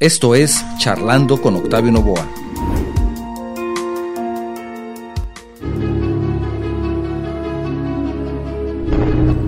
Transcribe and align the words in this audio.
Esto 0.00 0.34
es 0.34 0.60
Charlando 0.78 1.40
con 1.40 1.54
Octavio 1.54 1.92
Novoa. 1.92 2.26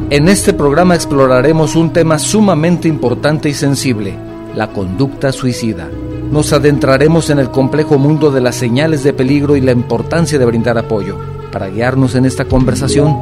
En 0.08 0.28
este 0.28 0.52
programa 0.52 0.94
exploraremos 0.94 1.74
un 1.74 1.92
tema 1.92 2.20
sumamente 2.20 2.86
importante 2.86 3.48
y 3.48 3.54
sensible, 3.54 4.14
la 4.54 4.68
conducta 4.68 5.32
suicida. 5.32 5.90
Nos 6.30 6.52
adentraremos 6.52 7.28
en 7.30 7.40
el 7.40 7.50
complejo 7.50 7.98
mundo 7.98 8.30
de 8.30 8.40
las 8.40 8.54
señales 8.54 9.02
de 9.02 9.12
peligro 9.12 9.56
y 9.56 9.60
la 9.60 9.72
importancia 9.72 10.38
de 10.38 10.46
brindar 10.46 10.78
apoyo. 10.78 11.18
Para 11.50 11.70
guiarnos 11.70 12.14
en 12.14 12.24
esta 12.24 12.44
conversación, 12.44 13.16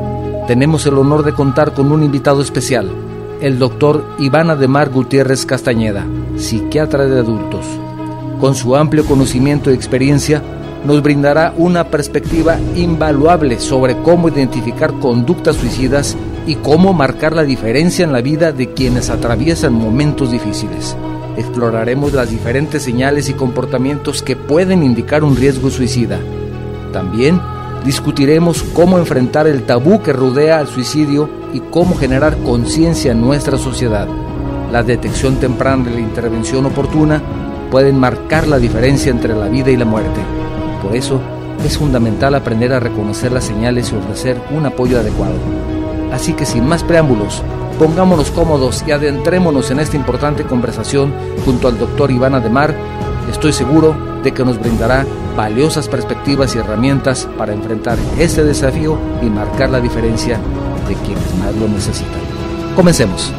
tenemos 0.46 0.84
el 0.84 0.98
honor 0.98 1.24
de 1.24 1.32
contar 1.32 1.72
con 1.72 1.90
un 1.90 2.02
invitado 2.02 2.42
especial, 2.42 2.90
el 3.40 3.58
doctor 3.58 4.04
Iván 4.18 4.50
Ademar 4.50 4.90
Gutiérrez 4.90 5.46
Castañeda, 5.46 6.06
psiquiatra 6.36 7.06
de 7.06 7.18
adultos. 7.18 7.66
Con 8.40 8.54
su 8.54 8.76
amplio 8.76 9.04
conocimiento 9.04 9.70
y 9.70 9.74
experiencia, 9.74 10.42
nos 10.84 11.02
brindará 11.02 11.54
una 11.56 11.84
perspectiva 11.84 12.58
invaluable 12.76 13.58
sobre 13.58 13.96
cómo 13.98 14.28
identificar 14.28 14.92
conductas 15.00 15.56
suicidas 15.56 16.16
y 16.46 16.56
cómo 16.56 16.92
marcar 16.92 17.34
la 17.34 17.44
diferencia 17.44 18.04
en 18.04 18.12
la 18.12 18.20
vida 18.20 18.52
de 18.52 18.72
quienes 18.72 19.08
atraviesan 19.08 19.72
momentos 19.72 20.30
difíciles. 20.30 20.96
Exploraremos 21.36 22.12
las 22.12 22.30
diferentes 22.30 22.82
señales 22.82 23.28
y 23.28 23.32
comportamientos 23.32 24.22
que 24.22 24.36
pueden 24.36 24.82
indicar 24.82 25.24
un 25.24 25.36
riesgo 25.36 25.70
suicida. 25.70 26.18
También 26.92 27.40
discutiremos 27.84 28.62
cómo 28.62 28.98
enfrentar 28.98 29.46
el 29.46 29.64
tabú 29.64 30.02
que 30.02 30.12
rodea 30.12 30.58
al 30.58 30.66
suicidio 30.66 31.28
y 31.52 31.60
cómo 31.60 31.94
generar 31.94 32.36
conciencia 32.38 33.12
en 33.12 33.20
nuestra 33.20 33.58
sociedad. 33.58 34.08
La 34.72 34.82
detección 34.82 35.36
temprana 35.36 35.90
y 35.90 35.94
la 35.94 36.00
intervención 36.00 36.66
oportuna 36.66 37.22
pueden 37.70 37.98
marcar 37.98 38.48
la 38.48 38.58
diferencia 38.58 39.10
entre 39.10 39.34
la 39.34 39.48
vida 39.48 39.70
y 39.70 39.76
la 39.76 39.84
muerte. 39.84 40.20
Por 40.82 40.96
eso, 40.96 41.20
es 41.64 41.78
fundamental 41.78 42.34
aprender 42.34 42.72
a 42.72 42.80
reconocer 42.80 43.32
las 43.32 43.44
señales 43.44 43.92
y 43.92 43.96
ofrecer 43.96 44.40
un 44.50 44.66
apoyo 44.66 44.98
adecuado. 44.98 45.34
Así 46.12 46.32
que 46.32 46.46
sin 46.46 46.66
más 46.66 46.82
preámbulos, 46.82 47.42
pongámonos 47.78 48.30
cómodos 48.30 48.84
y 48.86 48.92
adentrémonos 48.92 49.70
en 49.70 49.80
esta 49.80 49.96
importante 49.96 50.44
conversación 50.44 51.12
junto 51.44 51.68
al 51.68 51.78
doctor 51.78 52.10
Iván 52.10 52.34
Ademar. 52.34 52.74
Estoy 53.30 53.52
seguro 53.52 54.13
de 54.24 54.32
que 54.32 54.44
nos 54.44 54.58
brindará 54.58 55.06
valiosas 55.36 55.88
perspectivas 55.88 56.54
y 56.54 56.58
herramientas 56.58 57.28
para 57.38 57.52
enfrentar 57.52 57.98
este 58.18 58.42
desafío 58.42 58.98
y 59.22 59.26
marcar 59.26 59.70
la 59.70 59.80
diferencia 59.80 60.40
de 60.88 60.94
quienes 60.96 61.34
más 61.36 61.54
lo 61.54 61.68
necesitan. 61.68 62.20
Comencemos. 62.74 63.32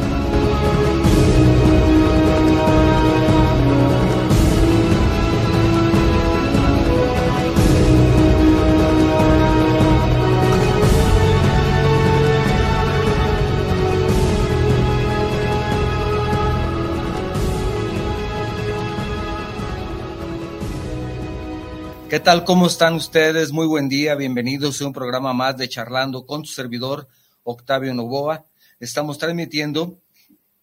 ¿Qué 22.16 22.20
tal? 22.20 22.44
¿Cómo 22.44 22.66
están 22.66 22.94
ustedes? 22.94 23.52
Muy 23.52 23.66
buen 23.66 23.90
día, 23.90 24.14
bienvenidos 24.14 24.80
a 24.80 24.86
un 24.86 24.94
programa 24.94 25.34
más 25.34 25.58
de 25.58 25.68
Charlando 25.68 26.24
con 26.24 26.44
tu 26.44 26.48
servidor 26.48 27.08
Octavio 27.42 27.92
Novoa. 27.92 28.46
Estamos 28.80 29.18
transmitiendo 29.18 29.98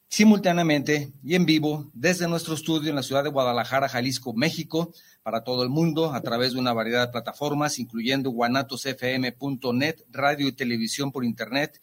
simultáneamente 0.08 1.12
y 1.24 1.36
en 1.36 1.46
vivo 1.46 1.92
desde 1.94 2.28
nuestro 2.28 2.56
estudio 2.56 2.90
en 2.90 2.96
la 2.96 3.04
ciudad 3.04 3.24
de 3.24 3.30
Guadalajara, 3.30 3.88
Jalisco, 3.88 4.34
México, 4.34 4.96
para 5.22 5.44
todo 5.44 5.62
el 5.62 5.70
mundo 5.70 6.12
a 6.12 6.22
través 6.22 6.54
de 6.54 6.60
una 6.60 6.74
variedad 6.74 7.06
de 7.06 7.12
plataformas, 7.12 7.78
incluyendo 7.78 8.32
guanatosfm.net, 8.32 9.98
radio 10.10 10.48
y 10.48 10.54
televisión 10.54 11.12
por 11.12 11.24
internet, 11.24 11.80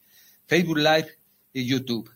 Facebook 0.46 0.78
Live 0.78 1.16
y 1.52 1.64
YouTube. 1.64 2.10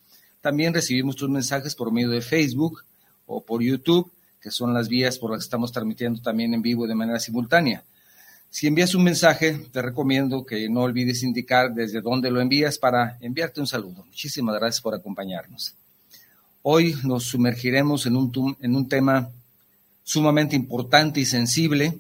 También 0.49 0.73
recibimos 0.73 1.15
tus 1.15 1.29
mensajes 1.29 1.75
por 1.75 1.93
medio 1.93 2.09
de 2.09 2.23
Facebook 2.23 2.83
o 3.27 3.43
por 3.43 3.63
YouTube, 3.63 4.11
que 4.41 4.51
son 4.51 4.73
las 4.73 4.89
vías 4.89 5.19
por 5.19 5.31
las 5.31 5.41
que 5.41 5.45
estamos 5.45 5.73
transmitiendo 5.73 6.23
también 6.23 6.55
en 6.55 6.63
vivo 6.63 6.87
de 6.87 6.95
manera 6.95 7.21
simultánea. 7.21 7.85
Si 8.49 8.67
envías 8.67 8.95
un 8.95 9.05
mensaje, 9.05 9.67
te 9.71 9.83
recomiendo 9.83 10.47
que 10.47 10.67
no 10.71 10.85
olvides 10.85 11.23
indicar 11.23 11.75
desde 11.75 12.01
dónde 12.01 12.31
lo 12.31 12.41
envías 12.41 12.79
para 12.79 13.19
enviarte 13.21 13.61
un 13.61 13.67
saludo. 13.67 14.07
Muchísimas 14.07 14.55
gracias 14.55 14.81
por 14.81 14.95
acompañarnos. 14.95 15.75
Hoy 16.63 16.95
nos 17.05 17.25
sumergiremos 17.25 18.07
en 18.07 18.17
un, 18.17 18.57
en 18.63 18.75
un 18.75 18.89
tema 18.89 19.29
sumamente 20.03 20.57
importante 20.57 21.21
y 21.21 21.27
sensible, 21.27 21.99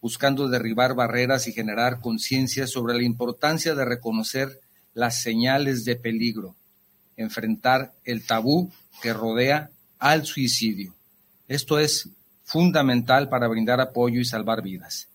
buscando 0.00 0.48
derribar 0.48 0.96
barreras 0.96 1.46
y 1.46 1.52
generar 1.52 2.00
conciencia 2.00 2.66
sobre 2.66 2.94
la 2.94 3.04
importancia 3.04 3.76
de 3.76 3.84
reconocer 3.84 4.60
las 4.92 5.22
señales 5.22 5.84
de 5.84 5.94
peligro 5.94 6.55
enfrentar 7.16 7.92
el 8.04 8.24
tabú 8.24 8.70
que 9.02 9.12
rodea 9.12 9.70
al 9.98 10.26
suicidio. 10.26 10.94
Esto 11.48 11.78
es 11.78 12.08
fundamental 12.44 13.28
para 13.28 13.48
brindar 13.48 13.80
apoyo 13.80 14.20
y 14.20 14.24
salvar 14.24 14.62
vidas. 14.62 15.08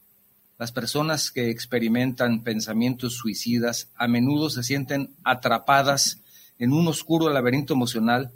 Las 0.57 0.72
personas 0.72 1.31
que 1.31 1.50
experimentan 1.50 2.44
pensamientos 2.44 3.16
suicidas 3.16 3.88
a 3.95 4.07
menudo 4.07 4.50
se 4.50 4.63
sienten 4.63 5.09
atrapadas 5.23 6.19
en 6.59 6.73
un 6.73 6.88
oscuro 6.88 7.29
laberinto 7.29 7.73
emocional 7.73 8.31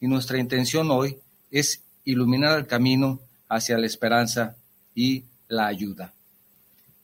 y 0.00 0.08
nuestra 0.08 0.38
intención 0.38 0.90
hoy 0.90 1.18
es 1.50 1.82
iluminar 2.04 2.58
el 2.58 2.66
camino 2.66 3.20
hacia 3.48 3.78
la 3.78 3.86
esperanza 3.86 4.56
y 4.94 5.24
la 5.48 5.66
ayuda. 5.66 6.12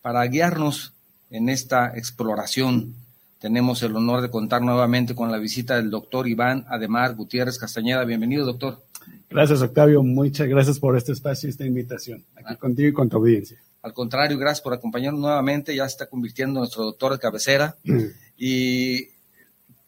Para 0.01 0.25
guiarnos 0.25 0.93
en 1.31 1.49
esta 1.49 1.93
exploración 1.97 2.95
tenemos 3.43 3.83
el 3.83 3.97
honor 3.97 4.23
de 4.23 4.31
contar 4.31 4.63
nuevamente 4.63 5.17
con 5.17 5.33
la 5.33 5.39
visita 5.39 5.75
del 5.75 5.91
doctor 5.91 6.29
Iván 6.29 6.65
Ademar 6.69 7.17
Gutiérrez 7.17 7.59
Castañeda. 7.59 8.05
Bienvenido, 8.05 8.47
doctor. 8.47 8.85
Gracias, 9.29 9.61
Octavio. 9.61 10.01
Muchas 10.05 10.47
gracias 10.47 10.79
por 10.79 10.97
este 10.97 11.11
espacio 11.11 11.49
y 11.49 11.51
esta 11.51 11.67
invitación, 11.67 12.25
aquí 12.37 12.47
ah. 12.51 12.57
contigo 12.57 12.89
y 12.89 12.93
con 12.93 13.09
tu 13.09 13.17
audiencia. 13.17 13.61
Al 13.83 13.93
contrario, 13.93 14.39
gracias 14.39 14.61
por 14.61 14.75
acompañarnos 14.75 15.21
nuevamente. 15.21 15.75
Ya 15.75 15.89
se 15.89 15.95
está 15.95 16.07
convirtiendo 16.07 16.61
en 16.61 16.61
nuestro 16.61 16.85
doctor 16.85 17.15
de 17.15 17.19
cabecera. 17.19 17.77
Mm. 17.83 18.05
Y 18.39 19.09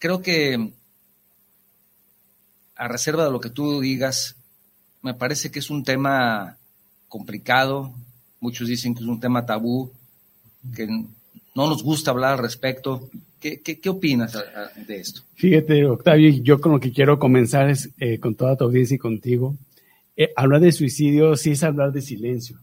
creo 0.00 0.20
que, 0.20 0.72
a 2.74 2.88
reserva 2.88 3.24
de 3.24 3.30
lo 3.30 3.38
que 3.38 3.50
tú 3.50 3.80
digas, 3.80 4.34
me 5.00 5.14
parece 5.14 5.52
que 5.52 5.60
es 5.60 5.70
un 5.70 5.84
tema 5.84 6.56
complicado. 7.06 7.94
Muchos 8.40 8.66
dicen 8.66 8.96
que 8.96 9.04
es 9.04 9.08
un 9.08 9.20
tema 9.20 9.46
tabú, 9.46 9.92
que 10.74 10.88
no 10.88 11.68
nos 11.68 11.84
gusta 11.84 12.10
hablar 12.10 12.32
al 12.32 12.38
respecto. 12.40 13.08
¿Qué, 13.44 13.90
opinas 13.90 14.32
de 14.86 14.96
esto? 14.96 15.20
Fíjate, 15.34 15.84
Octavio, 15.84 16.30
yo 16.42 16.62
con 16.62 16.72
lo 16.72 16.80
que 16.80 16.92
quiero 16.92 17.18
comenzar 17.18 17.68
es 17.68 17.90
eh, 17.98 18.18
con 18.18 18.36
toda 18.36 18.56
tu 18.56 18.64
audiencia 18.64 18.94
y 18.94 18.98
contigo. 18.98 19.54
Eh, 20.16 20.30
hablar 20.34 20.62
de 20.62 20.72
suicidio 20.72 21.36
sí 21.36 21.50
es 21.50 21.62
hablar 21.62 21.92
de 21.92 22.00
silencio. 22.00 22.58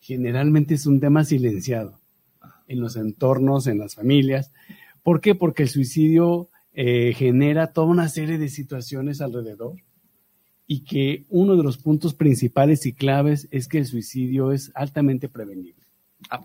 Generalmente 0.00 0.72
es 0.72 0.86
un 0.86 1.00
tema 1.00 1.24
silenciado 1.24 2.00
en 2.66 2.80
los 2.80 2.96
entornos, 2.96 3.66
en 3.66 3.76
las 3.76 3.94
familias. 3.94 4.50
¿Por 5.02 5.20
qué? 5.20 5.34
Porque 5.34 5.64
el 5.64 5.68
suicidio 5.68 6.48
eh, 6.72 7.12
genera 7.14 7.74
toda 7.74 7.88
una 7.88 8.08
serie 8.08 8.38
de 8.38 8.48
situaciones 8.48 9.20
alrededor 9.20 9.74
y 10.66 10.84
que 10.84 11.26
uno 11.28 11.56
de 11.56 11.62
los 11.62 11.76
puntos 11.76 12.14
principales 12.14 12.86
y 12.86 12.94
claves 12.94 13.48
es 13.50 13.68
que 13.68 13.76
el 13.76 13.86
suicidio 13.86 14.52
es 14.52 14.72
altamente 14.74 15.28
prevenible 15.28 15.81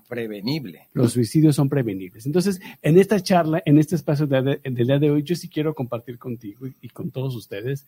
prevenible. 0.07 0.87
Los 0.93 1.13
suicidios 1.13 1.55
son 1.55 1.69
prevenibles. 1.69 2.25
Entonces, 2.25 2.59
en 2.81 2.97
esta 2.97 3.19
charla, 3.19 3.61
en 3.65 3.77
este 3.77 3.95
espacio 3.95 4.27
del 4.27 4.59
día 4.63 4.99
de 4.99 5.11
hoy, 5.11 5.23
yo 5.23 5.35
sí 5.35 5.49
quiero 5.49 5.73
compartir 5.73 6.17
contigo 6.17 6.67
y, 6.81 6.89
con 6.89 7.11
todos 7.11 7.35
ustedes 7.35 7.85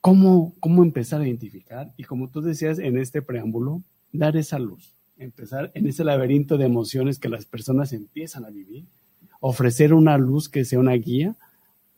cómo, 0.00 0.54
cómo 0.60 0.82
empezar 0.82 1.20
a 1.20 1.26
identificar 1.26 1.92
y 1.96 2.04
como 2.04 2.28
tú 2.28 2.40
decías 2.40 2.78
en 2.78 2.98
este 2.98 3.22
preámbulo, 3.22 3.82
dar 4.12 4.36
esa 4.36 4.58
luz, 4.58 4.94
empezar 5.18 5.70
en 5.74 5.86
ese 5.86 6.04
laberinto 6.04 6.58
de 6.58 6.66
emociones 6.66 7.18
que 7.18 7.28
las 7.28 7.44
personas 7.46 7.92
empiezan 7.92 8.44
a 8.44 8.50
vivir, 8.50 8.84
ofrecer 9.40 9.92
una 9.94 10.18
luz 10.18 10.48
que 10.48 10.64
sea 10.64 10.78
una 10.78 10.94
guía 10.94 11.34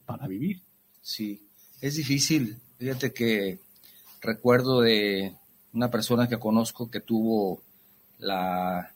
para 0.05 0.27
vivir. 0.27 0.63
Sí, 1.01 1.41
es 1.81 1.97
difícil. 1.97 2.57
Fíjate 2.79 3.13
que 3.13 3.59
recuerdo 4.21 4.81
de 4.81 5.35
una 5.73 5.91
persona 5.91 6.29
que 6.29 6.39
conozco 6.39 6.91
que 6.91 7.01
tuvo 7.01 7.63
la 8.19 8.93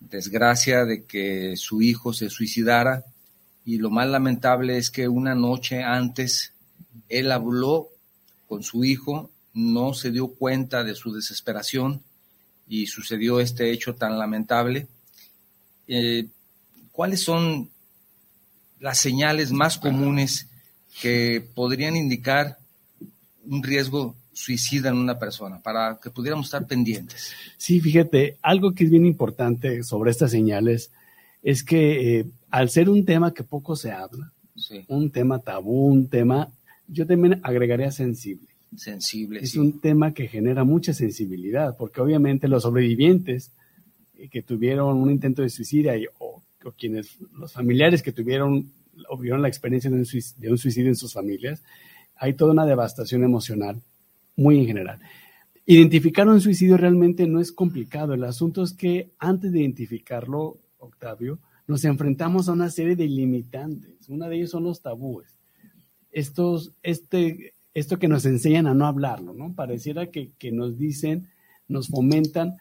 desgracia 0.00 0.84
de 0.84 1.04
que 1.04 1.56
su 1.56 1.82
hijo 1.82 2.12
se 2.12 2.30
suicidara 2.30 3.04
y 3.64 3.78
lo 3.78 3.90
más 3.90 4.08
lamentable 4.08 4.76
es 4.78 4.90
que 4.90 5.08
una 5.08 5.34
noche 5.34 5.82
antes 5.82 6.52
él 7.08 7.30
habló 7.30 7.88
con 8.48 8.62
su 8.62 8.84
hijo, 8.84 9.30
no 9.54 9.94
se 9.94 10.10
dio 10.10 10.28
cuenta 10.28 10.82
de 10.82 10.94
su 10.94 11.12
desesperación 11.12 12.02
y 12.68 12.86
sucedió 12.86 13.40
este 13.40 13.70
hecho 13.70 13.94
tan 13.94 14.18
lamentable. 14.18 14.88
Eh, 15.86 16.26
¿Cuáles 16.90 17.22
son 17.22 17.70
las 18.80 18.98
señales 18.98 19.52
más 19.52 19.78
comunes 19.78 20.48
que 21.00 21.46
podrían 21.54 21.96
indicar 21.96 22.58
un 23.44 23.62
riesgo 23.62 24.14
suicida 24.32 24.90
en 24.90 24.96
una 24.96 25.18
persona 25.18 25.60
para 25.60 25.98
que 26.02 26.10
pudiéramos 26.10 26.46
estar 26.46 26.66
pendientes? 26.66 27.32
Sí, 27.56 27.80
fíjate, 27.80 28.38
algo 28.42 28.72
que 28.72 28.84
es 28.84 28.90
bien 28.90 29.06
importante 29.06 29.82
sobre 29.82 30.10
estas 30.10 30.30
señales 30.30 30.90
es 31.42 31.64
que 31.64 32.20
eh, 32.20 32.26
al 32.50 32.70
ser 32.70 32.88
un 32.88 33.04
tema 33.04 33.34
que 33.34 33.44
poco 33.44 33.76
se 33.76 33.90
habla, 33.90 34.32
un 34.88 35.10
tema 35.10 35.38
tabú, 35.38 35.86
un 35.86 36.08
tema, 36.08 36.50
yo 36.86 37.06
también 37.06 37.40
agregaría 37.42 37.90
sensible. 37.90 38.48
Sensible. 38.76 39.40
Es 39.40 39.56
un 39.56 39.80
tema 39.80 40.14
que 40.14 40.28
genera 40.28 40.64
mucha 40.64 40.94
sensibilidad, 40.94 41.76
porque 41.76 42.00
obviamente 42.00 42.48
los 42.48 42.62
sobrevivientes 42.62 43.50
eh, 44.16 44.28
que 44.28 44.42
tuvieron 44.42 44.98
un 44.98 45.10
intento 45.10 45.42
de 45.42 45.50
suicidio 45.50 45.92
o, 46.18 46.42
quienes, 46.78 47.16
los 47.32 47.52
familiares 47.52 48.02
que 48.02 48.12
tuvieron 48.12 48.70
o 49.08 49.18
vieron 49.18 49.42
la 49.42 49.48
experiencia 49.48 49.90
de 49.90 49.96
un, 49.96 50.06
de 50.36 50.50
un 50.50 50.58
suicidio 50.58 50.88
en 50.88 50.96
sus 50.96 51.12
familias, 51.12 51.62
hay 52.16 52.34
toda 52.34 52.52
una 52.52 52.66
devastación 52.66 53.24
emocional, 53.24 53.82
muy 54.36 54.58
en 54.58 54.66
general. 54.66 55.00
Identificar 55.64 56.28
un 56.28 56.40
suicidio 56.40 56.76
realmente 56.76 57.26
no 57.26 57.40
es 57.40 57.52
complicado. 57.52 58.14
El 58.14 58.24
asunto 58.24 58.62
es 58.62 58.72
que 58.72 59.12
antes 59.18 59.52
de 59.52 59.60
identificarlo, 59.60 60.58
Octavio, 60.78 61.38
nos 61.66 61.84
enfrentamos 61.84 62.48
a 62.48 62.52
una 62.52 62.70
serie 62.70 62.96
de 62.96 63.06
limitantes. 63.06 64.08
Una 64.08 64.28
de 64.28 64.36
ellas 64.36 64.50
son 64.50 64.64
los 64.64 64.82
tabúes. 64.82 65.38
Estos, 66.10 66.72
este, 66.82 67.54
esto 67.74 67.98
que 67.98 68.08
nos 68.08 68.26
enseñan 68.26 68.66
a 68.66 68.74
no 68.74 68.86
hablarlo, 68.86 69.32
¿no? 69.32 69.54
Pareciera 69.54 70.06
que, 70.10 70.32
nos 70.52 70.78
dicen, 70.78 71.28
nos 71.68 71.88
fomentan 71.88 72.56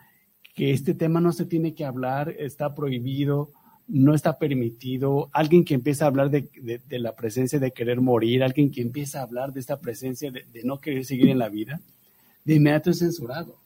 que 0.53 0.71
este 0.71 0.93
tema 0.93 1.19
no 1.19 1.33
se 1.33 1.45
tiene 1.45 1.73
que 1.73 1.85
hablar, 1.85 2.29
está 2.37 2.75
prohibido, 2.75 3.51
no 3.91 4.15
está 4.15 4.37
permitido. 4.37 5.29
Alguien 5.33 5.65
que 5.65 5.73
empieza 5.73 6.05
a 6.05 6.07
hablar 6.07 6.31
de, 6.31 6.47
la 6.89 7.13
presencia 7.13 7.59
de 7.59 7.71
querer 7.71 7.99
morir, 7.99 8.41
alguien 8.41 8.71
que 8.71 8.81
empieza 8.81 9.19
a 9.19 9.23
hablar 9.23 9.51
de 9.51 9.59
esta 9.59 9.79
presencia 9.79 10.31
de, 10.31 10.45
no 10.63 10.79
querer 10.79 11.05
seguir 11.05 11.29
en 11.29 11.37
la 11.37 11.49
vida, 11.49 11.81
de 12.45 12.55
inmediato 12.55 12.89
es 12.89 12.99
censurado. 12.99 13.57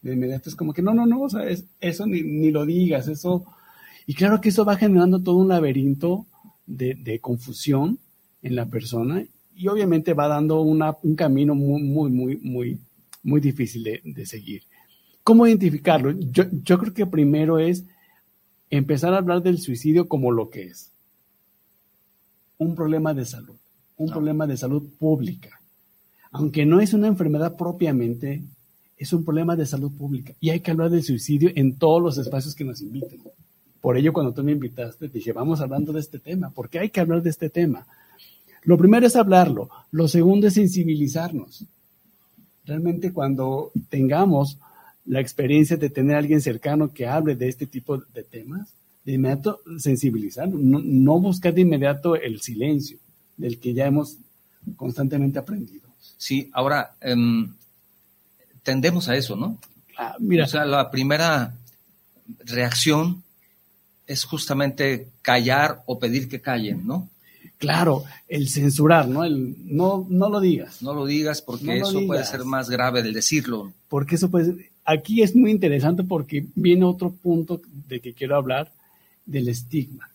De 0.00 0.14
inmediato 0.14 0.48
es 0.48 0.56
como 0.56 0.72
que 0.72 0.82
no, 0.82 0.94
no, 0.94 1.04
no, 1.06 1.22
o 1.22 1.28
sea, 1.28 1.42
eso 1.80 2.06
ni, 2.06 2.22
ni, 2.22 2.50
lo 2.50 2.64
digas, 2.64 3.08
eso. 3.08 3.44
Y 4.06 4.14
claro 4.14 4.40
que 4.40 4.48
eso 4.48 4.64
va 4.64 4.76
generando 4.76 5.20
todo 5.20 5.36
un 5.36 5.48
laberinto 5.48 6.26
de, 6.66 7.18
confusión 7.20 7.98
en 8.42 8.56
la 8.56 8.66
persona 8.66 9.22
y 9.54 9.68
obviamente 9.68 10.14
va 10.14 10.28
dando 10.28 10.62
un 10.62 11.16
camino 11.16 11.54
muy, 11.54 11.82
muy, 11.82 12.10
muy, 12.10 12.36
muy, 12.38 12.78
muy 13.22 13.40
difícil 13.40 13.84
de, 14.02 14.26
seguir. 14.26 14.62
¿Cómo 15.22 15.46
identificarlo? 15.46 16.12
Yo, 16.12 16.44
yo 16.62 16.78
creo 16.78 16.94
que 16.94 17.06
primero 17.06 17.58
es 17.58 17.84
empezar 18.70 19.14
a 19.14 19.18
hablar 19.18 19.42
del 19.42 19.58
suicidio 19.58 20.08
como 20.08 20.32
lo 20.32 20.50
que 20.50 20.64
es. 20.64 20.92
Un 22.58 22.74
problema 22.74 23.14
de 23.14 23.24
salud, 23.24 23.56
un 23.96 24.10
problema 24.10 24.46
de 24.46 24.56
salud 24.56 24.82
pública. 24.98 25.60
Aunque 26.32 26.66
no 26.66 26.80
es 26.80 26.92
una 26.92 27.06
enfermedad 27.06 27.56
propiamente, 27.56 28.42
es 28.96 29.12
un 29.12 29.24
problema 29.24 29.56
de 29.56 29.66
salud 29.66 29.92
pública. 29.92 30.34
Y 30.40 30.50
hay 30.50 30.60
que 30.60 30.70
hablar 30.70 30.90
del 30.90 31.02
suicidio 31.02 31.50
en 31.54 31.76
todos 31.76 32.02
los 32.02 32.18
espacios 32.18 32.54
que 32.54 32.64
nos 32.64 32.80
inviten. 32.80 33.20
Por 33.80 33.96
ello, 33.96 34.12
cuando 34.12 34.32
tú 34.32 34.42
me 34.42 34.52
invitaste, 34.52 35.08
dije, 35.08 35.32
vamos 35.32 35.60
hablando 35.60 35.92
de 35.92 36.00
este 36.00 36.18
tema, 36.18 36.50
porque 36.50 36.78
hay 36.78 36.90
que 36.90 37.00
hablar 37.00 37.22
de 37.22 37.30
este 37.30 37.50
tema. 37.50 37.86
Lo 38.64 38.76
primero 38.76 39.06
es 39.06 39.14
hablarlo. 39.14 39.68
Lo 39.92 40.08
segundo 40.08 40.48
es 40.48 40.54
sensibilizarnos. 40.54 41.64
Realmente 42.64 43.12
cuando 43.12 43.70
tengamos 43.88 44.58
la 45.06 45.20
experiencia 45.20 45.76
de 45.76 45.90
tener 45.90 46.16
a 46.16 46.18
alguien 46.18 46.40
cercano 46.40 46.92
que 46.92 47.06
hable 47.06 47.36
de 47.36 47.48
este 47.48 47.66
tipo 47.66 47.98
de 47.98 48.22
temas, 48.24 48.68
de 49.04 49.12
inmediato 49.12 49.60
sensibilizarlo, 49.78 50.58
no, 50.58 51.20
buscar 51.20 51.54
de 51.54 51.60
inmediato 51.60 52.16
el 52.16 52.40
silencio 52.40 52.98
del 53.36 53.58
que 53.58 53.72
ya 53.72 53.86
hemos 53.86 54.16
constantemente 54.74 55.38
aprendido. 55.38 55.88
Sí, 56.18 56.50
ahora 56.52 56.96
em, 57.00 57.52
tendemos 58.62 59.08
a 59.08 59.16
eso, 59.16 59.36
¿no? 59.36 59.58
Ah, 59.96 60.16
mira. 60.18 60.44
O 60.44 60.48
sea, 60.48 60.64
la 60.64 60.90
primera 60.90 61.54
reacción 62.44 63.22
es 64.06 64.24
justamente 64.24 65.08
callar 65.22 65.82
o 65.86 65.98
pedir 65.98 66.28
que 66.28 66.40
callen, 66.40 66.86
¿no? 66.86 67.08
Claro, 67.58 68.04
el 68.28 68.48
censurar, 68.48 69.08
¿no? 69.08 69.24
El 69.24 69.56
no, 69.64 70.06
no 70.10 70.28
lo 70.28 70.40
digas. 70.40 70.82
No 70.82 70.92
lo 70.92 71.06
digas 71.06 71.40
porque 71.42 71.78
eso 71.78 72.06
puede 72.06 72.24
ser 72.24 72.44
más 72.44 72.68
grave 72.68 73.02
del 73.02 73.14
decirlo. 73.14 73.72
Porque 73.88 74.16
eso 74.16 74.30
puede 74.30 74.70
Aquí 74.86 75.22
es 75.22 75.34
muy 75.34 75.50
interesante 75.50 76.04
porque 76.04 76.46
viene 76.54 76.84
otro 76.84 77.10
punto 77.10 77.60
de 77.88 78.00
que 78.00 78.14
quiero 78.14 78.36
hablar, 78.36 78.70
del 79.26 79.48
estigma. 79.48 80.08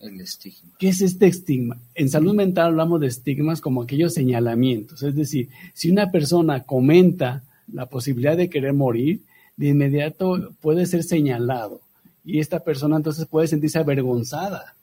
El 0.00 0.20
estigma. 0.20 0.74
¿Qué 0.78 0.88
es 0.88 1.00
este 1.00 1.28
estigma? 1.28 1.78
En 1.94 2.10
salud 2.10 2.34
mental 2.34 2.66
hablamos 2.66 3.00
de 3.00 3.06
estigmas 3.06 3.60
como 3.60 3.82
aquellos 3.82 4.14
señalamientos. 4.14 5.04
Es 5.04 5.14
decir, 5.14 5.48
si 5.72 5.90
una 5.90 6.10
persona 6.10 6.64
comenta 6.64 7.44
la 7.72 7.86
posibilidad 7.86 8.36
de 8.36 8.50
querer 8.50 8.72
morir, 8.72 9.22
de 9.56 9.68
inmediato 9.68 10.52
puede 10.60 10.86
ser 10.86 11.04
señalado. 11.04 11.80
Y 12.24 12.40
esta 12.40 12.60
persona 12.60 12.96
entonces 12.96 13.26
puede 13.26 13.46
sentirse 13.46 13.78
avergonzada 13.78 14.74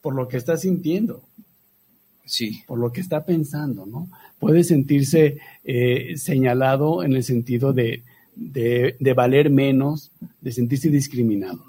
por 0.00 0.14
lo 0.14 0.28
que 0.28 0.36
está 0.36 0.56
sintiendo. 0.56 1.22
Sí. 2.24 2.62
Por 2.68 2.78
lo 2.78 2.92
que 2.92 3.00
está 3.00 3.24
pensando, 3.24 3.84
¿no? 3.84 4.08
Puede 4.38 4.62
sentirse 4.62 5.38
eh, 5.64 6.16
señalado 6.16 7.02
en 7.02 7.14
el 7.14 7.24
sentido 7.24 7.72
de, 7.72 8.04
de, 8.34 9.12
valer 9.14 9.50
menos, 9.50 10.10
de 10.40 10.52
sentirse 10.52 10.88
discriminado. 10.88 11.60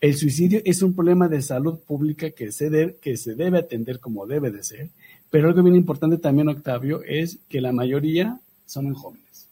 El 0.00 0.16
suicidio 0.16 0.62
es 0.64 0.82
un 0.82 0.94
problema 0.94 1.28
de 1.28 1.42
salud 1.42 1.78
pública 1.78 2.30
que 2.30 2.52
se, 2.52 2.96
que 3.02 3.16
se 3.16 3.34
debe 3.34 3.58
atender 3.58 4.00
como 4.00 4.26
debe 4.26 4.50
de 4.50 4.62
ser, 4.62 4.88
pero 5.28 5.48
algo 5.48 5.62
bien 5.62 5.76
importante 5.76 6.16
también, 6.18 6.48
Octavio, 6.48 7.02
es 7.04 7.38
que 7.48 7.60
la 7.60 7.72
mayoría 7.72 8.40
son 8.66 8.86
en 8.86 8.94
jóvenes. 8.94 9.46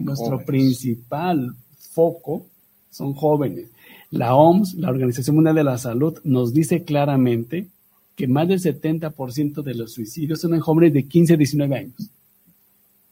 Nuestro 0.00 0.44
principal 0.44 1.54
foco 1.78 2.46
son 2.90 3.14
jóvenes. 3.14 3.68
La 4.10 4.34
OMS, 4.34 4.74
la 4.74 4.90
Organización 4.90 5.36
Mundial 5.36 5.54
de 5.54 5.64
la 5.64 5.78
Salud, 5.78 6.18
nos 6.24 6.52
dice 6.52 6.82
claramente 6.84 7.68
que 8.16 8.28
más 8.28 8.48
del 8.48 8.60
70% 8.60 9.62
de 9.62 9.74
los 9.74 9.92
suicidios 9.92 10.40
son 10.40 10.54
en 10.54 10.60
jóvenes 10.60 10.92
de 10.92 11.04
15 11.04 11.34
a 11.34 11.36
19 11.36 11.76
años. 11.76 12.10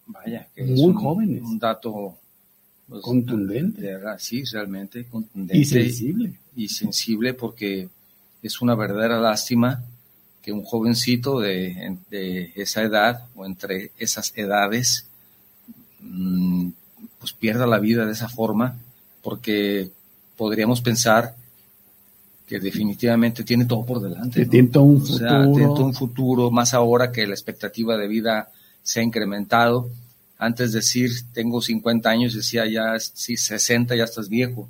Vaya, 0.06 0.48
que 0.54 0.64
muy 0.64 0.92
jóvenes. 0.92 1.42
Un 1.42 1.58
dato 1.58 2.18
pues, 2.88 3.02
contundente. 3.02 3.98
sí, 4.18 4.44
realmente 4.44 5.04
contundente. 5.04 5.58
Y 5.58 5.64
sensible. 5.64 6.32
Y, 6.54 6.68
sensible 6.68 7.34
porque 7.34 7.88
es 8.42 8.60
una 8.60 8.74
verdadera 8.74 9.20
lástima 9.20 9.82
que 10.42 10.52
un 10.52 10.64
jovencito 10.64 11.40
de, 11.40 11.98
esa 12.56 12.82
edad 12.82 13.26
o 13.36 13.46
entre 13.46 13.92
esas 13.98 14.32
edades 14.36 15.06
mm, 16.00 16.70
pues 17.18 17.32
pierda 17.32 17.66
la 17.66 17.78
vida 17.78 18.04
de 18.04 18.12
esa 18.12 18.28
forma 18.28 18.76
porque 19.22 19.90
podríamos 20.36 20.80
pensar 20.80 21.36
que 22.46 22.58
definitivamente 22.58 23.44
tiene 23.44 23.64
todo 23.64 23.86
por 23.86 24.02
delante. 24.02 24.44
Tiene 24.46 24.68
todo 24.68 24.82
un 24.82 25.00
futuro. 25.00 25.52
tiene 25.52 25.66
todo 25.68 25.86
un 25.86 25.94
futuro, 25.94 26.50
más 26.50 26.74
ahora 26.74 27.10
que 27.12 27.26
la 27.26 27.32
expectativa 27.32 27.96
de 27.96 28.08
vida 28.08 28.50
se 28.82 29.00
ha 29.00 29.02
incrementado 29.02 29.88
antes 30.42 30.72
de 30.72 30.80
decir 30.80 31.12
tengo 31.32 31.62
50 31.62 32.10
años, 32.10 32.34
decía 32.34 32.66
ya, 32.66 32.98
si 32.98 33.36
60 33.36 33.94
ya 33.94 34.02
estás 34.02 34.28
viejo. 34.28 34.68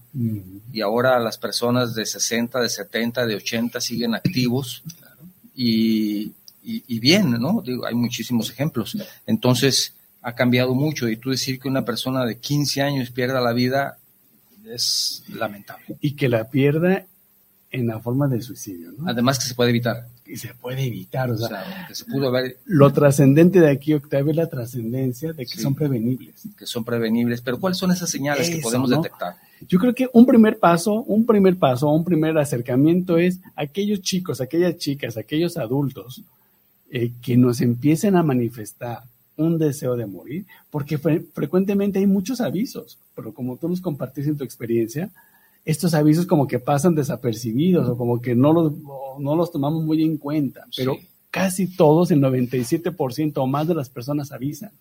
Y 0.71 0.83
ahora 0.83 1.19
las 1.19 1.39
personas 1.39 1.95
de 1.95 2.05
60, 2.05 2.61
de 2.61 2.69
70, 2.69 3.27
de 3.27 3.37
80 3.37 3.81
siguen 3.81 4.15
activos 4.15 4.83
y, 5.55 6.35
bien, 7.01 7.31
¿no? 7.41 7.63
Digo, 7.65 7.87
hay 7.87 7.95
muchísimos 7.95 8.51
ejemplos. 8.51 8.99
Entonces, 9.27 9.95
ha 10.21 10.35
cambiado 10.35 10.75
mucho 10.75 11.09
y 11.09 11.17
tú 11.17 11.31
decir 11.31 11.59
que 11.59 11.69
una 11.69 11.87
persona 11.87 12.27
de 12.27 12.37
15 12.37 12.83
años 12.83 13.11
pierda 13.11 13.41
la 13.41 13.55
vida 13.55 13.97
es 14.67 15.25
lamentable. 15.29 15.87
Y 16.03 16.13
que 16.17 16.29
la 16.29 16.51
pierda 16.51 17.07
en 17.71 17.87
la 17.87 17.99
forma 17.99 18.29
de 18.29 18.43
suicidio, 18.43 18.93
¿no? 18.93 19.09
Además 19.09 19.39
que 19.39 19.47
se 19.47 19.55
puede 19.55 19.71
evitar. 19.71 20.07
Y 20.27 20.37
se 20.37 20.55
puede 20.55 20.85
evitar, 20.85 21.31
o 21.31 21.37
sea, 21.37 21.87
que 21.89 21.95
se 21.95 22.05
pudo 22.05 22.29
haber... 22.29 22.59
Lo 22.65 22.93
trascendente 22.93 23.61
de 23.61 23.71
aquí, 23.71 23.93
Octavio, 23.93 24.31
es 24.31 24.37
la 24.37 24.49
trascendencia 24.49 25.33
de 25.33 25.45
que 25.47 25.59
son 25.59 25.75
prevenibles. 25.75 26.43
Que 26.57 26.67
son 26.67 26.85
prevenibles, 26.85 27.41
pero 27.41 27.59
¿cuáles 27.59 27.79
son 27.79 27.91
esas 27.91 28.09
señales 28.09 28.49
que 28.49 28.61
podemos 28.61 28.89
detectar? 28.91 29.35
Yo 29.69 29.79
creo 29.79 29.95
que 29.95 30.09
un 30.13 30.27
primer 30.27 30.59
paso, 30.59 31.03
un 31.03 31.27
primer 31.27 31.57
paso, 31.57 31.89
un 31.91 32.05
primer 32.05 32.37
acercamiento 32.39 33.19
es 33.19 33.41
aquellos 33.57 34.01
chicos, 34.01 34.41
aquellas 34.41 34.77
chicas, 34.77 35.17
aquellos 35.17 35.57
adultos 35.57 36.23
eh, 36.91 37.13
que 37.23 37.37
nos 37.37 37.61
empiecen 37.61 38.17
a 38.17 38.23
manifestar 38.23 39.03
un 39.37 39.59
deseo 39.59 39.97
de 39.97 40.07
morir, 40.07 40.47
porque 40.71 40.99
frecuentemente 40.99 41.99
hay 41.99 42.07
muchos 42.07 42.41
avisos, 42.41 42.99
pero 43.15 43.33
como 43.33 43.57
tú 43.57 43.69
nos 43.69 43.81
compartís 43.81 44.27
en 44.27 44.37
tu 44.37 44.45
experiencia, 44.45 45.11
estos 45.65 45.95
avisos 45.95 46.27
como 46.27 46.47
que 46.47 46.59
pasan 46.59 46.95
desapercibidos 46.95 47.89
o 47.89 47.97
como 47.97 48.21
que 48.21 48.35
no 48.35 48.53
los, 48.53 48.73
no 49.19 49.37
los 49.37 49.53
tomamos 49.53 49.85
muy 49.85 50.03
en 50.03 50.19
cuenta, 50.19 50.67
pero 50.77 50.97
casi 51.31 51.67
todos, 51.67 52.11
el 52.11 52.21
97% 52.21 53.33
o 53.37 53.47
más 53.47 53.69
de 53.69 53.75
las 53.75 53.89
personas 53.89 54.33
avisan. 54.33 54.73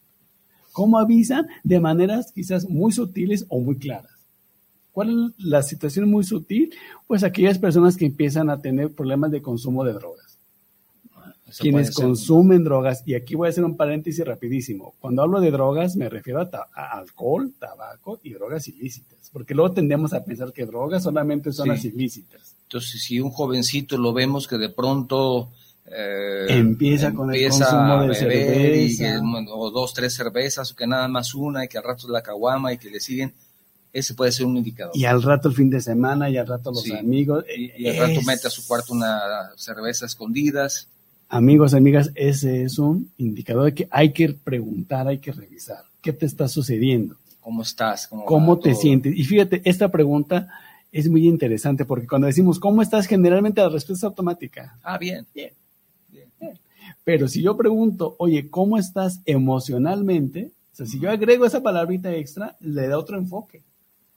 ¿Cómo 0.72 0.98
avisan? 0.98 1.48
De 1.64 1.80
maneras 1.80 2.32
quizás 2.34 2.68
muy 2.68 2.92
sutiles 2.92 3.46
o 3.50 3.60
muy 3.60 3.78
claras. 3.78 4.12
¿Cuál 4.92 5.34
es 5.38 5.46
la 5.46 5.64
situación 5.64 6.10
muy 6.10 6.24
sutil? 6.24 6.74
Pues 7.08 7.24
aquellas 7.24 7.58
personas 7.60 7.96
que 7.96 8.06
empiezan 8.06 8.50
a 8.50 8.60
tener 8.60 8.92
problemas 8.92 9.32
de 9.32 9.42
consumo 9.42 9.84
de 9.84 9.94
drogas 9.94 10.31
quienes 11.60 11.92
consumen 11.92 12.64
drogas, 12.64 13.04
y 13.06 13.16
aquí 13.16 13.36
voy 13.36 13.48
a 13.48 13.50
hacer 13.50 13.64
un 13.64 13.78
paréntesis 13.78 14.26
rapidísimo. 14.26 14.94
Cuando 15.00 15.22
hablo 15.22 15.40
de 15.40 15.52
drogas 15.52 15.96
me 15.96 16.10
refiero 16.10 16.42
a, 16.42 16.98
alcohol, 16.98 17.54
tabaco 17.60 18.20
y 18.24 18.34
drogas 18.34 18.68
ilícitas, 18.68 19.30
porque 19.32 19.54
luego 19.56 19.74
tendemos 19.74 20.14
a 20.14 20.24
pensar 20.24 20.52
que 20.54 20.66
drogas 20.66 21.04
solamente 21.04 21.52
son 21.52 21.70
las 21.70 21.84
ilícitas. 21.86 22.56
Entonces, 22.64 23.04
si 23.04 23.20
un 23.20 23.32
jovencito 23.32 23.98
lo 23.98 24.14
vemos 24.14 24.48
que 24.48 24.58
de 24.58 24.70
pronto 24.70 25.50
eh, 25.94 26.46
empieza 26.50 27.14
con 27.14 27.34
el 27.34 27.50
consumo 27.50 28.04
de 28.08 28.16
cerveza. 28.16 29.22
o 29.50 29.72
dos, 29.72 29.94
tres 29.94 30.14
cervezas, 30.14 30.72
o 30.72 30.76
que 30.76 30.88
nada 30.88 31.08
más 31.08 31.36
una, 31.36 31.66
y 31.66 31.68
que 31.68 31.78
al 31.78 31.84
rato 31.84 32.08
la 32.08 32.22
caguama 32.22 32.72
y 32.72 32.78
que 32.78 32.90
le 32.90 33.00
siguen, 33.00 33.34
ese 33.92 34.14
puede 34.14 34.32
ser 34.32 34.46
un 34.46 34.58
indicador. 34.58 34.96
Y 34.96 35.06
al 35.06 35.22
rato 35.22 35.50
el 35.50 35.56
fin 35.56 35.70
de 35.70 35.82
semana, 35.82 36.30
y 36.30 36.38
al 36.38 36.48
rato 36.48 36.72
los 36.72 36.90
amigos. 36.92 37.44
Y, 37.56 37.88
al 37.88 37.98
rato 37.98 38.22
mete 38.26 38.48
a 38.48 38.50
su 38.50 38.66
cuarto 38.66 38.94
una 38.94 39.52
cerveza 39.58 40.06
escondidas. 40.06 40.88
Amigos, 41.34 41.74
amigas, 41.74 42.12
ese 42.16 42.64
es 42.64 42.78
un 42.78 43.10
indicador 43.16 43.64
de 43.64 43.74
que 43.74 43.88
hay 43.90 44.12
que 44.12 44.34
preguntar, 44.34 45.08
hay 45.08 45.20
que 45.20 45.32
revisar. 45.32 45.86
¿Qué 46.02 46.12
te 46.12 46.26
está 46.26 46.50
sucediendo? 46.50 47.16
¿Cómo 47.40 47.62
estás? 47.62 48.10
¿Cómo, 48.10 48.60
te 48.60 48.76
sientes? 48.76 49.16
Y 49.16 49.24
fíjate, 49.24 49.62
esta 49.64 49.90
pregunta 49.90 50.50
es 50.92 51.10
muy 51.10 51.26
interesante 51.30 51.86
porque 51.86 52.06
cuando 52.06 52.28
decimos 52.28 52.60
¿cómo 52.60 52.82
estás? 52.82 53.08
Generalmente 53.08 53.62
la 53.62 53.70
respuesta 53.70 53.94
es 53.94 54.10
automática. 54.10 54.78
Ah, 54.84 54.98
bien. 54.98 55.26
Bien. 55.34 55.54
bien. 56.10 56.30
Pero 57.06 57.30
si 57.30 57.42
yo 57.42 57.56
pregunto, 57.56 58.18
oye, 58.20 58.50
¿cómo 58.50 58.78
estás 58.78 59.22
emocionalmente? 59.24 60.52
O 60.74 60.76
sea, 60.76 60.86
si 60.86 61.00
yo 61.00 61.10
agrego 61.10 61.46
esa 61.46 61.64
palabrita 61.64 62.14
extra, 62.14 62.58
le 62.60 62.90
da 62.90 62.98
otro 62.98 63.18
enfoque. 63.18 63.64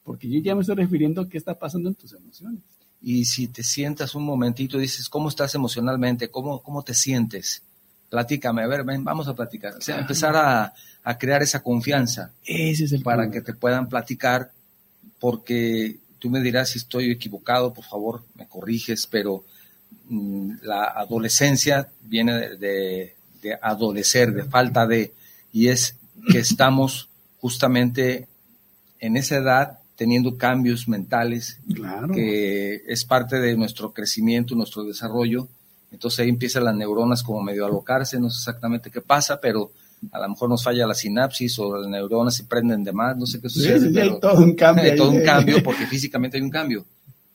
Porque 0.02 0.28
yo 0.28 0.40
ya 0.40 0.56
me 0.56 0.62
estoy 0.62 0.74
refiriendo 0.74 1.20
a 1.20 1.28
qué 1.28 1.38
está 1.38 1.56
pasando 1.56 1.88
en 1.88 1.94
tus 1.94 2.12
emociones 2.12 2.73
y 3.04 3.26
si 3.26 3.48
te 3.48 3.62
sientas 3.62 4.14
un 4.14 4.24
momentito 4.24 4.78
y 4.78 4.82
dices, 4.82 5.10
¿cómo 5.10 5.28
estás 5.28 5.54
emocionalmente? 5.54 6.30
¿Cómo, 6.30 6.62
cómo 6.62 6.82
te 6.82 6.94
sientes? 6.94 7.62
Platícame, 8.08 8.62
a 8.62 8.66
ver, 8.66 8.82
ven, 8.82 9.04
vamos 9.04 9.28
a 9.28 9.34
platicar. 9.34 9.74
O 9.74 9.80
sea, 9.82 9.98
empezar 9.98 10.34
a, 10.34 10.72
a, 11.02 11.18
crear 11.18 11.42
esa 11.42 11.62
confianza. 11.62 12.30
Ese 12.46 12.84
es 12.84 12.92
el 12.92 13.02
Para 13.02 13.30
que 13.30 13.42
te 13.42 13.52
puedan 13.52 13.90
platicar, 13.90 14.50
porque 15.20 15.98
tú 16.18 16.30
me 16.30 16.40
dirás 16.40 16.70
si 16.70 16.78
estoy 16.78 17.10
equivocado, 17.10 17.74
por 17.74 17.84
favor, 17.84 18.24
me 18.36 18.48
corriges, 18.48 19.06
pero 19.06 19.44
mm, 20.08 20.52
la 20.62 20.84
adolescencia 20.84 21.90
viene 22.04 22.32
de, 22.38 22.56
de, 22.56 23.16
de 23.42 23.58
adolecer, 23.60 24.32
de 24.32 24.44
falta 24.44 24.86
de, 24.86 25.12
y 25.52 25.68
es 25.68 25.96
que 26.30 26.38
estamos 26.38 27.10
justamente 27.38 28.28
en 28.98 29.18
esa 29.18 29.36
edad 29.36 29.78
teniendo 29.96 30.36
cambios 30.36 30.88
mentales, 30.88 31.58
que 32.12 32.82
es 32.86 33.04
parte 33.04 33.38
de 33.38 33.56
nuestro 33.56 33.92
crecimiento, 33.92 34.54
nuestro 34.54 34.84
desarrollo. 34.84 35.48
Entonces 35.92 36.20
ahí 36.20 36.28
empiezan 36.28 36.64
las 36.64 36.74
neuronas 36.74 37.22
como 37.22 37.42
medio 37.42 37.64
a 37.64 37.68
alocarse, 37.68 38.18
no 38.18 38.28
sé 38.28 38.38
exactamente 38.38 38.90
qué 38.90 39.00
pasa, 39.00 39.40
pero 39.40 39.70
a 40.10 40.18
lo 40.18 40.28
mejor 40.28 40.48
nos 40.48 40.64
falla 40.64 40.86
la 40.86 40.94
sinapsis 40.94 41.58
o 41.58 41.78
las 41.78 41.88
neuronas 41.88 42.34
se 42.34 42.44
prenden 42.44 42.82
de 42.82 42.92
más, 42.92 43.16
no 43.16 43.26
sé 43.26 43.40
qué 43.40 43.48
sucede. 43.48 44.02
hay 44.02 44.20
todo 44.20 44.42
un 44.42 44.54
cambio. 44.54 44.84
Hay 44.84 44.96
todo 44.96 45.10
un 45.10 45.22
cambio 45.22 45.62
porque 45.64 45.86
físicamente 45.86 46.36
hay 46.36 46.42
un 46.42 46.50
cambio. 46.50 46.84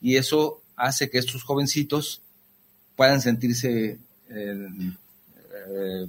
Y 0.00 0.16
eso 0.16 0.60
hace 0.76 1.08
que 1.08 1.18
estos 1.18 1.42
jovencitos 1.42 2.20
puedan 2.96 3.20
sentirse 3.20 3.98
eh, 4.28 4.68
eh, 5.70 6.08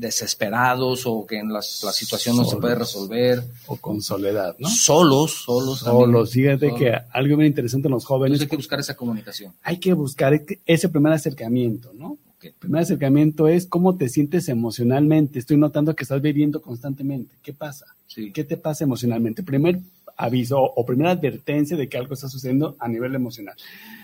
desesperados 0.00 1.02
o 1.04 1.26
que 1.26 1.38
en 1.38 1.52
la, 1.52 1.60
situación 1.60 2.36
no 2.36 2.44
se 2.46 2.56
puede 2.56 2.74
resolver. 2.74 3.44
O 3.66 3.76
con 3.76 4.00
soledad, 4.00 4.56
¿no? 4.58 4.68
Solos, 4.68 5.42
solos. 5.44 5.80
Solos. 5.80 6.32
Fíjate 6.32 6.74
que 6.74 6.92
algo 7.12 7.36
muy 7.36 7.46
interesante 7.46 7.88
en 7.88 7.92
los 7.92 8.06
jóvenes. 8.06 8.40
hay 8.40 8.46
que 8.46 8.56
buscar 8.56 8.80
esa 8.80 8.96
comunicación. 8.96 9.52
Hay 9.62 9.78
que 9.78 9.92
buscar 9.92 10.40
ese 10.64 10.88
primer 10.88 11.12
acercamiento, 11.12 11.92
¿no? 11.92 12.16
El 12.40 12.54
primer 12.54 12.82
acercamiento 12.82 13.46
es 13.48 13.66
cómo 13.66 13.98
te 13.98 14.08
sientes 14.08 14.48
emocionalmente. 14.48 15.38
Estoy 15.38 15.58
notando 15.58 15.94
que 15.94 16.04
estás 16.04 16.22
viviendo 16.22 16.62
constantemente. 16.62 17.34
¿Qué 17.42 17.52
pasa? 17.52 17.84
¿Qué 18.32 18.44
te 18.44 18.56
pasa 18.56 18.84
emocionalmente? 18.84 19.42
Primer 19.42 19.80
aviso 20.16 20.58
o 20.58 20.86
primera 20.86 21.10
advertencia 21.10 21.76
de 21.76 21.90
que 21.90 21.98
algo 21.98 22.14
está 22.14 22.30
sucediendo 22.30 22.74
a 22.78 22.88
nivel 22.88 23.14
emocional. 23.14 23.54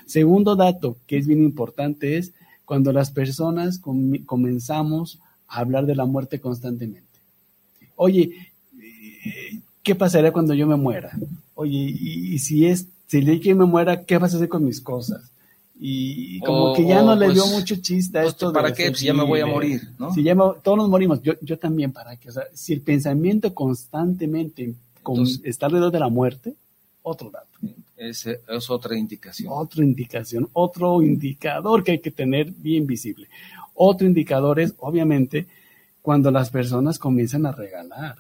Segundo 0.05 0.57
dato 0.57 0.99
que 1.07 1.17
es 1.17 1.27
bien 1.27 1.43
importante 1.43 2.19
es 2.19 2.35
cuando 2.67 2.93
las 2.93 3.11
personas 3.11 3.81
comenzamos 4.27 5.21
hablar 5.49 5.87
de 5.87 5.95
la 5.95 6.05
muerte 6.05 6.41
constantemente. 6.41 7.07
Oye, 7.97 8.53
¿qué 9.83 9.95
pasaría 9.95 10.33
cuando 10.33 10.55
yo 10.55 10.67
me 10.67 10.77
muera? 10.77 11.13
Oye, 11.55 11.79
y, 11.79 12.39
si 12.39 12.67
es, 12.67 12.87
si 13.07 13.23
le 13.23 13.41
que 13.41 13.55
me 13.55 13.65
muera, 13.65 14.05
¿qué 14.05 14.19
vas 14.19 14.35
a 14.35 14.37
hacer 14.37 14.49
con 14.49 14.65
mis 14.65 14.81
cosas? 14.81 15.31
Y 15.79 16.41
como 16.41 16.75
que 16.75 16.87
ya 16.87 17.03
no 17.03 17.15
le 17.15 17.31
dio 17.33 17.43
pues, 17.43 17.55
mucho 17.55 17.77
chiste 17.77 18.19
a 18.19 18.23
pues, 18.23 18.35
esto. 18.35 18.53
¿Para 18.53 18.73
qué? 18.73 18.95
Si 18.95 19.07
ya 19.07 19.15
me 19.15 19.25
voy 19.25 19.41
a 19.41 19.47
morir, 19.47 19.91
¿no? 19.99 20.13
Si 20.13 20.23
ya 20.23 20.35
todos 20.35 20.79
nos 20.79 20.89
morimos, 20.89 21.23
yo, 21.23 21.35
yo 21.43 21.59
también, 21.59 21.93
¿para 21.93 22.17
qué? 22.17 22.31
O 22.31 22.33
sea, 22.33 22.45
si 22.55 22.73
el 22.73 22.81
pensamiento 22.81 23.53
constantemente 23.55 24.75
está 25.45 25.67
alrededor 25.67 25.93
de 25.93 26.01
la 26.01 26.09
muerte, 26.09 26.55
otro 27.03 27.31
dato. 27.31 27.47
Es, 27.97 28.27
es 28.27 28.71
otra 28.71 28.97
indicación. 28.97 29.49
Otra 29.51 29.85
indicación, 29.85 30.49
otro 30.53 31.01
indicador 31.03 31.85
que 31.85 31.93
hay 31.93 31.99
que 32.01 32.11
tener 32.11 32.51
bien 32.51 32.87
visible. 32.87 33.29
Otro 33.77 34.07
indicador 34.07 34.59
es, 34.59 34.75
obviamente, 34.79 35.47
cuando 36.03 36.31
las 36.31 36.51
personas 36.51 36.99
comienzan 36.99 37.47
a 37.47 37.53
regalar 37.53 38.17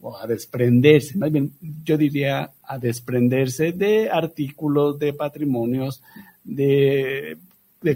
o 0.00 0.16
a 0.16 0.26
desprenderse, 0.26 1.16
más 1.16 1.32
bien 1.32 1.52
yo 1.82 1.96
diría 1.96 2.50
a 2.62 2.78
desprenderse 2.78 3.72
de 3.72 4.10
artículos, 4.10 4.98
de 4.98 5.14
patrimonios, 5.14 6.02
de, 6.44 7.38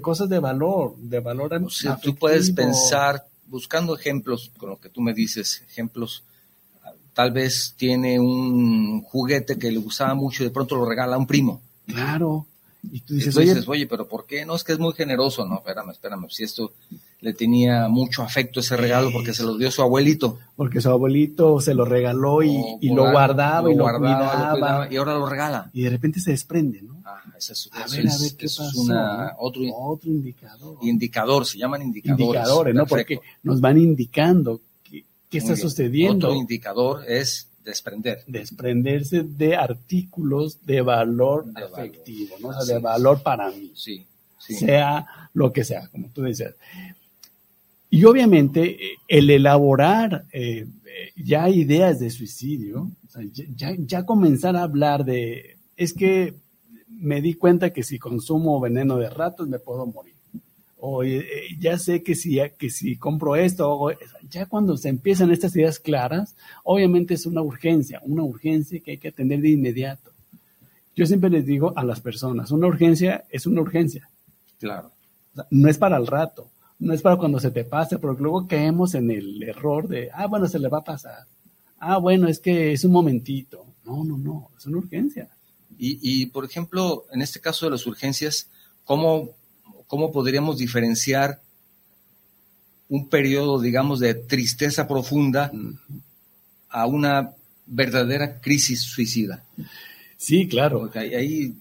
cosas 0.00 0.28
de 0.28 0.38
valor, 0.38 0.96
de 0.96 1.20
valor 1.20 1.52
o 1.54 1.70
sea, 1.70 1.96
Tú 1.96 2.14
puedes 2.14 2.50
pensar, 2.50 3.24
buscando 3.46 3.94
ejemplos, 3.94 4.50
con 4.56 4.70
lo 4.70 4.80
que 4.80 4.88
tú 4.88 5.02
me 5.02 5.12
dices, 5.12 5.62
ejemplos, 5.68 6.24
tal 7.12 7.32
vez 7.32 7.74
tiene 7.76 8.18
un 8.18 9.02
juguete 9.02 9.58
que 9.58 9.70
le 9.70 9.78
gustaba 9.78 10.14
mucho 10.14 10.42
y 10.42 10.46
de 10.46 10.52
pronto 10.52 10.76
lo 10.76 10.88
regala 10.88 11.16
a 11.16 11.18
un 11.18 11.26
primo. 11.26 11.60
Claro. 11.86 12.46
Y 12.82 13.00
tú 13.00 13.14
dices, 13.14 13.37
oye, 13.37 13.54
oye, 13.66 13.87
pero 13.87 14.06
¿por 14.06 14.25
qué? 14.25 14.47
No, 14.47 14.54
es 14.54 14.62
que 14.62 14.73
es 14.73 14.78
muy 14.78 14.92
generoso. 14.92 15.44
No, 15.44 15.56
espérame, 15.56 15.90
espérame. 15.90 16.28
Si 16.30 16.44
esto 16.44 16.73
le 17.20 17.35
tenía 17.35 17.88
mucho 17.88 18.23
afecto 18.23 18.61
ese 18.61 18.76
regalo 18.76 19.11
porque 19.12 19.35
se 19.35 19.42
lo 19.42 19.56
dio 19.56 19.70
su 19.70 19.82
abuelito. 19.82 20.38
Porque 20.54 20.80
su 20.80 20.88
abuelito 20.88 21.61
se 21.61 21.75
lo 21.75 21.85
regaló 21.85 22.42
y, 22.42 22.78
lo, 22.82 23.11
guardaba, 23.11 23.70
y 23.70 23.75
lo 23.75 23.85
cuidaba. 23.99 24.88
Y 24.90 24.97
ahora 24.97 25.14
lo 25.14 25.28
regala. 25.28 25.70
Y 25.73 25.82
de 25.82 25.90
repente 25.90 26.20
se 26.20 26.30
desprende, 26.30 26.82
¿no? 26.82 27.02
Ah, 27.04 27.20
eso 27.37 27.52
es, 27.52 27.70
a 27.73 27.87
ver, 27.88 28.06
a 28.08 28.16
ver 28.18 28.37
qué 28.37 28.47
pasó, 28.47 28.70
otro, 29.38 29.62
otro 29.75 30.11
indicador. 30.11 30.76
Indicador, 30.82 31.47
se 31.47 31.58
llaman 31.58 31.82
indicadores. 31.82 32.26
Indicadores, 32.26 32.75
¿no? 32.75 32.87
Porque 32.87 33.20
nos 33.42 33.61
van 33.61 33.78
indicando 33.78 34.61
qué, 34.85 35.04
qué 35.28 35.38
está 35.38 35.56
sucediendo. 35.56 36.28
Otro 36.28 36.38
indicador 36.38 37.04
es 37.08 37.47
desprender. 37.64 38.24
Desprenderse 38.26 39.22
de 39.22 39.56
artículos 39.56 40.64
de 40.64 40.80
valor 40.80 41.46
afectivo, 41.54 42.36
¿no? 42.40 42.48
O 42.48 42.52
sea, 42.52 42.74
de 42.74 42.80
valor 42.80 43.22
para 43.22 43.50
mí. 43.50 43.72
Sí, 43.74 44.06
Sea 44.38 45.06
lo 45.34 45.52
que 45.52 45.64
sea, 45.64 45.88
como 45.88 46.08
tú 46.10 46.24
dices. 46.24 46.54
Y 47.90 48.04
obviamente 48.04 48.78
el 49.06 49.30
elaborar 49.30 50.26
eh, 50.32 50.66
ya 51.16 51.48
ideas 51.48 51.98
de 51.98 52.10
suicidio, 52.10 52.90
ya, 53.54 53.74
ya 53.78 54.04
comenzar 54.04 54.56
a 54.56 54.62
hablar 54.62 55.04
de, 55.04 55.56
es 55.76 55.92
que 55.92 56.34
me 56.88 57.20
di 57.20 57.34
cuenta 57.34 57.72
que 57.72 57.82
si 57.82 57.98
consumo 57.98 58.60
veneno 58.60 58.96
de 58.96 59.08
ratos 59.08 59.48
me 59.48 59.58
puedo 59.58 59.86
morir 59.86 60.17
o 60.80 61.02
eh, 61.02 61.26
ya 61.58 61.78
sé 61.78 62.02
que 62.02 62.14
si, 62.14 62.38
que 62.56 62.70
si 62.70 62.97
compro 62.97 63.37
esto, 63.37 63.90
ya 64.30 64.47
cuando 64.47 64.76
se 64.76 64.88
empiezan 64.88 65.30
estas 65.30 65.54
ideas 65.56 65.78
claras, 65.78 66.37
obviamente 66.62 67.14
es 67.14 67.26
una 67.26 67.42
urgencia, 67.42 68.00
una 68.04 68.23
urgencia 68.23 68.80
que 68.80 68.92
hay 68.92 68.99
que 68.99 69.08
atender 69.08 69.40
de 69.40 69.50
inmediato. 69.50 70.12
Yo 70.94 71.06
siempre 71.06 71.30
les 71.30 71.47
digo 71.47 71.73
a 71.76 71.85
las 71.85 72.00
personas, 72.00 72.50
una 72.50 72.68
urgencia 72.68 73.25
es 73.30 73.47
una 73.47 73.61
urgencia. 73.61 74.08
Claro. 74.58 74.92
No 75.50 75.68
es 75.68 75.78
para 75.78 75.97
el 75.97 76.06
rato, 76.06 76.49
no 76.78 76.92
es 76.92 77.02
para 77.02 77.16
cuando 77.16 77.40
se 77.40 77.50
te 77.50 77.64
pase, 77.64 77.99
porque 77.99 78.23
luego 78.23 78.47
caemos 78.47 78.94
en 78.94 79.11
el 79.11 79.42
error 79.42 79.88
de, 79.88 80.11
ah, 80.12 80.26
bueno, 80.26 80.47
se 80.47 80.58
le 80.58 80.68
va 80.68 80.78
a 80.78 80.85
pasar. 80.85 81.25
Ah, 81.80 81.99
bueno, 81.99 82.28
es 82.28 82.38
que 82.38 82.73
es 82.73 82.85
un 82.85 82.92
momentito. 82.92 83.64
No, 83.85 84.04
no, 84.04 84.18
no, 84.18 84.50
es 84.56 84.66
una 84.66 84.78
urgencia. 84.78 85.28
Y, 85.76 85.99
y 86.02 86.26
por 86.26 86.44
ejemplo, 86.44 87.04
en 87.12 87.23
este 87.23 87.40
caso 87.40 87.66
de 87.66 87.73
las 87.73 87.87
urgencias, 87.87 88.49
¿cómo 88.85 89.30
¿cómo 89.88 90.12
podríamos 90.12 90.59
diferenciar 90.59 91.40
un 92.88 93.09
periodo, 93.09 93.61
digamos, 93.61 94.00
de 94.00 94.14
tristeza 94.14 94.87
profunda 94.87 95.52
a 96.71 96.87
una 96.87 97.33
verdadera 97.66 98.40
crisis 98.40 98.83
suicida. 98.83 99.45
Sí, 100.16 100.49
claro. 100.49 100.80
Porque 100.80 100.99
ahí, 100.99 101.54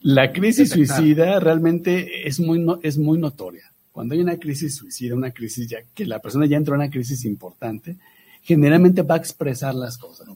la 0.00 0.32
crisis 0.32 0.70
suicida 0.70 1.38
realmente 1.40 2.26
es 2.26 2.40
muy, 2.40 2.64
es 2.82 2.98
muy 2.98 3.18
notoria. 3.18 3.70
Cuando 3.92 4.14
hay 4.14 4.20
una 4.20 4.38
crisis 4.38 4.76
suicida, 4.76 5.14
una 5.14 5.30
crisis 5.30 5.68
ya 5.68 5.78
que 5.94 6.04
la 6.04 6.20
persona 6.20 6.46
ya 6.46 6.56
entró 6.56 6.74
en 6.74 6.82
una 6.82 6.90
crisis 6.90 7.24
importante, 7.24 7.96
generalmente 8.42 9.02
va 9.02 9.14
a 9.14 9.18
expresar 9.18 9.74
las 9.74 9.98
cosas. 9.98 10.28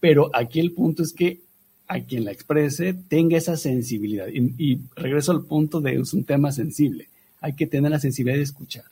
Pero 0.00 0.30
aquí 0.34 0.60
el 0.60 0.72
punto 0.72 1.02
es 1.02 1.12
que 1.12 1.40
a 1.88 2.00
quien 2.00 2.24
la 2.24 2.32
exprese 2.32 2.94
tenga 2.94 3.36
esa 3.36 3.56
sensibilidad. 3.56 4.26
Y, 4.28 4.80
regreso 4.96 5.32
al 5.32 5.44
punto 5.44 5.80
de 5.80 5.94
es 5.96 6.12
un 6.12 6.24
tema 6.24 6.52
sensible. 6.52 7.08
Hay 7.40 7.54
que 7.54 7.66
tener 7.66 7.90
la 7.90 8.00
sensibilidad 8.00 8.38
de 8.38 8.42
escuchar. 8.42 8.84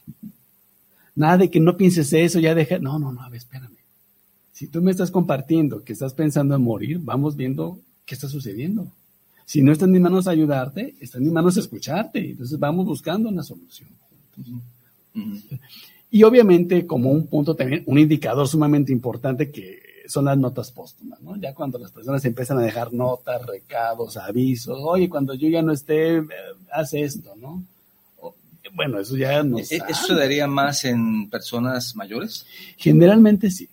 Nada 1.17 1.39
de 1.39 1.51
que 1.51 1.61
no 1.61 1.77
pienses 1.77 2.13
eso, 2.13 2.41
ya 2.41 2.55
deja. 2.55 2.79
No, 2.79 2.99
no, 2.99 3.13
no, 3.13 3.23
a 3.23 3.29
ver, 3.29 3.39
espérame. 3.39 3.77
Si 4.53 4.69
tú 4.69 4.81
me 4.83 4.91
estás 4.91 5.11
compartiendo 5.11 5.83
que 5.83 5.93
estás 5.93 6.15
pensando 6.15 6.55
en 6.55 6.63
morir, 6.63 7.01
vamos 7.03 7.37
viendo 7.37 7.81
qué 8.05 8.15
está 8.15 8.29
sucediendo. 8.29 8.87
Si 9.45 9.63
no 9.63 9.73
está 9.73 9.85
en 9.85 9.93
mis 9.93 10.01
manos 10.01 10.27
ayudarte, 10.27 10.95
está 11.01 11.19
en 11.19 11.25
mis 11.25 11.33
manos 11.33 11.57
escucharte. 11.57 12.31
Entonces 12.31 12.59
vamos 12.59 12.87
buscando 12.87 13.29
una 13.29 13.43
solución. 13.43 13.89
Y 16.11 16.23
obviamente, 16.23 16.87
como 16.87 17.11
un 17.11 17.27
punto 17.27 17.57
también, 17.57 17.83
un 17.87 17.99
indicador 17.99 18.47
sumamente 18.47 18.93
importante 18.93 19.51
que 19.51 19.94
son 20.07 20.27
las 20.27 20.39
notas 20.39 20.71
póstumas, 20.71 21.21
¿no? 21.21 21.37
Ya 21.37 21.55
cuando 21.55 21.79
las 21.79 21.91
personas 21.91 22.25
empiezan 22.25 22.59
a 22.59 22.63
dejar 22.63 22.93
notas, 22.93 23.45
recados, 23.47 24.17
avisos, 24.17 24.79
oye, 24.83 25.09
cuando 25.09 25.35
yo 25.35 25.49
ya 25.49 25.63
no 25.63 25.73
esté, 25.73 26.19
eh, 26.19 26.27
hace 26.71 27.03
esto, 27.03 27.35
¿no? 27.37 27.63
bueno, 28.75 28.99
eso 28.99 29.17
ya 29.17 29.43
no. 29.43 29.59
¿E-, 29.59 29.63
¿Eso 29.63 30.07
se 30.09 30.15
daría 30.15 30.47
más 30.47 30.85
en 30.85 31.29
personas 31.31 31.95
mayores? 31.97 32.47
Generalmente 32.77 33.51
sí. 33.51 33.69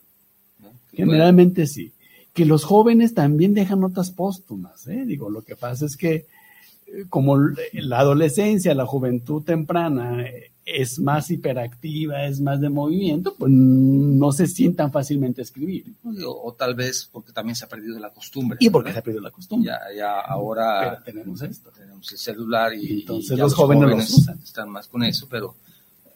Generalmente 0.93 1.67
sí. 1.67 1.91
Que 2.33 2.45
los 2.45 2.63
jóvenes 2.63 3.13
también 3.13 3.53
dejan 3.53 3.79
notas 3.79 4.11
póstumas, 4.11 4.87
¿eh? 4.87 5.03
Digo, 5.05 5.29
lo 5.29 5.41
que 5.41 5.55
pasa 5.55 5.85
es 5.85 5.97
que 5.97 6.13
eh, 6.13 7.05
como 7.09 7.37
la 7.37 7.99
adolescencia, 7.99 8.75
la 8.75 8.85
juventud 8.85 9.43
temprana, 9.43 10.23
es 10.65 10.99
más 10.99 11.31
hiperactiva, 11.31 12.25
es 12.25 12.39
más 12.39 12.61
de 12.61 12.69
movimiento, 12.69 13.35
pues 13.35 13.51
no 13.51 14.31
se 14.31 14.47
sientan 14.47 14.91
fácilmente 14.91 15.41
a 15.41 15.43
escribir. 15.43 15.85
O, 16.25 16.53
tal 16.53 16.75
vez 16.75 17.09
porque 17.11 17.31
también 17.31 17.55
se 17.55 17.65
ha 17.65 17.69
perdido 17.69 17.99
la 17.99 18.11
costumbre. 18.11 18.57
Y 18.61 18.69
porque 18.69 18.93
se 18.93 18.99
ha 18.99 19.01
perdido 19.01 19.23
la 19.23 19.31
costumbre. 19.31 19.71
Ya, 19.71 19.79
ya 19.95 20.19
ahora 20.19 21.01
tenemos 21.03 21.41
esto. 21.41 21.71
Tenemos 21.71 22.11
el 22.11 22.17
celular 22.17 22.73
y, 22.73 23.01
entonces 23.01 23.37
los, 23.37 23.53
jóvenes, 23.53 24.27
están 24.43 24.69
más 24.69 24.87
con 24.87 25.03
eso. 25.03 25.27
Pero 25.29 25.55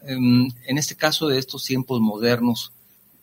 em, 0.04 0.48
en 0.68 0.78
este 0.78 0.96
caso 0.96 1.28
de 1.28 1.40
estos 1.40 1.64
tiempos 1.64 2.00
modernos, 2.00 2.72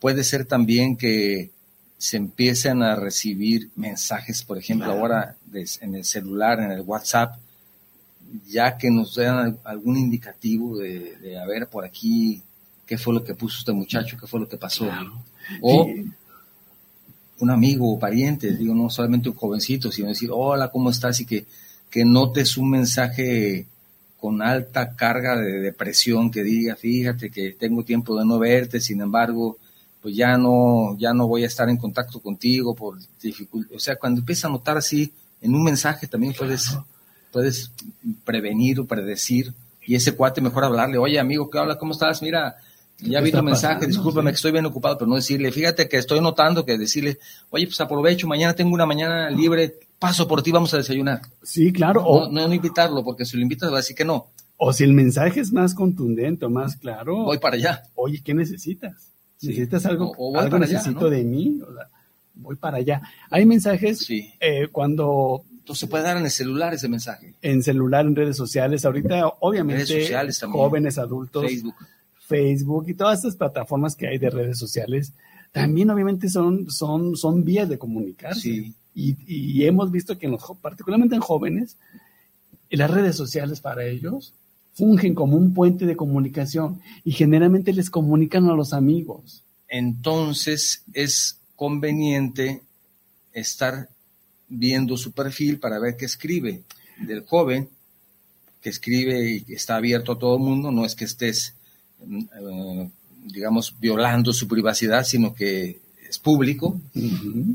puede 0.01 0.25
ser 0.25 0.45
también 0.45 0.97
que 0.97 1.53
se 1.99 2.17
empiecen 2.17 2.83
a 2.83 2.97
recibir 2.97 3.71
mensajes, 3.77 4.43
por 4.43 4.59
ejemplo, 4.59 4.91
ahora 4.91 5.37
en 5.53 5.95
el 5.95 6.05
celular, 6.05 6.59
en 6.59 6.73
el 6.73 6.81
WhatsApp, 6.81 7.37
ya 8.47 8.77
que 8.79 8.91
nos 8.91 9.15
den 9.15 9.59
algún 9.65 9.97
indicativo 9.97 10.79
de, 10.79 11.39
a 11.39 11.47
ver 11.47 11.69
por 11.69 11.85
aquí 11.85 12.43
qué 12.87 12.99
fue 12.99 13.15
lo 13.15 13.25
que 13.25 13.35
puso 13.35 13.59
este 13.59 13.73
muchacho, 13.73 14.17
qué 14.19 14.27
fue 14.27 14.41
lo 14.41 14.49
que 14.49 14.57
pasó. 14.57 14.89
O 15.61 15.89
un 17.39 17.51
amigo 17.51 17.93
o 17.93 17.99
pariente, 17.99 18.57
digo, 18.57 18.75
no 18.75 18.89
solamente 18.89 19.29
un 19.29 19.35
jovencito, 19.35 19.91
sino 19.91 20.09
decir, 20.09 20.31
hola, 20.33 20.69
¿cómo 20.69 20.91
estás? 20.91 21.21
Y 21.21 21.27
que, 21.27 21.45
que 21.91 22.05
notes 22.05 22.57
un 22.57 22.71
mensaje 22.71 23.67
con 24.21 24.41
alta 24.41 24.95
carga 24.95 25.37
de 25.37 25.61
depresión 25.61 26.31
que 26.31 26.45
diga, 26.45 26.77
fíjate 26.77 27.31
que 27.31 27.57
tengo 27.59 27.85
tiempo 27.85 28.17
de 28.17 28.25
no 28.25 28.39
verte, 28.39 28.81
sin 28.81 29.01
embargo, 29.01 29.59
pues 30.01 30.15
ya 30.15 30.39
no, 30.39 30.97
ya 30.99 31.13
no 31.13 31.27
voy 31.27 31.43
a 31.43 31.49
estar 31.49 31.69
en 31.69 31.77
contacto 31.77 32.21
contigo 32.21 32.75
por 32.75 32.99
dificultad. 33.21 33.75
O 33.75 33.81
sea, 33.81 33.97
cuando 33.97 34.21
empieza 34.21 34.47
a 34.47 34.51
notar 34.51 34.77
así, 34.77 35.13
en 35.41 35.55
un 35.55 35.65
mensaje 35.65 36.07
también 36.07 36.35
puedes 36.39 36.77
puedes 37.33 37.73
prevenir 38.25 38.79
o 38.81 38.87
predecir. 38.87 39.53
Y 39.85 39.97
ese 39.97 40.13
cuate 40.13 40.41
mejor 40.41 40.65
hablarle, 40.65 40.99
oye 40.99 41.19
amigo, 41.19 41.51
¿qué 41.51 41.59
habla? 41.59 41.77
¿Cómo 41.77 41.93
estás? 41.93 42.23
Mira, 42.23 42.57
ya 42.99 43.21
vi 43.21 43.33
tu 43.33 43.43
mensaje, 43.43 43.87
discúlpame 43.87 44.31
que 44.31 44.37
estoy 44.37 44.53
bien 44.53 44.67
ocupado, 44.67 44.97
pero 44.97 45.09
no 45.09 45.17
decirle, 45.17 45.51
fíjate 45.51 45.89
que 45.89 45.97
estoy 45.97 46.21
notando 46.21 46.65
que 46.65 46.79
decirle, 46.79 47.19
oye, 47.51 47.67
pues 47.67 47.81
aprovecho, 47.81 48.29
mañana 48.29 48.55
tengo 48.55 48.73
una 48.75 48.87
mañana 48.87 49.29
libre, 49.31 49.75
paso 49.99 50.29
por 50.29 50.43
ti, 50.43 50.53
vamos 50.53 50.73
a 50.75 50.77
desayunar. 50.77 51.23
Sí, 51.43 51.73
claro. 51.73 52.03
No, 52.03 52.07
o, 52.07 52.31
no, 52.31 52.55
invitarlo, 52.55 53.03
porque 53.03 53.25
si 53.25 53.37
lo 53.37 53.43
invitas 53.43 53.71
va 53.71 53.75
a 53.75 53.81
decir 53.81 53.97
que 53.97 54.05
no. 54.05 54.29
O 54.57 54.73
si 54.73 54.85
el 54.85 54.93
mensaje 54.93 55.41
es 55.41 55.53
más 55.53 55.75
contundente 55.75 56.45
o 56.45 56.51
más 56.51 56.77
claro. 56.77 57.25
Voy 57.25 57.39
para 57.39 57.57
allá. 57.57 57.83
Oye, 57.97 58.21
¿qué 58.23 58.35
necesitas? 58.35 59.09
¿Necesitas 59.41 59.85
algo? 59.87 60.15
O, 60.17 60.39
algo 60.39 60.59
necesito 60.61 61.11
de 61.11 61.25
mí? 61.25 61.61
voy 62.35 62.57
para 62.57 62.79
allá. 62.79 63.03
Hay 63.31 63.45
mensajes 63.45 63.99
sí. 63.99 64.33
eh, 64.41 64.69
cuando 64.71 65.45
entonces 65.63 65.81
se 65.83 65.87
puede 65.87 66.03
dar 66.03 66.17
en 66.17 66.25
el 66.25 66.31
celular 66.33 66.75
ese 66.75 66.89
mensaje. 66.89 67.35
En 67.41 67.63
celular, 67.63 68.05
en 68.05 68.17
redes 68.17 68.37
sociales. 68.37 68.85
Ahorita, 68.85 69.29
obviamente, 69.39 70.13
jóvenes, 70.51 70.99
adultos, 70.99 71.45
Facebook. 71.47 71.75
Facebook 72.27 72.85
y 72.89 72.95
todas 72.95 73.19
estas 73.19 73.37
plataformas 73.37 73.95
que 73.95 74.09
hay 74.09 74.19
de 74.19 74.29
redes 74.29 74.59
sociales, 74.59 75.13
también 75.53 75.89
obviamente 75.91 76.29
son, 76.29 76.69
son, 76.69 77.17
son 77.17 77.45
vías 77.45 77.69
de 77.69 77.79
comunicarse. 77.79 78.49
Y, 78.49 78.75
y, 78.93 79.65
hemos 79.65 79.93
visto 79.93 80.19
que, 80.19 80.27
en 80.27 80.33
los, 80.33 80.43
particularmente 80.61 81.15
en 81.15 81.21
jóvenes, 81.21 81.77
las 82.69 82.91
redes 82.91 83.15
sociales 83.15 83.61
para 83.61 83.85
ellos 83.85 84.35
fungen 84.75 85.15
como 85.15 85.37
un 85.37 85.55
puente 85.55 85.87
de 85.87 85.95
comunicación 85.95 86.81
y 87.05 87.13
generalmente 87.13 87.73
les 87.73 87.89
comunican 87.89 88.49
a 88.51 88.55
los 88.55 88.73
amigos. 88.73 89.45
Entonces 89.69 90.83
es 90.93 91.39
conveniente 91.55 92.63
estar 93.33 93.89
viendo 94.53 94.97
su 94.97 95.13
perfil 95.13 95.59
para 95.59 95.79
ver 95.79 95.97
qué 95.97 96.05
escribe 96.05 96.63
del 97.01 97.25
joven, 97.25 97.69
que 98.61 98.71
escribe 98.71 99.31
y 99.31 99.41
que 99.43 99.55
está 99.55 99.77
abierto 99.77 100.13
a 100.13 100.19
todo 100.19 100.37
el 100.37 100.43
mundo, 100.43 100.71
no 100.71 100.85
es 100.85 100.95
que 100.95 101.05
estés, 101.05 101.55
mm, 102.05 102.21
eh, 102.21 102.91
digamos, 103.25 103.75
violando 103.81 104.33
su 104.33 104.47
privacidad, 104.47 105.05
sino 105.05 105.35
que 105.35 105.81
es 106.09 106.19
público, 106.19 106.79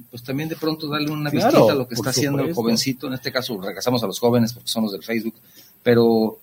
pues 0.09 0.23
también 0.23 0.49
de 0.49 0.55
pronto 0.55 0.87
darle 0.87 1.11
una 1.11 1.29
visita 1.29 1.59
a 1.71 1.75
lo 1.75 1.87
que 1.87 1.93
está 1.93 2.09
haciendo 2.09 2.43
el 2.43 2.53
jovencito, 2.53 3.05
en 3.07 3.13
este 3.13 3.31
caso 3.31 3.61
regresamos 3.61 4.01
a 4.03 4.07
los 4.07 4.19
jóvenes 4.19 4.53
porque 4.53 4.67
son 4.67 4.83
los 4.83 4.91
del 4.91 5.03
Facebook, 5.03 5.35
pero 5.83 6.39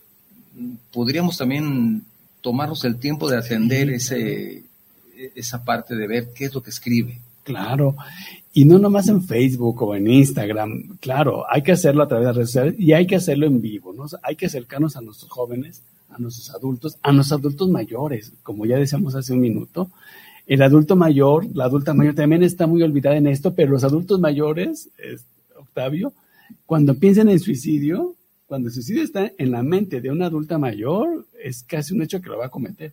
mm, 0.54 0.74
podríamos 0.92 1.36
también 1.36 2.04
tomarnos 2.40 2.84
el 2.84 2.96
tiempo 2.96 3.28
de 3.28 3.38
atender 3.38 3.90
ese, 3.90 4.62
esa 5.34 5.64
parte 5.64 5.96
de 5.96 6.06
ver 6.06 6.32
qué 6.32 6.44
es 6.44 6.54
lo 6.54 6.62
que 6.62 6.70
escribe. 6.70 7.20
Claro, 7.42 7.96
y 8.56 8.64
no 8.64 8.78
nomás 8.78 9.08
en 9.08 9.20
Facebook 9.20 9.82
o 9.82 9.96
en 9.96 10.06
Instagram, 10.06 10.96
claro, 11.00 11.44
hay 11.50 11.62
que 11.62 11.72
hacerlo 11.72 12.04
a 12.04 12.08
través 12.08 12.28
de 12.28 12.32
redes 12.32 12.50
sociales 12.50 12.76
y 12.78 12.92
hay 12.92 13.04
que 13.04 13.16
hacerlo 13.16 13.46
en 13.46 13.60
vivo, 13.60 13.92
¿no? 13.92 14.06
hay 14.22 14.36
que 14.36 14.46
acercarnos 14.46 14.96
a 14.96 15.00
nuestros 15.00 15.28
jóvenes, 15.28 15.82
a 16.08 16.18
nuestros 16.18 16.54
adultos, 16.54 16.96
a 17.02 17.10
nuestros 17.10 17.40
adultos 17.40 17.68
mayores, 17.68 18.32
como 18.44 18.64
ya 18.64 18.78
decíamos 18.78 19.16
hace 19.16 19.32
un 19.32 19.40
minuto. 19.40 19.90
El 20.46 20.62
adulto 20.62 20.94
mayor, 20.94 21.46
la 21.52 21.64
adulta 21.64 21.94
mayor 21.94 22.14
también 22.14 22.44
está 22.44 22.68
muy 22.68 22.80
olvidada 22.84 23.16
en 23.16 23.26
esto, 23.26 23.54
pero 23.54 23.72
los 23.72 23.82
adultos 23.82 24.20
mayores, 24.20 24.88
Octavio, 25.56 26.12
cuando 26.64 26.94
piensan 26.94 27.30
en 27.30 27.40
suicidio, 27.40 28.14
cuando 28.46 28.68
el 28.68 28.74
suicidio 28.74 29.02
está 29.02 29.32
en 29.36 29.50
la 29.50 29.64
mente 29.64 30.00
de 30.00 30.12
una 30.12 30.26
adulta 30.26 30.58
mayor, 30.58 31.26
es 31.42 31.64
casi 31.64 31.92
un 31.92 32.02
hecho 32.02 32.20
que 32.20 32.28
lo 32.28 32.38
va 32.38 32.46
a 32.46 32.50
cometer. 32.50 32.92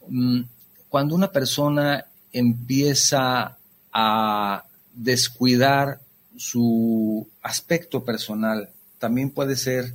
mm, 0.09 0.41
cuando 0.89 1.15
una 1.15 1.31
persona 1.31 2.05
empieza 2.33 3.57
a 3.93 4.65
descuidar 4.95 6.01
su 6.37 7.27
aspecto 7.43 8.05
personal, 8.05 8.69
también 8.99 9.31
puede 9.31 9.57
ser 9.57 9.95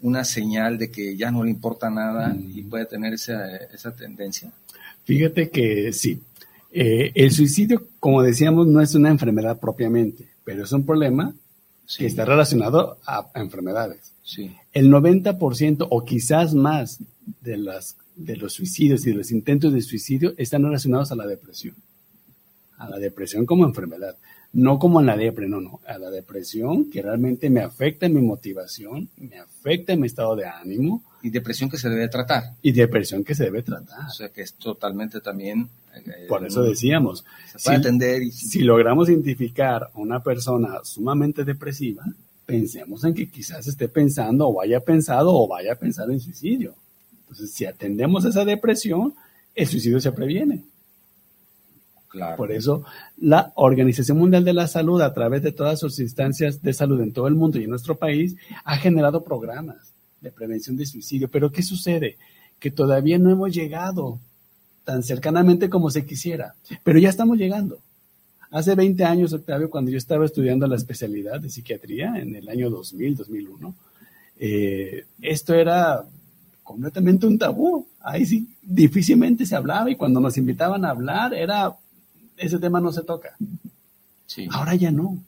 una 0.00 0.24
señal 0.24 0.78
de 0.78 0.90
que 0.90 1.16
ya 1.16 1.30
no 1.30 1.42
le 1.42 1.50
importa 1.50 1.90
nada 1.90 2.28
Mm. 2.28 2.58
y 2.58 2.62
puede 2.62 2.86
tener 2.86 3.14
esa, 3.14 3.56
esa 3.56 3.94
tendencia. 3.94 4.50
Fíjate 5.04 5.50
que 5.50 5.92
sí. 5.92 6.20
Eh, 6.72 7.12
el 7.14 7.30
suicidio, 7.30 7.88
como 8.00 8.22
decíamos, 8.22 8.66
no 8.66 8.80
es 8.80 8.94
una 8.94 9.08
enfermedad 9.08 9.58
propiamente, 9.58 10.28
pero 10.44 10.64
es 10.64 10.72
un 10.72 10.84
problema 10.84 11.32
Sí, 11.86 11.98
que 12.00 12.06
está 12.06 12.24
relacionado 12.24 12.98
a, 13.06 13.30
a 13.32 13.40
enfermedades. 13.40 14.12
sí. 14.22 14.54
El 14.72 14.90
90% 14.90 15.86
o 15.88 16.04
quizás 16.04 16.54
más 16.54 16.98
de, 17.40 17.56
las, 17.56 17.96
de 18.14 18.36
los 18.36 18.54
suicidios 18.54 19.06
y 19.06 19.10
de 19.10 19.16
los 19.16 19.30
intentos 19.30 19.72
de 19.72 19.80
suicidio 19.80 20.34
están 20.36 20.64
relacionados 20.64 21.12
a 21.12 21.16
la 21.16 21.26
depresión. 21.26 21.74
A 22.76 22.88
la 22.90 22.98
depresión 22.98 23.46
como 23.46 23.64
enfermedad. 23.64 24.16
No 24.58 24.78
como 24.78 25.00
en 25.00 25.06
la 25.06 25.16
depre, 25.16 25.48
no, 25.48 25.60
no. 25.60 25.80
A 25.86 25.98
la 25.98 26.08
depresión 26.10 26.90
que 26.90 27.02
realmente 27.02 27.50
me 27.50 27.60
afecta 27.60 28.06
en 28.06 28.14
mi 28.14 28.22
motivación, 28.22 29.08
me 29.18 29.38
afecta 29.38 29.92
en 29.92 30.00
mi 30.00 30.06
estado 30.06 30.34
de 30.34 30.46
ánimo 30.46 31.02
y 31.22 31.28
depresión 31.30 31.68
que 31.68 31.76
se 31.76 31.90
debe 31.90 32.08
tratar. 32.08 32.54
y 32.62 32.72
depresión 32.72 33.22
que 33.22 33.34
se 33.34 33.44
debe 33.44 33.62
tratar. 33.62 34.06
O 34.06 34.10
sea 34.10 34.28
que 34.30 34.40
es 34.42 34.54
totalmente 34.54 35.20
también... 35.20 35.68
eh, 35.94 36.26
Por 36.28 36.46
eso 36.46 36.62
decíamos, 36.62 37.24
Se 37.52 37.58
puede 37.64 37.76
si- 37.76 37.80
atender 37.82 38.22
y... 38.22 38.30
si 38.32 38.60
logramos 38.60 39.08
identificar 39.10 39.90
a 39.94 39.98
una 39.98 40.22
persona 40.22 40.80
sumamente 40.84 41.44
depresiva, 41.44 42.04
pensemos 42.46 43.04
en 43.04 43.12
que 43.12 43.28
quizás 43.28 43.66
esté 43.66 43.88
pensando 43.88 44.46
o 44.48 44.62
haya 44.62 44.80
pensado 44.80 45.34
o 45.34 45.46
vaya 45.48 45.72
a 45.72 45.76
pensar 45.76 46.10
en 46.10 46.20
suicidio. 46.20 46.74
Entonces, 47.22 47.50
si 47.52 47.66
atendemos 47.66 48.24
esa 48.24 48.44
depresión, 48.44 49.12
el 49.54 49.66
suicidio 49.66 50.00
se 50.00 50.12
previene. 50.12 50.62
Por 52.36 52.52
eso, 52.52 52.84
la 53.18 53.52
Organización 53.54 54.18
Mundial 54.18 54.44
de 54.44 54.52
la 54.52 54.68
Salud, 54.68 55.00
a 55.00 55.12
través 55.12 55.42
de 55.42 55.52
todas 55.52 55.80
sus 55.80 55.98
instancias 55.98 56.62
de 56.62 56.72
salud 56.72 57.00
en 57.00 57.12
todo 57.12 57.28
el 57.28 57.34
mundo 57.34 57.58
y 57.58 57.64
en 57.64 57.70
nuestro 57.70 57.96
país, 57.96 58.36
ha 58.64 58.76
generado 58.76 59.24
programas 59.24 59.92
de 60.20 60.32
prevención 60.32 60.76
de 60.76 60.86
suicidio. 60.86 61.28
Pero 61.28 61.50
¿qué 61.50 61.62
sucede? 61.62 62.16
Que 62.58 62.70
todavía 62.70 63.18
no 63.18 63.30
hemos 63.30 63.52
llegado 63.52 64.18
tan 64.84 65.02
cercanamente 65.02 65.68
como 65.68 65.90
se 65.90 66.06
quisiera, 66.06 66.54
pero 66.84 66.98
ya 66.98 67.08
estamos 67.08 67.36
llegando. 67.36 67.78
Hace 68.50 68.76
20 68.76 69.04
años, 69.04 69.32
Octavio, 69.32 69.68
cuando 69.68 69.90
yo 69.90 69.98
estaba 69.98 70.24
estudiando 70.24 70.66
la 70.68 70.76
especialidad 70.76 71.40
de 71.40 71.50
psiquiatría, 71.50 72.14
en 72.16 72.36
el 72.36 72.48
año 72.48 72.70
2000, 72.70 73.16
2001, 73.16 73.74
eh, 74.38 75.04
esto 75.20 75.54
era 75.54 76.04
completamente 76.62 77.26
un 77.26 77.38
tabú. 77.38 77.86
Ahí 78.00 78.24
sí, 78.24 78.48
difícilmente 78.62 79.44
se 79.44 79.56
hablaba 79.56 79.90
y 79.90 79.96
cuando 79.96 80.20
nos 80.20 80.38
invitaban 80.38 80.84
a 80.84 80.90
hablar, 80.90 81.34
era, 81.34 81.74
ese 82.36 82.58
tema 82.58 82.80
no 82.80 82.92
se 82.92 83.02
toca. 83.02 83.36
Sí. 84.26 84.48
Ahora 84.50 84.74
ya 84.74 84.90
no. 84.90 85.18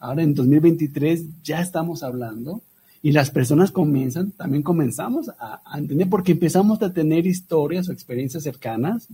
Ahora 0.00 0.22
en 0.22 0.34
2023 0.34 1.22
ya 1.42 1.60
estamos 1.60 2.02
hablando 2.02 2.62
y 3.02 3.12
las 3.12 3.30
personas 3.30 3.70
comienzan, 3.70 4.32
también 4.32 4.62
comenzamos 4.62 5.28
a, 5.38 5.60
a 5.64 5.78
entender 5.78 6.08
porque 6.08 6.32
empezamos 6.32 6.82
a 6.82 6.92
tener 6.92 7.26
historias 7.26 7.88
o 7.88 7.92
experiencias 7.92 8.42
cercanas 8.42 9.08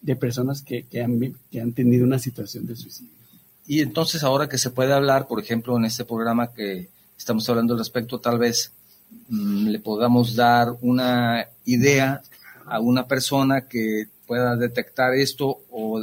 de 0.00 0.16
personas 0.16 0.62
que, 0.62 0.84
que 0.84 1.02
han, 1.02 1.36
que 1.50 1.60
han 1.60 1.72
tenido 1.72 2.04
una 2.04 2.18
situación 2.18 2.66
de 2.66 2.76
suicidio. 2.76 3.12
Y 3.66 3.80
entonces 3.80 4.22
ahora 4.24 4.48
que 4.48 4.58
se 4.58 4.70
puede 4.70 4.92
hablar, 4.92 5.28
por 5.28 5.40
ejemplo, 5.40 5.76
en 5.76 5.84
este 5.84 6.04
programa 6.04 6.52
que 6.52 6.88
estamos 7.16 7.48
hablando 7.48 7.74
al 7.74 7.78
respecto, 7.78 8.18
tal 8.18 8.38
vez 8.38 8.72
mm, 9.28 9.68
le 9.68 9.78
podamos 9.78 10.34
dar 10.34 10.74
una 10.80 11.46
idea 11.64 12.22
a 12.66 12.80
una 12.80 13.06
persona 13.06 13.62
que 13.62 14.06
pueda 14.26 14.56
detectar 14.56 15.14
esto 15.14 15.60
o 15.70 16.02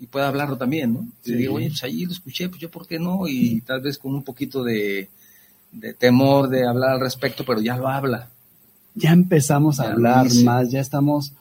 y 0.00 0.06
pueda 0.06 0.28
hablarlo 0.28 0.56
también, 0.56 0.92
¿no? 0.94 1.06
Y 1.24 1.30
Sí. 1.30 1.34
digo, 1.36 1.54
oye, 1.54 1.68
pues 1.68 1.82
ahí 1.84 2.04
lo 2.04 2.12
escuché, 2.12 2.48
pues 2.48 2.60
yo 2.60 2.70
por 2.70 2.86
qué 2.86 2.98
no, 2.98 3.26
y 3.28 3.60
tal 3.62 3.80
vez 3.80 3.96
con 3.98 4.14
un 4.14 4.22
poquito 4.22 4.62
de, 4.64 5.08
de 5.72 5.94
temor 5.94 6.48
de 6.48 6.66
hablar 6.66 6.90
al 6.90 7.00
respecto, 7.00 7.44
pero 7.44 7.60
ya 7.60 7.76
lo 7.76 7.88
habla. 7.88 8.28
Ya 8.94 9.12
empezamos 9.12 9.80
a 9.80 9.84
Ya 9.84 9.88
lo 9.90 9.94
hablar 9.96 10.24
dice. 10.28 10.44
más, 10.44 10.70
ya 10.70 10.80
estamos 10.80 11.32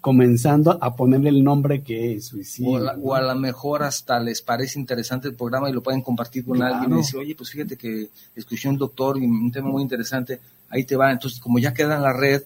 comenzando 0.00 0.76
a 0.82 0.96
ponerle 0.96 1.30
el 1.30 1.42
nombre 1.42 1.82
que 1.82 2.14
es 2.14 2.26
suicidio. 2.26 2.70
O, 2.72 2.76
a 2.76 2.80
la- 2.80 2.92
¿no? 2.96 3.02
o 3.04 3.14
a 3.14 3.22
lo 3.22 3.34
mejor 3.36 3.82
hasta 3.82 4.20
les 4.20 4.42
parece 4.42 4.78
interesante 4.78 5.28
el 5.28 5.34
programa 5.34 5.70
y 5.70 5.72
lo 5.72 5.82
pueden 5.82 6.02
compartir 6.02 6.44
con 6.44 6.56
Claro. 6.56 6.74
alguien 6.74 6.92
y 6.92 6.96
decir, 7.00 7.16
oye, 7.18 7.34
pues 7.34 7.50
fíjate 7.50 7.76
que 7.76 8.08
escuché 8.36 8.68
un 8.68 8.76
doctor 8.76 9.16
y 9.18 9.24
un 9.24 9.50
tema 9.50 9.68
muy 9.70 9.82
interesante, 9.82 10.40
ahí 10.68 10.84
te 10.84 10.96
va. 10.96 11.10
Entonces, 11.10 11.40
como 11.40 11.58
ya 11.58 11.72
queda 11.72 11.96
en 11.96 12.02
la 12.02 12.12
red 12.12 12.42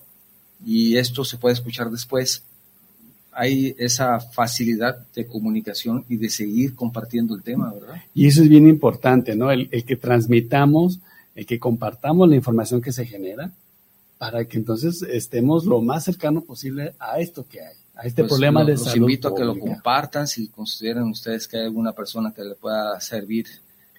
y 0.65 0.97
esto 0.97 1.25
se 1.25 1.37
puede 1.37 1.55
escuchar 1.55 1.91
después, 1.91 2.43
hay 3.41 3.75
esa 3.79 4.19
facilidad 4.19 4.99
de 5.15 5.27
comunicación 5.27 6.05
y 6.09 6.17
de 6.17 6.29
seguir 6.29 6.75
compartiendo 6.75 7.35
el 7.37 7.43
tema, 7.43 7.73
¿verdad? 7.73 7.95
Y 8.13 8.27
eso 8.27 8.43
es 8.43 8.49
bien 8.49 8.67
importante, 8.67 9.37
¿no? 9.37 9.53
El, 9.53 9.69
el 9.71 9.85
que 9.85 9.95
transmitamos, 9.97 10.99
el 11.37 11.47
que 11.47 11.59
compartamos 11.61 12.29
la 12.29 12.35
información 12.35 12.81
que 12.81 12.93
se 12.93 13.07
genera 13.07 13.53
para 14.19 14.45
que 14.45 14.59
entonces 14.59 15.03
estemos 15.03 15.65
lo 15.65 15.81
más 15.81 16.05
cercano 16.05 16.41
posible 16.41 16.95
a 16.99 17.21
esto 17.21 17.47
que 17.49 17.61
hay, 17.61 17.75
a 17.95 18.03
este 18.07 18.23
Pues, 18.23 18.31
problema 18.33 18.61
lo- 18.61 18.67
de 18.67 18.73
los 18.73 18.83
salud. 18.85 18.97
invito 19.09 19.29
a 19.29 19.35
que 19.37 19.45
lo 19.45 19.53
pública. 19.55 19.75
compartan 19.75 20.27
si 20.27 20.49
consideran 20.49 21.05
ustedes 21.09 21.47
que 21.47 21.59
hay 21.59 21.65
alguna 21.67 21.93
persona 21.93 22.33
que 22.35 22.43
le 22.43 22.57
pueda 22.57 23.01
servir 23.01 23.47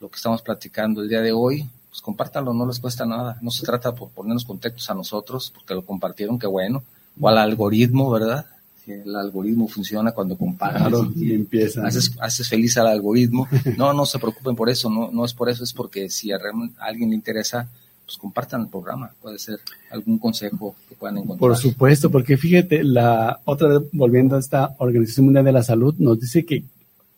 lo 0.02 0.10
que 0.10 0.18
estamos 0.18 0.42
platicando 0.42 1.02
el 1.02 1.08
día 1.08 1.22
de 1.22 1.32
hoy, 1.32 1.66
pues 1.90 2.02
compártanlo, 2.02 2.54
no 2.54 2.66
les 2.68 2.80
cuesta 2.80 3.06
nada. 3.06 3.38
No 3.42 3.52
se 3.52 3.66
trata 3.66 3.94
por 3.96 4.10
ponernos 4.10 4.44
contextos 4.46 4.90
a 4.90 4.94
nosotros, 4.94 5.50
porque 5.56 5.74
lo 5.74 5.86
compartieron, 5.86 6.38
qué 6.38 6.48
bueno, 6.48 6.84
o 7.20 7.28
al 7.30 7.38
algoritmo, 7.38 8.10
¿verdad? 8.12 8.46
Que 8.90 9.02
el 9.04 9.16
algoritmo 9.16 9.68
funciona 9.68 10.12
cuando 10.14 10.36
compartes. 10.36 10.82
Claro, 10.82 11.12
y 11.16 11.34
empieza. 11.34 11.86
haces, 11.86 12.12
haces 12.20 12.50
feliz 12.50 12.76
al 12.78 12.88
algoritmo. 12.88 13.48
No, 13.78 13.94
no 13.94 14.06
se 14.06 14.18
preocupen 14.18 14.56
por 14.56 14.68
eso, 14.70 14.90
no, 14.90 15.12
no 15.12 15.26
es 15.26 15.34
por 15.34 15.48
eso, 15.50 15.64
es 15.64 15.74
porque 15.74 16.10
si 16.10 16.32
a, 16.32 16.40
alguien 16.80 17.10
le 17.12 17.16
interesa, 17.16 17.70
pues 18.06 18.18
compartan 18.18 18.62
el 18.62 18.68
programa. 18.70 19.12
Puede 19.22 19.38
ser 19.38 19.60
algún 19.92 20.18
consejo 20.18 20.76
que 20.88 20.96
puedan 20.96 21.18
encontrar. 21.18 21.38
Por 21.40 21.56
supuesto, 21.56 22.10
porque 22.10 22.36
fíjate, 22.38 22.84
la 22.84 23.40
otra 23.46 23.68
vez 23.68 23.82
volviendo 23.92 24.36
a 24.36 24.40
esta 24.40 24.76
Organización 24.80 25.26
Mundial 25.26 25.46
de 25.46 25.52
la 25.52 25.62
Salud, 25.64 25.94
nos 26.00 26.20
dice 26.20 26.44
que 26.46 26.64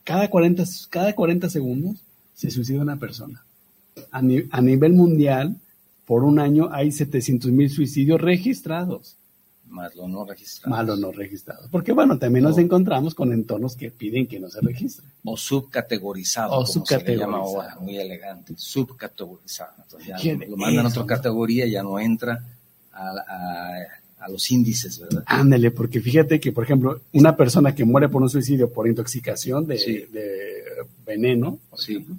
cada 0.04 0.30
40, 0.30 0.64
cada 0.90 1.14
40 1.14 1.50
segundos 1.50 1.98
se 2.34 2.52
suicida 2.52 2.82
una 2.82 2.98
persona. 2.98 3.46
A, 4.12 4.22
ni- 4.22 4.44
a 4.52 4.60
nivel 4.62 4.92
mundial, 4.94 5.56
por 6.06 6.26
un 6.26 6.40
año 6.40 6.68
hay 6.74 6.92
700 6.92 7.50
mil 7.52 7.70
suicidios 7.70 8.20
registrados, 8.20 9.16
Más 9.72 9.96
lo 9.96 10.08
no 10.08 10.26
registrado. 10.26 10.76
más 10.76 10.86
los 10.86 11.00
no 11.00 11.12
registrados. 11.12 11.68
Porque 11.72 11.92
bueno, 11.94 12.20
también 12.20 12.44
nos 12.44 12.58
No. 12.58 12.64
encontramos 12.64 13.16
con 13.16 13.32
entornos 13.34 13.76
que 13.76 13.90
piden 13.90 14.28
que 14.28 14.40
no 14.40 14.50
se 14.50 14.62
registre. 14.62 15.06
o 15.24 15.36
subcategorizado, 15.38 16.52
O 16.54 16.66
como 16.66 16.86
se 16.86 16.98
le 17.04 17.18
llama 17.18 17.38
subcategorizado. 17.38 17.62
ahora, 17.62 17.76
muy 17.80 17.98
elegante, 17.98 18.54
subcategorizado. 18.58 19.72
Entonces 19.84 20.08
ya 20.10 20.18
¿Qué 20.18 20.34
lo, 20.36 20.48
lo 20.52 20.58
mandan 20.58 20.86
a 20.86 20.90
otra 20.90 21.06
categoría, 21.06 21.66
ya 21.68 21.84
no 21.84 22.00
entra 22.00 22.44
a, 22.92 23.10
a- 23.10 24.26
a 24.26 24.30
los 24.30 24.52
índices, 24.52 25.00
¿verdad? 25.00 25.24
Ándale, 25.26 25.72
porque 25.72 26.00
fíjate 26.00 26.40
que, 26.40 26.52
por 26.52 26.64
ejemplo, 26.64 27.02
una 27.14 27.36
persona 27.36 27.74
que 27.74 27.84
muere 27.86 28.08
por 28.08 28.22
un 28.22 28.30
suicidio 28.30 28.70
por 28.72 28.88
intoxicación 28.88 29.66
de, 29.66 29.78
Sí. 29.80 29.94
de 30.12 30.64
veneno, 31.06 31.58
por 31.72 31.80
Sí. 31.82 31.94
ejemplo, 31.94 32.18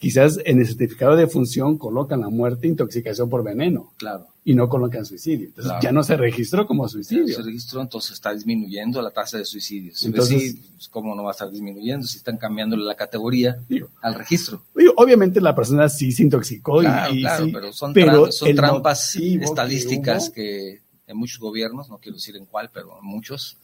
quizás 0.00 0.38
en 0.46 0.58
el 0.58 0.66
certificado 0.66 1.14
de 1.14 1.26
función 1.26 1.76
colocan 1.76 2.20
la 2.22 2.30
muerte 2.30 2.66
intoxicación 2.66 3.28
por 3.28 3.44
veneno 3.44 3.92
Claro. 3.98 4.26
y 4.44 4.54
no 4.54 4.66
colocan 4.68 5.04
suicidio. 5.04 5.48
Entonces 5.48 5.66
Claro. 5.70 5.82
ya 5.82 5.92
no 5.92 6.02
se 6.02 6.16
registró 6.16 6.66
como 6.66 6.88
suicidio. 6.88 7.28
Se 7.36 7.42
registró, 7.42 7.82
entonces 7.82 8.12
está 8.12 8.32
disminuyendo 8.32 9.02
la 9.02 9.10
tasa 9.10 9.36
de 9.36 9.44
suicidios. 9.44 10.02
Entonces- 10.02 10.52
sí, 10.52 10.62
pues, 10.74 10.88
¿cómo 10.88 11.14
no 11.14 11.22
va 11.24 11.30
a 11.30 11.32
estar 11.32 11.50
disminuyendo 11.50 12.06
si 12.06 12.16
están 12.16 12.38
cambiándole 12.38 12.82
la 12.84 12.94
categoría 12.96 13.58
Digo, 13.68 13.90
al 14.00 14.14
registro? 14.14 14.64
digo, 14.74 14.94
obviamente 14.96 15.38
la 15.40 15.54
persona 15.54 15.88
sí 15.90 16.12
se 16.12 16.22
intoxicó 16.22 16.80
y- 16.82 16.86
Claro, 16.86 17.14
y, 17.14 17.20
claro, 17.20 17.44
sí, 17.44 17.52
pero 17.52 17.72
son, 17.74 17.92
pero 17.92 18.26
tram- 18.26 18.32
son 18.32 18.54
trampas 18.54 19.12
que 19.16 19.34
estadísticas 19.34 20.28
hubo- 20.28 20.32
que, 20.34 20.80
en 21.08 21.16
muchos 21.18 21.38
gobiernos, 21.40 21.90
no 21.90 21.98
quiero 21.98 22.16
decir 22.16 22.36
en 22.36 22.46
cuál, 22.46 22.70
pero 22.72 22.98
en 22.98 23.06
muchos, 23.06 23.58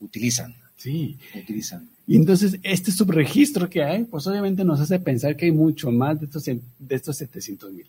utilizan, 0.00 0.54
Sí, 0.76 1.18
utilizan. 1.34 1.88
Y 2.08 2.16
entonces 2.16 2.58
este 2.62 2.90
subregistro 2.90 3.68
que 3.68 3.84
hay, 3.84 4.04
pues 4.04 4.26
obviamente 4.26 4.64
nos 4.64 4.80
hace 4.80 4.98
pensar 4.98 5.36
que 5.36 5.44
hay 5.44 5.52
mucho 5.52 5.92
más 5.92 6.18
de 6.18 6.24
estos, 6.24 6.42
de 6.44 6.60
estos 6.88 7.18
700 7.18 7.70
mil. 7.70 7.86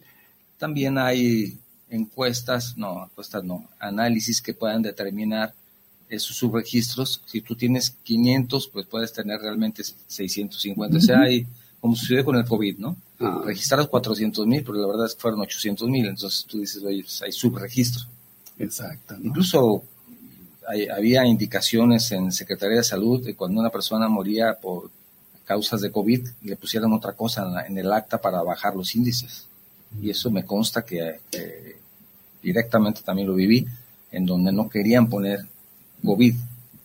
También 0.58 0.98
hay 0.98 1.58
encuestas, 1.90 2.78
no, 2.78 3.06
encuestas 3.06 3.46
no, 3.46 3.70
análisis 3.80 4.42
que 4.42 4.54
puedan 4.54 4.82
determinar 4.82 5.54
esos 6.10 6.36
subregistros. 6.36 7.22
Si 7.28 7.40
tú 7.40 7.56
tienes 7.56 7.92
500, 8.04 8.68
pues 8.68 8.86
puedes 8.88 9.14
tener 9.14 9.40
realmente 9.40 9.84
650. 9.84 10.98
O 10.98 11.00
sea, 11.00 11.22
hay, 11.22 11.48
como 11.80 11.96
sucedió 11.96 12.26
con 12.26 12.36
el 12.36 12.44
COVID, 12.44 12.78
¿no? 12.78 12.98
Ah. 13.22 13.42
Registraron 13.46 13.88
400 13.88 14.46
mil, 14.46 14.64
pero 14.66 14.80
la 14.80 14.88
verdad 14.88 15.06
es 15.06 15.16
que 15.16 15.22
fueron 15.22 15.40
800 15.40 15.88
mil. 15.88 16.06
Entonces 16.08 16.44
tú 16.46 16.60
dices, 16.60 16.84
oye, 16.84 17.04
pues 17.04 17.22
hay 17.22 17.32
subregistro. 17.32 18.04
Exacto. 18.58 19.16
Incluso 19.24 19.82
había 20.96 21.26
indicaciones 21.26 22.12
en 22.12 22.32
Secretaría 22.32 22.78
de 22.78 22.84
Salud 22.84 23.24
de 23.24 23.36
cuando 23.36 23.60
una 23.60 23.70
persona 23.70 24.08
moría 24.08 24.54
por 24.54 24.90
causas 25.46 25.82
de 25.82 25.92
COVID, 25.92 26.28
le 26.44 26.56
pusieran 26.56 26.94
otra 26.94 27.14
cosa 27.14 27.66
en, 27.68 27.78
el 27.78 27.92
acta 27.92 28.22
para 28.22 28.44
bajar 28.44 28.76
los 28.76 28.96
índices. 28.96 29.48
Y 30.00 30.12
eso 30.12 30.30
me 30.30 30.46
consta 30.46 30.84
que 30.84 31.20
directamente 32.42 33.02
también 33.02 33.28
lo 33.28 33.36
viví, 33.36 33.66
en 34.12 34.26
donde 34.26 34.52
no 34.52 34.70
querían 34.70 35.10
poner 35.10 35.40
COVID 36.04 36.36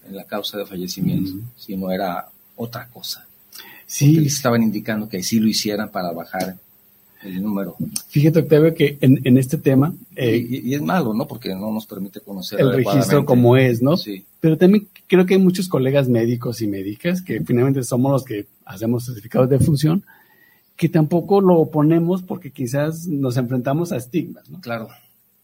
en 0.06 0.16
la 0.16 0.24
causa 0.24 0.58
de 0.58 0.66
fallecimiento, 0.66 1.32
sino 1.56 1.90
era 1.90 2.28
otra 2.56 2.88
cosa. 2.88 3.26
Sí. 3.86 4.16
Les 4.16 4.34
estaban 4.34 4.62
indicando 4.62 5.08
que 5.08 5.22
sí 5.22 5.38
lo 5.38 5.48
hicieran 5.48 5.90
para 5.90 6.12
bajar 6.12 6.56
el 7.24 7.42
número. 7.42 7.76
Fíjate, 8.08 8.40
Octavio, 8.40 8.74
que 8.74 8.98
en, 9.00 9.38
este 9.38 9.58
tema... 9.58 9.94
Eh, 10.14 10.36
y, 10.64 10.74
es 10.74 10.82
malo, 10.82 11.14
¿no? 11.14 11.26
Porque 11.26 11.54
no 11.54 11.72
nos 11.72 11.86
permite 11.86 12.20
conocer 12.20 12.60
el 12.60 12.72
registro 12.72 13.24
como 13.24 13.56
es, 13.56 13.82
¿no? 13.82 13.96
Sí. 13.96 14.24
Pero 14.40 14.56
también 14.58 14.88
creo 15.06 15.26
que 15.26 15.34
hay 15.34 15.40
muchos 15.40 15.68
colegas 15.68 16.08
médicos 16.08 16.60
y 16.62 16.66
médicas 16.66 17.22
que 17.22 17.40
finalmente 17.42 17.82
somos 17.82 18.12
los 18.12 18.24
que 18.24 18.46
hacemos 18.64 19.06
certificados 19.06 19.48
de 19.48 19.58
función, 19.58 20.04
que 20.76 20.88
tampoco 20.88 21.40
lo 21.40 21.70
ponemos 21.70 22.22
porque 22.22 22.50
quizás 22.50 23.06
nos 23.06 23.36
enfrentamos 23.36 23.92
a 23.92 23.96
estigmas, 23.96 24.48
¿no? 24.50 24.60
Claro. 24.60 24.88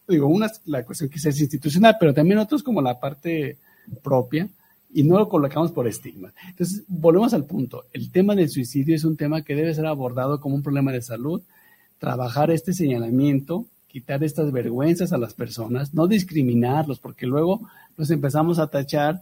Digo, 0.08 0.26
una 0.26 0.46
es 0.46 0.60
la 0.66 0.84
cuestión 0.84 1.08
quizás 1.08 1.40
institucional, 1.40 1.96
pero 1.98 2.12
también 2.12 2.38
otros 2.38 2.62
como 2.62 2.82
la 2.82 2.98
parte 2.98 3.56
propia, 4.02 4.48
y 4.92 5.02
no 5.02 5.18
lo 5.18 5.28
colocamos 5.28 5.72
por 5.72 5.86
estigma. 5.86 6.32
Entonces, 6.48 6.82
volvemos 6.88 7.32
al 7.34 7.44
punto. 7.44 7.84
El 7.92 8.10
tema 8.10 8.34
del 8.34 8.48
suicidio 8.48 8.94
es 8.94 9.04
un 9.04 9.16
tema 9.16 9.42
que 9.42 9.54
debe 9.54 9.74
ser 9.74 9.86
abordado 9.86 10.40
como 10.40 10.56
un 10.56 10.62
problema 10.62 10.92
de 10.92 11.02
salud, 11.02 11.42
trabajar 12.00 12.50
este 12.50 12.72
señalamiento, 12.72 13.66
quitar 13.86 14.24
estas 14.24 14.50
vergüenzas 14.50 15.12
a 15.12 15.18
las 15.18 15.34
personas, 15.34 15.94
no 15.94 16.08
discriminarlos, 16.08 16.98
porque 16.98 17.26
luego 17.26 17.60
nos 17.96 18.10
empezamos 18.10 18.58
a 18.58 18.68
tachar 18.68 19.20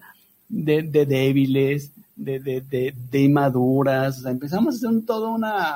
de, 0.49 0.83
débiles, 0.83 1.91
de, 2.15 3.03
inmaduras, 3.13 4.19
o 4.19 4.23
sea, 4.23 4.31
empezamos 4.31 4.75
a 4.75 4.79
hacer 4.89 5.05
toda 5.05 5.29
una 5.29 5.75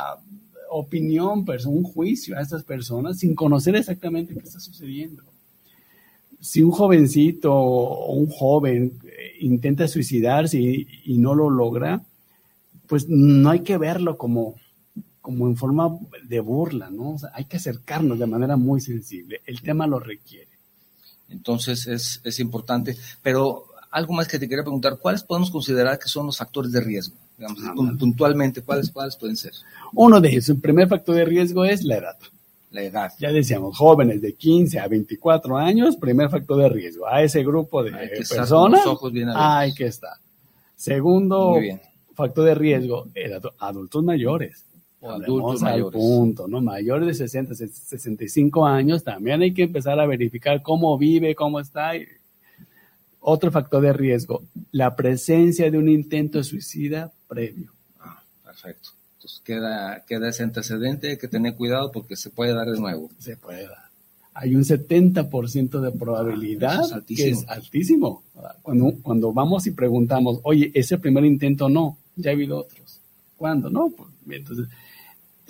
opinión, 0.71 1.45
un 1.67 1.83
juicio 1.83 2.39
a 2.39 2.41
estas 2.41 2.63
personas 2.63 3.19
sin 3.19 3.35
conocer 3.35 3.75
exactamente 3.75 4.33
qué 4.35 4.41
está 4.41 4.61
sucediendo. 4.61 5.25
Si 6.41 6.63
un 6.63 6.71
jovencito 6.71 7.53
o 7.53 8.15
un 8.15 8.29
joven 8.29 8.93
eh, 9.05 9.37
intenta 9.41 9.89
suicidarse 9.89 10.59
y 10.59 11.19
no 11.19 11.35
lo 11.35 11.51
logra, 11.51 12.03
pues 12.87 13.09
no 13.09 13.51
hay 13.51 13.61
que 13.61 13.79
verlo 13.79 14.17
como, 14.17 14.55
como 15.23 15.47
en 15.47 15.57
forma 15.57 15.89
de 16.25 16.41
burla, 16.41 16.91
¿no? 16.91 17.17
hay 17.33 17.45
que 17.45 17.57
acercarnos 17.57 18.19
de 18.19 18.27
manera 18.27 18.57
muy 18.57 18.81
sensible. 18.81 19.41
El 19.47 19.63
tema 19.63 19.87
lo 19.87 20.01
requiere. 20.01 20.51
Entonces 21.29 21.87
es, 21.87 22.21
es 22.25 22.41
importante, 22.41 22.97
pero 23.23 23.67
algo 23.93 24.13
más 24.15 24.27
que 24.27 24.39
te 24.39 24.49
quería 24.49 24.65
preguntar, 24.65 24.99
¿cuáles 24.99 25.23
podemos 25.23 25.51
considerar 25.51 25.99
que 25.99 26.09
son 26.09 26.27
los 26.27 26.37
factores 26.37 26.73
de 26.73 26.81
riesgo? 26.81 27.15
Digamos, 27.39 27.61
ah, 27.65 27.73
puntualmente, 27.99 28.63
¿cuáles, 28.63 28.91
¿cuáles 28.91 29.17
pueden 29.17 29.37
ser? 29.37 29.53
Uno 29.95 30.21
de 30.21 30.31
ellos, 30.31 30.49
el 30.49 30.61
primer 30.61 30.89
factor 30.89 31.15
de 31.15 31.25
riesgo 31.25 31.65
es 31.65 31.85
la 31.85 31.97
edad. 31.99 32.19
La 32.73 32.83
edad. 32.83 33.13
Ya 33.19 33.31
decíamos, 33.31 33.77
jóvenes 33.77 34.21
de 34.21 34.35
15 34.35 34.81
a 34.81 34.89
24 34.89 35.57
años, 35.57 35.97
primer 35.97 36.31
factor 36.31 36.63
de 36.63 36.69
riesgo. 36.69 37.07
A 37.07 37.23
ese 37.23 37.45
grupo 37.45 37.83
de 37.83 37.93
personas 38.29 38.83
hay 39.35 39.73
que 39.75 39.87
estar. 39.87 40.17
Segundo 40.75 41.57
factor 42.15 42.47
de 42.47 42.55
riesgo, 42.55 43.09
adultos 43.59 44.03
mayores 44.03 44.65
adultos 45.11 45.63
al 45.63 45.91
punto, 45.91 46.47
¿no? 46.47 46.61
Mayores 46.61 47.07
de 47.07 47.15
60, 47.15 47.55
65 47.55 48.67
años, 48.67 49.03
también 49.03 49.43
hay 49.43 49.53
que 49.53 49.65
empezar 49.65 49.99
a 49.99 50.07
verificar 50.07 50.63
cómo 50.63 50.97
vive, 50.97 51.35
cómo 51.35 51.61
está. 51.61 51.93
Otro 53.21 53.51
factor 53.51 53.83
de 53.83 53.93
riesgo, 53.93 54.43
la 54.73 54.97
presencia 54.97 55.71
de 55.71 55.79
un 55.79 55.89
intento 55.89 56.39
de 56.39 56.45
suicida 56.45 57.13
previo. 57.29 57.73
Ah, 58.01 58.23
perfecto. 58.45 58.91
Entonces 59.15 59.41
queda, 59.45 60.05
queda 60.07 60.29
ese 60.29 60.43
antecedente, 60.43 61.11
hay 61.11 61.19
que 61.19 61.29
tener 61.29 61.55
cuidado 61.55 61.93
porque 61.93 62.17
se 62.17 62.31
puede 62.31 62.55
dar 62.55 62.69
de 62.69 62.81
nuevo. 62.81 63.11
Se 63.19 63.37
puede 63.37 63.69
dar. 63.69 63.93
Hay 64.35 64.55
un 64.55 64.65
70% 64.65 65.81
de 65.81 65.93
probabilidad, 65.93 66.81
es 66.81 66.93
altísimo. 66.93 67.25
que 67.25 67.31
es 67.31 67.49
altísimo. 67.49 68.23
Cuando, 68.63 68.95
cuando 69.03 69.33
vamos 69.33 69.67
y 69.67 69.73
preguntamos, 69.73 70.41
oye, 70.43 70.71
ese 70.75 70.99
primer 70.99 71.25
intento 71.25 71.69
no, 71.69 71.99
ya 72.17 72.31
ha 72.31 72.35
habido 72.35 72.59
otros. 72.59 72.99
¿Cuándo? 73.37 73.69
No, 73.69 73.91
pues, 73.91 74.09
entonces 74.31 74.69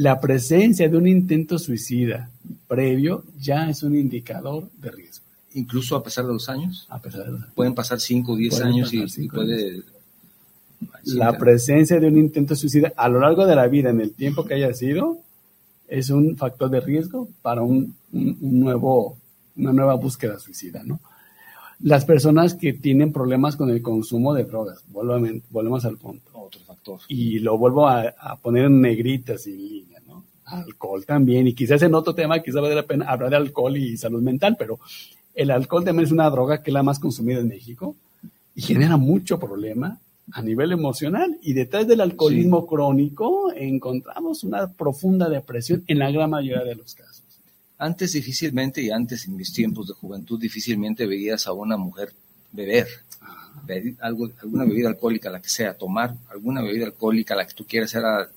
la 0.03 0.21
presencia 0.21 0.89
de 0.89 0.97
un 0.97 1.07
intento 1.07 1.61
suicida 1.61 2.29
previo 2.67 3.23
ya 3.39 3.71
es 3.71 3.85
un 3.85 3.95
indicador 3.95 4.69
de 4.79 4.91
riesgo. 4.91 5.25
Incluso 5.55 5.95
a 5.95 6.03
pesar 6.03 6.27
de 6.27 6.33
los 6.33 6.49
años. 6.49 6.87
A 6.91 7.01
pesar 7.01 7.25
de 7.25 7.31
los 7.31 7.43
años. 7.43 7.55
Pueden 7.55 7.75
pasar 7.75 8.01
5 8.01 8.33
o 8.33 8.37
10 8.37 8.61
años 8.63 8.93
y, 8.93 9.29
puede... 9.29 9.83
La 11.05 11.39
presencia 11.39 12.01
de 12.01 12.09
un 12.09 12.19
intento 12.19 12.57
suicida 12.57 12.93
a 12.97 13.09
lo 13.09 13.21
largo 13.21 13.47
de 13.47 13.55
la 13.55 13.69
vida, 13.69 13.91
en 13.91 14.01
el 14.01 14.13
tiempo 14.13 14.45
que 14.45 14.55
haya 14.55 14.75
sido, 14.75 15.19
es 15.87 16.11
un 16.11 16.37
factor 16.37 16.69
de 16.69 16.81
riesgo 16.81 17.29
para 17.41 17.63
un, 17.63 17.95
nuevo, 18.11 19.17
una 19.57 19.73
nueva 19.73 19.95
búsqueda 19.95 20.41
suicida, 20.41 20.83
¿no? 20.85 20.99
Las 21.79 22.05
personas 22.05 22.55
que 22.55 22.73
tienen 22.73 23.13
problemas 23.13 23.55
con 23.55 23.71
el 23.71 23.83
consumo 23.83 24.35
de 24.35 24.45
drogas, 24.45 24.83
volvemos, 24.89 25.43
volvemos 25.51 25.85
al 25.85 25.97
punto. 25.97 26.31
Otro 26.33 26.61
factor. 26.63 27.01
Y 27.09 27.39
lo 27.39 27.57
vuelvo 27.57 27.87
a, 27.89 28.15
a 28.19 28.37
poner 28.37 28.65
en 28.65 28.81
negritas 28.81 29.47
y 29.47 29.87
alcohol 30.53 31.05
también, 31.07 31.47
y 31.47 31.55
quizás 31.55 31.83
en 31.83 31.95
otro 31.95 32.15
tema 32.15 32.41
quizás 32.41 32.61
vale 32.61 32.75
la 32.75 32.87
pena 32.87 33.07
hablar 33.07 33.31
de 33.31 33.37
alcohol 33.37 33.77
y 33.77 33.97
salud 33.97 34.23
mental, 34.23 34.57
pero 34.59 34.79
el 35.35 35.51
alcohol 35.51 35.85
también 35.85 36.07
es 36.07 36.13
una 36.13 36.29
droga 36.31 36.63
que 36.63 36.71
es 36.71 36.75
la 36.75 36.83
más 36.83 36.99
consumida 36.99 37.41
en 37.41 37.49
México 37.49 37.97
y 38.55 38.63
genera 38.63 38.97
mucho 38.97 39.39
problema 39.39 39.99
a 40.33 40.43
nivel 40.43 40.73
emocional. 40.73 41.39
Y 41.43 41.55
detrás 41.55 41.87
del 41.87 42.01
alcoholismo 42.01 42.67
crónico 42.67 43.53
encontramos 43.55 44.45
una 44.45 44.69
profunda 44.69 45.29
depresión 45.29 45.85
en 45.87 45.99
la 45.99 46.11
gran 46.11 46.31
mayoría 46.31 46.65
de 46.65 46.75
los 46.75 46.95
casos. 46.95 47.23
Antes 47.79 48.13
difícilmente 48.13 48.83
y 48.83 48.91
antes 48.91 49.27
en 49.27 49.37
mis 49.37 49.53
tiempos 49.53 49.89
de 49.89 49.95
juventud 49.95 50.39
difícilmente 50.39 51.07
veías 51.07 51.47
a 51.47 51.53
una 51.53 51.77
mujer 51.77 52.13
beber, 52.53 52.87
algo, 54.01 54.31
alguna 54.41 54.65
bebida 54.65 54.89
alcohólica, 54.89 55.31
la 55.31 55.41
que 55.41 55.49
sea, 55.49 55.75
tomar 55.75 56.15
alguna 56.31 56.63
bebida 56.63 56.87
alcohólica, 56.87 57.35
la 57.35 57.47
que 57.47 57.55
tú 57.55 57.65
quieras, 57.67 57.95
era 57.95 58.29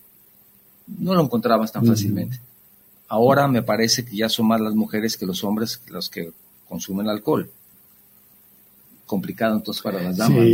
no 0.87 1.13
lo 1.13 1.21
encontrabas 1.21 1.71
tan 1.71 1.85
fácilmente. 1.85 2.39
Ahora 3.07 3.47
me 3.47 3.61
parece 3.61 4.05
que 4.05 4.15
ya 4.15 4.29
son 4.29 4.47
más 4.47 4.61
las 4.61 4.73
mujeres 4.73 5.17
que 5.17 5.25
los 5.25 5.43
hombres 5.43 5.81
los 5.89 6.09
que 6.09 6.31
consumen 6.67 7.07
alcohol. 7.07 7.49
Complicado 9.05 9.55
entonces 9.55 9.83
para 9.83 10.01
las 10.01 10.17
damas, 10.17 10.45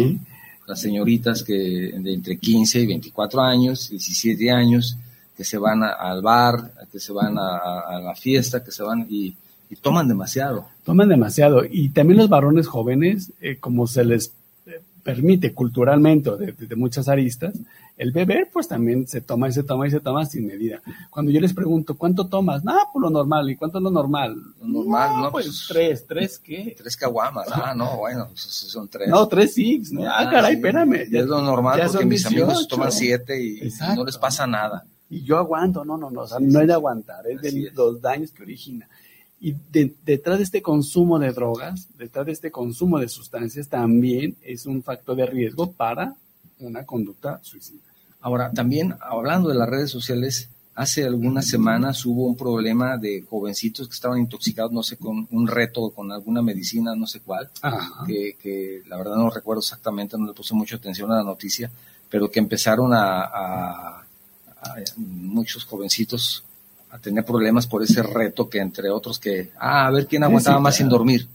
Las 0.67 0.82
señoritas 0.82 1.44
que 1.44 1.54
de 1.54 2.13
entre 2.13 2.38
15 2.38 2.82
y 2.82 2.86
24 2.86 3.41
años, 3.41 3.89
17 3.89 4.52
años, 4.52 4.98
que 5.36 5.44
se 5.44 5.58
van 5.58 5.84
al 5.84 6.22
bar, 6.22 6.72
que 6.91 7.00
se 7.00 7.12
van 7.12 7.38
a, 7.38 8.00
la 8.00 8.15
fiesta, 8.15 8.63
que 8.63 8.72
se 8.72 8.84
van 8.84 9.08
y, 9.10 9.36
toman 9.82 10.08
demasiado. 10.08 10.67
Toman 10.84 11.08
demasiado. 11.08 11.63
Y 11.70 11.89
también 11.89 12.17
los 12.17 12.30
varones 12.30 12.67
jóvenes, 12.67 13.32
eh, 13.39 13.58
como 13.58 13.88
se 13.88 14.04
les 14.04 14.34
permite 15.04 15.54
culturalmente 15.54 16.30
de, 16.38 16.76
muchas 16.76 17.08
aristas, 17.08 17.54
el 18.02 18.12
beber 18.12 18.50
pues 18.52 18.68
también 18.68 19.08
se 19.08 19.22
toma 19.22 19.48
y 19.48 19.52
se 19.52 19.62
toma 19.62 19.88
y 19.88 19.92
se 19.92 20.00
toma 20.00 20.26
sin 20.26 20.48
medida. 20.48 20.82
Cuando 21.12 21.32
yo 21.32 21.40
les 21.40 21.54
pregunto, 21.54 21.96
¿cuánto 21.96 22.26
tomas? 22.26 22.64
No, 22.64 22.74
pues 22.92 23.00
lo 23.00 23.12
normal. 23.12 23.48
¿Y 23.52 23.56
cuánto 23.56 23.78
es 23.78 23.84
lo 23.84 23.92
normal? 23.92 24.36
Lo 24.60 24.68
normal, 24.68 25.22
no, 25.22 25.32
pues, 25.32 25.46
pues, 25.46 25.66
tres. 25.68 26.08
¿Tres 26.08 26.40
qué? 26.40 26.74
Tres 26.76 26.98
caguamas. 26.98 27.48
Ah, 27.52 27.76
no, 27.76 27.98
bueno, 27.98 28.26
pues, 28.30 28.42
son 28.42 28.88
tres. 28.88 29.08
No, 29.08 29.28
tres 29.28 29.54
six. 29.54 29.92
¿no? 29.92 30.02
Ah, 30.10 30.28
caray, 30.32 30.56
espérame. 30.56 31.12
Ya, 31.12 31.20
es 31.20 31.28
lo 31.28 31.44
normal 31.44 31.80
porque 31.92 32.06
mis 32.08 32.26
amigos 32.26 32.68
toman 32.68 32.92
siete 32.92 33.40
y, 33.40 33.72
no 33.96 34.04
les 34.04 34.18
pasa 34.18 34.48
nada. 34.48 34.84
Y 35.08 35.22
yo 35.22 35.38
aguanto, 35.38 35.86
no, 35.86 35.96
no, 35.96 36.10
no, 36.10 36.22
o 36.22 36.28
sea, 36.28 36.40
no 36.40 36.60
es 36.60 36.66
de 36.66 36.74
aguantar, 36.74 37.28
es 37.28 37.40
de 37.40 37.72
los 37.72 38.02
daños 38.02 38.32
que 38.32 38.42
origina. 38.42 38.90
Y 39.40 39.56
detrás 40.04 40.40
de 40.40 40.44
este 40.44 40.64
consumo 40.64 41.20
de 41.20 41.32
drogas, 41.34 41.88
detrás 42.00 42.26
de 42.26 42.32
este 42.32 42.50
consumo 42.50 42.98
de 42.98 43.08
sustancias, 43.08 43.68
también 43.68 44.38
es 44.42 44.66
un 44.66 44.82
factor 44.82 45.16
de 45.16 45.28
riesgo 45.28 45.72
para 45.72 46.16
una 46.58 46.84
conducta 46.84 47.40
suicida. 47.44 47.90
Ahora, 48.21 48.51
también 48.51 48.95
hablando 49.01 49.49
de 49.49 49.55
las 49.55 49.69
redes 49.69 49.89
sociales, 49.89 50.49
hace 50.75 51.05
algunas 51.05 51.47
semanas 51.47 52.05
hubo 52.05 52.25
un 52.25 52.36
problema 52.36 52.97
de 52.97 53.23
jovencitos 53.29 53.88
que 53.88 53.93
estaban 53.93 54.19
intoxicados, 54.19 54.71
no 54.71 54.84
sé, 54.84 54.97
con 54.97 55.27
un 55.31 55.47
reto, 55.47 55.89
con 55.89 56.12
alguna 56.12 56.41
medicina, 56.41 56.95
no 56.95 57.07
sé 57.07 57.19
cuál, 57.21 57.49
que, 58.07 58.84
la 58.88 58.97
verdad 58.97 59.15
no 59.15 59.29
recuerdo 59.29 59.60
exactamente, 59.60 60.17
no 60.17 60.27
le 60.27 60.34
puse 60.34 60.53
mucha 60.53 60.75
atención 60.75 61.12
a 61.12 61.17
la 61.17 61.23
noticia, 61.23 61.69
pero 62.10 62.29
que 62.29 62.39
empezaron 62.39 62.91
a 62.93 64.03
muchos 64.97 65.65
jovencitos 65.65 66.43
a 66.91 66.99
tener 66.99 67.23
problemas 67.23 67.67
por 67.67 67.84
ese 67.84 68.03
reto 68.03 68.49
que 68.49 68.60
entre 68.60 68.89
otros 68.89 69.17
que, 69.17 69.51
ah, 69.57 69.88
a 69.88 69.91
ver 69.91 70.07
quién 70.07 70.23
aguantaba 70.23 70.60
más 70.60 70.75
sin 70.75 70.89
dormir. 70.89 71.27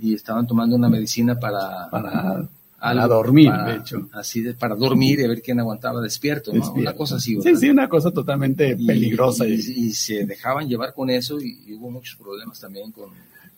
Y 0.00 0.14
estaban 0.14 0.46
tomando 0.46 0.76
una 0.76 0.88
medicina 0.88 1.38
para... 1.38 1.90
Para, 1.90 2.48
para 2.80 3.06
dormir, 3.06 3.52
de 3.66 3.76
hecho. 3.76 4.08
Así 4.12 4.42
de, 4.42 4.54
para 4.54 4.74
dormir 4.74 5.20
y 5.20 5.24
a 5.24 5.28
ver 5.28 5.42
quién 5.42 5.60
aguantaba 5.60 6.00
despierto, 6.00 6.52
¿no? 6.52 6.72
Una 6.72 6.94
cosa 6.94 7.16
así. 7.16 7.40
Sí, 7.42 7.56
sí, 7.56 7.70
una 7.70 7.88
cosa 7.88 8.10
totalmente 8.10 8.76
peligrosa. 8.76 9.46
Y, 9.46 9.54
y, 9.54 9.92
se 9.92 10.24
dejaban 10.24 10.68
llevar 10.68 10.94
con 10.94 11.10
eso 11.10 11.38
y 11.40 11.74
hubo 11.74 11.90
muchos 11.90 12.16
problemas 12.16 12.58
también 12.58 12.90
con, 12.90 13.10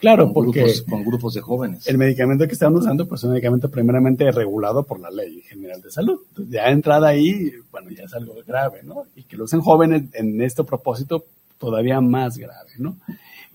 Claro, 0.02 0.24
con 0.24 0.34
porque 0.34 0.62
grupos, 0.62 0.82
con 0.82 1.04
grupos 1.04 1.34
de 1.34 1.40
jóvenes. 1.40 1.86
El 1.86 1.96
medicamento 1.96 2.44
que 2.48 2.54
estaban 2.54 2.74
usando, 2.74 3.06
pues 3.06 3.20
es 3.20 3.24
un 3.24 3.30
medicamento 3.30 3.70
primeramente 3.70 4.28
regulado 4.32 4.82
por 4.82 4.98
la 4.98 5.12
Ley 5.12 5.42
General 5.42 5.80
de 5.80 5.92
Salud. 5.92 6.18
Entonces, 6.30 6.52
ya 6.52 6.70
entrada 6.70 7.06
ahí, 7.06 7.52
bueno, 7.70 7.88
ya 7.90 8.02
es 8.02 8.12
algo 8.12 8.34
grave, 8.44 8.80
¿no? 8.82 9.04
Y 9.14 9.22
que 9.22 9.36
lo 9.36 9.44
usen 9.44 9.60
jóvenes 9.60 10.02
en 10.14 10.42
este 10.42 10.64
propósito, 10.64 11.24
todavía 11.56 12.00
más 12.00 12.36
grave, 12.36 12.70
¿no? 12.78 12.96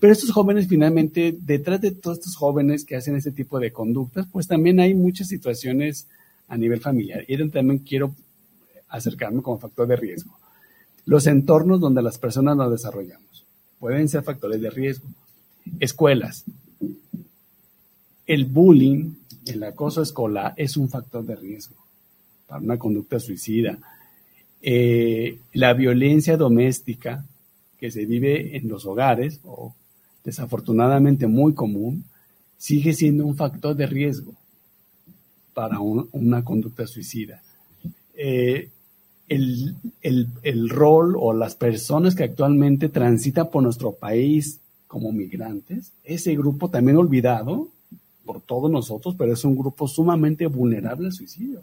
Pero 0.00 0.12
estos 0.12 0.30
jóvenes, 0.30 0.68
finalmente, 0.68 1.36
detrás 1.40 1.80
de 1.80 1.90
todos 1.90 2.18
estos 2.18 2.36
jóvenes 2.36 2.84
que 2.84 2.96
hacen 2.96 3.16
este 3.16 3.32
tipo 3.32 3.58
de 3.58 3.72
conductas, 3.72 4.26
pues 4.30 4.46
también 4.46 4.78
hay 4.80 4.94
muchas 4.94 5.28
situaciones 5.28 6.06
a 6.46 6.56
nivel 6.56 6.80
familiar. 6.80 7.24
Y 7.26 7.36
también 7.50 7.80
quiero 7.80 8.14
acercarme 8.88 9.42
como 9.42 9.58
factor 9.58 9.86
de 9.88 9.96
riesgo. 9.96 10.38
Los 11.04 11.26
entornos 11.26 11.80
donde 11.80 12.02
las 12.02 12.18
personas 12.18 12.56
nos 12.56 12.70
desarrollamos 12.70 13.44
pueden 13.78 14.08
ser 14.08 14.22
factores 14.22 14.60
de 14.60 14.70
riesgo 14.70 15.08
Escuelas. 15.80 16.44
El 18.26 18.44
bullying, 18.44 19.14
el 19.46 19.62
acoso 19.62 20.02
escolar 20.02 20.54
es 20.56 20.76
un 20.76 20.88
factor 20.88 21.24
de 21.24 21.36
riesgo 21.36 21.76
para 22.46 22.62
una 22.62 22.78
conducta 22.78 23.18
suicida. 23.18 23.78
Eh, 24.60 25.38
la 25.52 25.72
violencia 25.74 26.36
doméstica 26.36 27.24
que 27.78 27.90
se 27.90 28.06
vive 28.06 28.56
en 28.56 28.68
los 28.68 28.86
hogares, 28.86 29.40
o 29.44 29.74
desafortunadamente 30.28 31.26
muy 31.26 31.54
común, 31.54 32.04
sigue 32.58 32.92
siendo 32.92 33.24
un 33.24 33.34
factor 33.34 33.74
de 33.74 33.86
riesgo 33.86 34.34
para 35.54 35.80
una 35.80 36.44
conducta 36.44 36.86
suicida. 36.86 37.40
Eh, 38.14 38.68
el, 39.30 39.74
el, 40.02 40.68
rol 40.68 41.16
o 41.18 41.32
las 41.32 41.54
personas 41.54 42.14
que 42.14 42.24
actualmente 42.24 42.90
transitan 42.90 43.50
por 43.50 43.62
nuestro 43.62 43.92
país 43.92 44.60
como 44.86 45.12
migrantes, 45.12 45.92
ese 46.04 46.34
grupo 46.36 46.68
también 46.68 46.98
olvidado 46.98 47.68
por 48.26 48.42
todos 48.42 48.70
nosotros, 48.70 49.14
pero 49.16 49.32
es 49.32 49.44
un 49.44 49.56
grupo 49.56 49.88
sumamente 49.88 50.46
vulnerable 50.46 51.06
al 51.06 51.14
suicidio, 51.14 51.62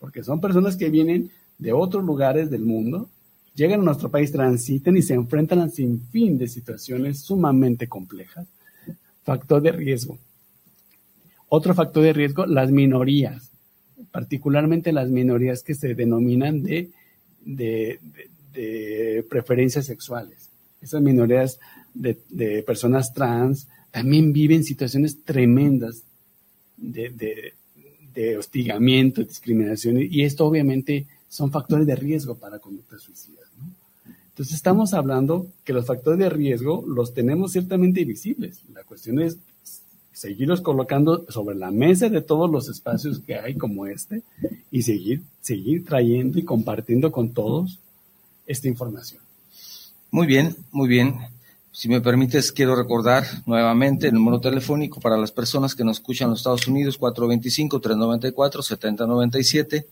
porque 0.00 0.24
son 0.24 0.40
personas 0.40 0.76
que 0.76 0.88
vienen 0.88 1.30
de 1.58 1.74
otros 1.74 2.02
lugares 2.02 2.50
del 2.50 2.62
mundo, 2.62 3.10
llegan 3.56 3.80
a 3.80 3.84
nuestro 3.84 4.10
país, 4.10 4.30
transitan 4.30 4.96
y 4.96 5.02
se 5.02 5.14
enfrentan 5.14 5.60
a 5.60 5.68
sin 5.68 6.00
fin 6.00 6.38
de 6.38 6.46
situaciones 6.46 7.20
sumamente 7.20 7.88
complejas. 7.88 8.46
Factor 9.24 9.62
de 9.62 9.72
riesgo. 9.72 10.18
Otro 11.48 11.74
factor 11.74 12.02
de 12.02 12.12
riesgo, 12.12 12.46
las 12.46 12.70
minorías, 12.70 13.50
particularmente 14.12 14.92
las 14.92 15.08
minorías 15.08 15.62
que 15.62 15.74
se 15.74 15.94
denominan 15.94 16.62
de, 16.62 16.90
de, 17.44 19.24
preferencias 19.28 19.86
sexuales. 19.86 20.50
Esas 20.80 21.00
minorías 21.02 21.58
de, 21.94 22.62
personas 22.66 23.12
trans 23.12 23.68
también 23.90 24.32
viven 24.32 24.64
situaciones 24.64 25.22
tremendas 25.24 26.02
de, 26.76 27.54
hostigamiento, 28.38 29.22
discriminación, 29.22 29.98
y 30.00 30.22
esto 30.22 30.46
obviamente 30.46 31.06
son 31.28 31.50
factores 31.50 31.86
de 31.86 31.96
riesgo 31.96 32.36
para 32.36 32.58
conductas 32.58 33.02
suicidas. 33.02 33.44
Entonces 34.30 34.54
estamos 34.54 34.92
hablando 34.92 35.46
que 35.64 35.72
los 35.72 35.86
factores 35.86 36.18
de 36.18 36.28
riesgo 36.28 36.84
los 36.86 37.14
tenemos 37.14 37.52
ciertamente 37.52 38.04
visibles. 38.04 38.60
La 38.74 38.84
cuestión 38.84 39.20
es 39.20 39.38
seguirlos 40.12 40.60
colocando 40.60 41.24
sobre 41.28 41.56
la 41.56 41.70
mesa 41.70 42.08
de 42.08 42.22
todos 42.22 42.50
los 42.50 42.68
espacios 42.68 43.20
que 43.20 43.36
hay 43.36 43.54
como 43.54 43.86
este 43.86 44.22
y 44.70 44.82
seguir, 44.82 45.22
seguir 45.40 45.84
trayendo 45.84 46.38
y 46.38 46.42
compartiendo 46.42 47.12
con 47.12 47.30
todos 47.30 47.78
esta 48.46 48.68
información. 48.68 49.20
Muy 50.10 50.26
bien, 50.26 50.56
muy 50.70 50.88
bien. 50.88 51.16
Si 51.72 51.88
me 51.90 52.00
permites, 52.00 52.52
quiero 52.52 52.74
recordar 52.74 53.24
nuevamente 53.44 54.08
el 54.08 54.14
número 54.14 54.40
telefónico 54.40 54.98
para 55.00 55.18
las 55.18 55.32
personas 55.32 55.74
que 55.74 55.84
nos 55.84 55.98
escuchan 55.98 56.26
en 56.26 56.30
los 56.30 56.40
Estados 56.40 56.66
Unidos, 56.66 56.98
425-394-7097. 56.98 59.84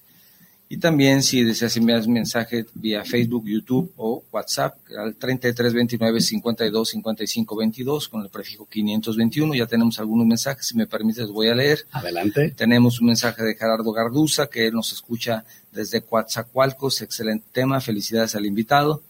Y 0.74 0.78
también 0.78 1.22
si 1.22 1.44
deseas 1.44 1.76
enviar 1.76 2.08
mensaje 2.08 2.66
vía 2.74 3.04
Facebook, 3.04 3.44
YouTube 3.46 3.92
o 3.96 4.24
WhatsApp 4.32 4.76
al 4.98 5.16
3329-525522 5.20 8.08
con 8.08 8.22
el 8.22 8.28
prefijo 8.28 8.66
521. 8.66 9.54
Ya 9.54 9.66
tenemos 9.66 10.00
algunos 10.00 10.26
mensajes, 10.26 10.66
si 10.66 10.76
me 10.76 10.88
permites 10.88 11.28
voy 11.28 11.46
a 11.46 11.54
leer. 11.54 11.86
Adelante. 11.92 12.52
Tenemos 12.56 13.00
un 13.00 13.06
mensaje 13.06 13.44
de 13.44 13.54
Gerardo 13.54 13.92
Garduza 13.92 14.48
que 14.48 14.72
nos 14.72 14.92
escucha 14.92 15.44
desde 15.70 16.00
Coatzacoalcos. 16.00 17.02
Excelente 17.02 17.46
tema, 17.52 17.80
felicidades 17.80 18.34
al 18.34 18.44
invitado. 18.44 19.04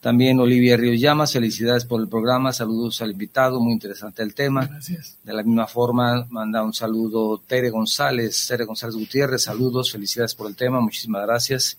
También 0.00 0.40
Olivia 0.40 0.78
Ríos 0.78 0.98
Llamas, 0.98 1.34
felicidades 1.34 1.84
por 1.84 2.00
el 2.00 2.08
programa, 2.08 2.54
saludos 2.54 3.02
al 3.02 3.10
invitado, 3.10 3.60
muy 3.60 3.74
interesante 3.74 4.22
el 4.22 4.34
tema. 4.34 4.64
Gracias. 4.64 5.18
De 5.22 5.34
la 5.34 5.42
misma 5.42 5.66
forma, 5.66 6.26
manda 6.30 6.62
un 6.62 6.72
saludo 6.72 7.42
Tere 7.46 7.68
González, 7.68 8.46
Tere 8.48 8.64
González 8.64 8.96
Gutiérrez, 8.96 9.42
saludos, 9.42 9.92
felicidades 9.92 10.34
por 10.34 10.48
el 10.48 10.56
tema, 10.56 10.80
muchísimas 10.80 11.26
gracias. 11.26 11.76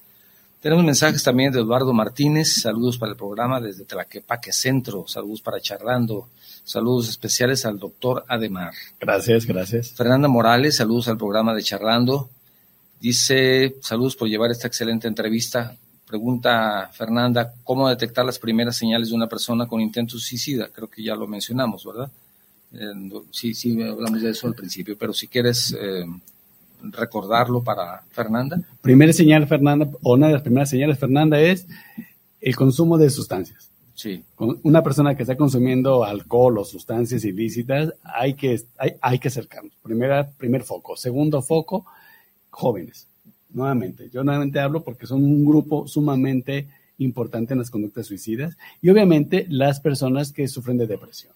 Tenemos 0.61 0.85
mensajes 0.85 1.23
también 1.23 1.51
de 1.51 1.61
Eduardo 1.61 1.91
Martínez, 1.93 2.61
saludos 2.61 2.99
para 2.99 3.13
el 3.13 3.17
programa 3.17 3.59
desde 3.59 3.85
Tlaquepaque 3.85 4.53
Centro, 4.53 5.07
saludos 5.07 5.41
para 5.41 5.59
Charlando, 5.59 6.27
saludos 6.63 7.09
especiales 7.09 7.65
al 7.65 7.79
doctor 7.79 8.23
Ademar. 8.27 8.71
Gracias, 8.99 9.47
gracias. 9.47 9.93
Fernanda 9.93 10.27
Morales, 10.27 10.75
saludos 10.75 11.07
al 11.07 11.17
programa 11.17 11.55
de 11.55 11.63
Charlando. 11.63 12.29
Dice, 12.99 13.77
saludos 13.81 14.15
por 14.15 14.27
llevar 14.27 14.51
esta 14.51 14.67
excelente 14.67 15.07
entrevista 15.07 15.75
Pregunta 16.11 16.89
Fernanda, 16.91 17.53
¿cómo 17.63 17.87
detectar 17.87 18.25
las 18.25 18.37
primeras 18.37 18.75
señales 18.75 19.07
de 19.07 19.15
una 19.15 19.27
persona 19.27 19.65
con 19.65 19.79
intento 19.79 20.19
suicida? 20.19 20.67
Creo 20.67 20.89
que 20.89 21.01
ya 21.01 21.15
lo 21.15 21.25
mencionamos, 21.25 21.85
¿verdad? 21.85 22.11
Eh, 22.73 23.21
sí, 23.31 23.53
sí, 23.53 23.81
hablamos 23.81 24.21
de 24.21 24.31
eso 24.31 24.45
al 24.47 24.53
principio, 24.53 24.97
pero 24.99 25.13
si 25.13 25.29
quieres 25.29 25.73
eh, 25.79 26.03
recordarlo 26.81 27.63
para 27.63 28.01
Fernanda. 28.11 28.61
Primera 28.81 29.13
señal, 29.13 29.47
Fernanda, 29.47 29.87
o 30.01 30.15
una 30.15 30.27
de 30.27 30.33
las 30.33 30.41
primeras 30.41 30.69
señales, 30.69 30.99
Fernanda, 30.99 31.39
es 31.39 31.65
el 32.41 32.57
consumo 32.57 32.97
de 32.97 33.09
sustancias. 33.09 33.69
Sí. 33.95 34.21
Una 34.63 34.83
persona 34.83 35.15
que 35.15 35.23
está 35.23 35.37
consumiendo 35.37 36.03
alcohol 36.03 36.57
o 36.57 36.65
sustancias 36.65 37.23
ilícitas, 37.23 37.93
hay 38.03 38.33
que, 38.33 38.61
hay, 38.77 38.95
hay 38.99 39.17
que 39.17 39.29
acercarnos. 39.29 39.71
Primera, 39.81 40.29
primer 40.29 40.63
foco. 40.63 40.97
Segundo 40.97 41.41
foco, 41.41 41.85
jóvenes 42.49 43.07
nuevamente, 43.53 44.09
yo 44.11 44.23
nuevamente 44.23 44.59
hablo 44.59 44.83
porque 44.83 45.07
son 45.07 45.23
un 45.23 45.45
grupo 45.45 45.87
sumamente 45.87 46.67
importante 46.97 47.53
en 47.53 47.59
las 47.59 47.69
conductas 47.69 48.07
suicidas 48.07 48.57
y 48.81 48.89
obviamente 48.89 49.45
las 49.49 49.79
personas 49.79 50.31
que 50.31 50.47
sufren 50.47 50.77
de 50.77 50.87
depresión. 50.87 51.33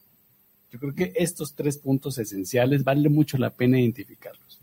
Yo 0.71 0.79
creo 0.79 0.93
que 0.93 1.13
estos 1.15 1.53
tres 1.53 1.77
puntos 1.77 2.17
esenciales 2.17 2.83
vale 2.83 3.09
mucho 3.09 3.37
la 3.37 3.49
pena 3.49 3.79
identificarlos. 3.79 4.59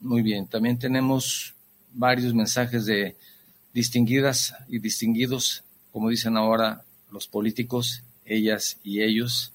Muy 0.00 0.22
bien, 0.22 0.46
también 0.46 0.78
tenemos 0.78 1.54
varios 1.92 2.34
mensajes 2.34 2.86
de 2.86 3.16
distinguidas 3.72 4.54
y 4.68 4.78
distinguidos, 4.78 5.62
como 5.92 6.08
dicen 6.08 6.36
ahora 6.36 6.82
los 7.12 7.28
políticos, 7.28 8.02
ellas 8.24 8.78
y 8.82 9.02
ellos, 9.02 9.52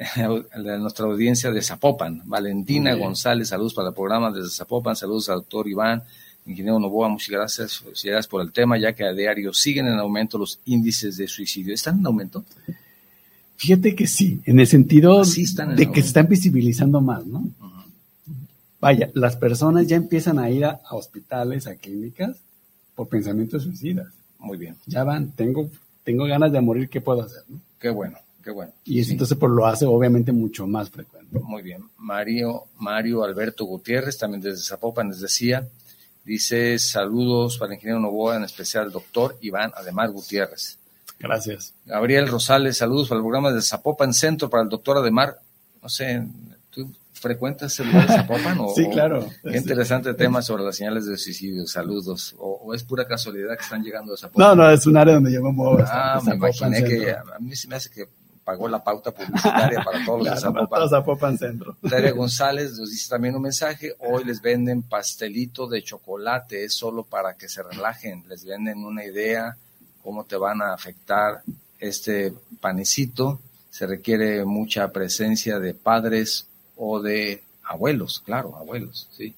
de 0.64 0.78
nuestra 0.78 1.04
audiencia 1.06 1.50
de 1.50 1.60
Zapopan. 1.60 2.22
Valentina 2.24 2.94
González, 2.94 3.48
saludos 3.48 3.74
para 3.74 3.88
el 3.88 3.94
programa 3.94 4.30
desde 4.30 4.50
Zapopan, 4.50 4.96
saludos 4.96 5.28
al 5.28 5.40
doctor 5.40 5.68
Iván, 5.68 6.02
ingeniero 6.46 6.78
Novoa, 6.78 7.08
muchas 7.08 7.28
gracias, 7.28 7.78
felicidades 7.78 8.26
por 8.26 8.40
el 8.40 8.50
tema, 8.50 8.78
ya 8.78 8.94
que 8.94 9.04
a 9.04 9.12
diario 9.12 9.52
siguen 9.52 9.88
en 9.88 9.98
aumento 9.98 10.38
los 10.38 10.58
índices 10.64 11.18
de 11.18 11.28
suicidio. 11.28 11.74
¿Están 11.74 11.98
en 11.98 12.06
aumento? 12.06 12.44
Fíjate 13.56 13.94
que 13.94 14.06
sí, 14.06 14.40
en 14.46 14.58
el 14.58 14.66
sentido 14.66 15.22
de 15.22 15.90
que 15.92 16.00
se 16.00 16.08
están 16.08 16.28
visibilizando 16.28 17.02
más, 17.02 17.26
¿no? 17.26 17.44
Vaya, 18.80 19.10
las 19.12 19.36
personas 19.36 19.86
ya 19.86 19.96
empiezan 19.96 20.38
a 20.38 20.48
ir 20.48 20.64
a, 20.64 20.80
hospitales, 20.92 21.66
a 21.66 21.74
clínicas, 21.76 22.38
por 22.94 23.08
pensamientos 23.08 23.64
suicidas. 23.64 24.08
Muy 24.38 24.56
bien. 24.56 24.76
Ya 24.86 25.04
van, 25.04 25.32
tengo, 25.32 25.68
tengo 26.04 26.24
ganas 26.24 26.50
de 26.50 26.60
morir, 26.62 26.88
¿qué 26.88 27.02
puedo 27.02 27.20
hacer? 27.20 27.42
No? 27.50 27.60
Qué 27.78 27.90
bueno. 27.90 28.16
Qué 28.42 28.50
bueno. 28.50 28.72
Y 28.84 29.00
entonces 29.10 29.36
pues, 29.38 29.52
lo 29.52 29.66
hace 29.66 29.84
obviamente 29.84 30.32
mucho 30.32 30.66
más 30.66 30.90
frecuente. 30.90 31.38
Muy 31.38 31.62
bien. 31.62 31.84
Mario, 31.98 32.64
Mario 32.78 33.22
Alberto 33.22 33.64
Gutiérrez, 33.64 34.16
también 34.18 34.40
desde 34.40 34.64
Zapopan, 34.64 35.08
les 35.08 35.20
decía, 35.20 35.68
dice 36.24 36.78
saludos 36.78 37.58
para 37.58 37.72
el 37.72 37.76
ingeniero 37.76 38.00
Novoa, 38.00 38.36
en 38.36 38.44
especial 38.44 38.84
al 38.84 38.92
doctor 38.92 39.36
Iván 39.42 39.72
Ademar 39.76 40.10
Gutiérrez. 40.10 40.78
Gracias. 41.18 41.74
Gabriel 41.84 42.28
Rosales, 42.28 42.78
saludos 42.78 43.08
para 43.08 43.18
el 43.18 43.24
programa 43.24 43.52
de 43.52 43.60
Zapopan 43.60 44.14
Centro 44.14 44.48
para 44.48 44.62
el 44.62 44.70
doctor 44.70 44.96
Ademar. 44.96 45.36
No 45.82 45.88
sé, 45.90 46.22
frecuentas 47.12 47.78
el 47.78 47.88
lugar 47.88 48.08
de 48.08 48.14
Zapopan? 48.14 48.58
O, 48.60 48.68
sí, 48.74 48.88
claro. 48.88 49.28
Qué 49.42 49.58
interesante 49.58 50.14
tema 50.14 50.40
sobre 50.40 50.64
las 50.64 50.76
señales 50.76 51.04
de 51.04 51.18
suicidio. 51.18 51.66
Saludos. 51.66 52.34
O, 52.38 52.72
es 52.74 52.82
pura 52.82 53.06
casualidad 53.06 53.54
que 53.56 53.64
están 53.64 53.82
llegando 53.82 54.14
a 54.14 54.16
Zapopan? 54.16 54.48
No, 54.48 54.64
no, 54.64 54.70
es 54.70 54.86
un 54.86 54.96
área 54.96 55.14
donde 55.14 55.32
yo 55.32 55.42
me 55.42 55.52
muevo. 55.52 55.78
Ah, 55.86 56.20
me 56.24 56.34
imaginé 56.34 56.82
que 56.82 57.10
a 57.12 57.38
mí 57.38 57.54
se 57.54 57.68
me 57.68 57.76
hace 57.76 57.90
que 57.90 58.08
pagó 58.44 58.68
la 58.68 58.82
pauta 58.82 59.10
publicitaria 59.10 59.82
para 59.84 60.04
todos 60.04 60.24
los 60.24 60.30
de 60.34 60.40
Zapopan. 60.40 60.88
Zapopan 60.88 61.38
Centro. 61.38 61.76
Tere 61.88 62.12
González 62.12 62.78
nos 62.78 62.90
dice 62.90 63.08
también 63.08 63.36
un 63.36 63.42
mensaje. 63.42 63.94
Hoy 63.98 64.24
les 64.24 64.40
venden 64.40 64.82
pastelito 64.82 65.66
de 65.68 65.82
chocolate. 65.82 66.64
Es 66.64 66.74
solo 66.74 67.04
para 67.04 67.34
que 67.34 67.48
se 67.48 67.62
relajen. 67.62 68.24
Les 68.28 68.44
venden 68.44 68.84
una 68.84 69.04
idea 69.04 69.56
cómo 70.02 70.24
te 70.24 70.36
van 70.36 70.62
a 70.62 70.72
afectar 70.72 71.42
este 71.78 72.32
panecito. 72.60 73.40
Se 73.70 73.86
requiere 73.86 74.44
mucha 74.44 74.90
presencia 74.92 75.58
de 75.58 75.74
padres 75.74 76.46
o 76.76 77.00
de 77.00 77.42
abuelos, 77.64 78.22
claro, 78.24 78.56
abuelos, 78.56 79.08
sí. 79.12 79.34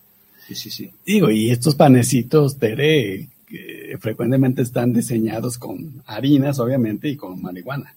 Sí, 0.46 0.54
sí, 0.54 0.70
sí. 0.70 0.92
Digo, 1.04 1.30
y 1.30 1.50
estos 1.50 1.74
panecitos, 1.76 2.58
Tere, 2.58 3.28
que 3.46 3.96
frecuentemente 4.00 4.62
están 4.62 4.92
diseñados 4.92 5.58
con 5.58 6.02
harinas, 6.06 6.58
obviamente, 6.58 7.08
y 7.08 7.16
con 7.16 7.40
marihuana. 7.40 7.94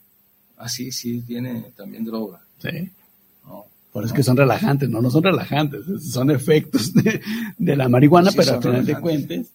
Ah, 0.66 0.70
sí, 0.70 0.92
sí, 0.92 1.22
tiene 1.22 1.74
también 1.76 2.04
droga. 2.04 2.42
Sí. 2.58 2.92
Por 3.94 4.04
eso 4.04 4.14
es 4.14 4.18
que 4.18 4.24
son 4.24 4.36
relajantes, 4.36 4.90
no, 4.90 5.00
no 5.00 5.12
son 5.12 5.24
relajantes, 5.24 5.86
son 6.12 6.32
efectos 6.32 6.92
de, 6.94 7.76
la 7.76 7.88
marihuana, 7.88 8.32
pero 8.36 8.56
al 8.56 8.62
final 8.62 8.86
de 8.86 9.00
cuentas 9.00 9.46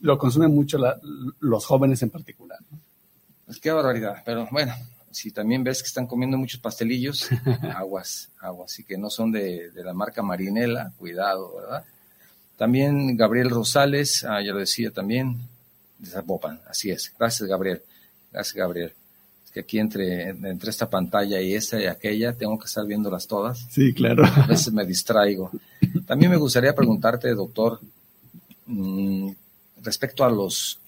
lo 0.00 0.18
consumen 0.18 0.52
mucho 0.52 0.78
los 1.38 1.64
jóvenes 1.64 2.02
en 2.02 2.10
particular. 2.10 2.58
¿no? 2.70 2.78
Pues 3.46 3.60
qué 3.60 3.70
barbaridad, 3.70 4.16
pero 4.26 4.48
bueno, 4.50 4.74
si 5.12 5.30
también 5.30 5.62
ves 5.62 5.80
que 5.80 5.86
están 5.86 6.08
comiendo 6.08 6.36
muchos 6.36 6.60
pastelillos, 6.60 7.30
aguas, 7.74 8.30
aguas, 8.40 8.78
y 8.80 8.84
que 8.84 8.98
no 8.98 9.08
son 9.08 9.30
de, 9.30 9.70
la 9.76 9.94
marca 9.94 10.22
Marinela, 10.22 10.92
cuidado, 10.98 11.54
¿verdad? 11.54 11.84
También 12.56 13.16
Gabriel 13.16 13.48
Rosales, 13.48 14.24
ah, 14.24 14.42
ya 14.42 14.52
lo 14.52 14.58
decía 14.58 14.90
también, 14.90 15.38
de 15.98 16.10
Zapopan, 16.10 16.60
así 16.68 16.90
es. 16.90 17.14
Gracias, 17.16 17.48
Gabriel. 17.48 17.80
Gracias, 18.32 18.54
Gabriel. 18.54 18.92
Es 19.52 19.54
que 19.54 19.60
aquí 19.60 19.78
entre, 19.78 20.30
entre 20.30 20.70
esta 20.70 20.88
pantalla 20.88 21.38
y 21.42 21.52
esta 21.52 21.78
y 21.78 21.84
aquella, 21.84 22.32
tengo 22.32 22.58
que 22.58 22.64
estar 22.64 22.86
viéndolas 22.86 23.26
todas. 23.26 23.66
Sí, 23.70 23.92
claro. 23.92 24.24
A 24.24 24.46
veces 24.46 24.72
me 24.72 24.86
distraigo. 24.86 25.50
También 26.06 26.30
me 26.30 26.38
gustaría 26.38 26.74
preguntarte, 26.74 27.28
doctor, 27.34 27.78
mm, 28.64 29.30
respecto 29.82 30.24
a 30.24 30.30
los, 30.30 30.78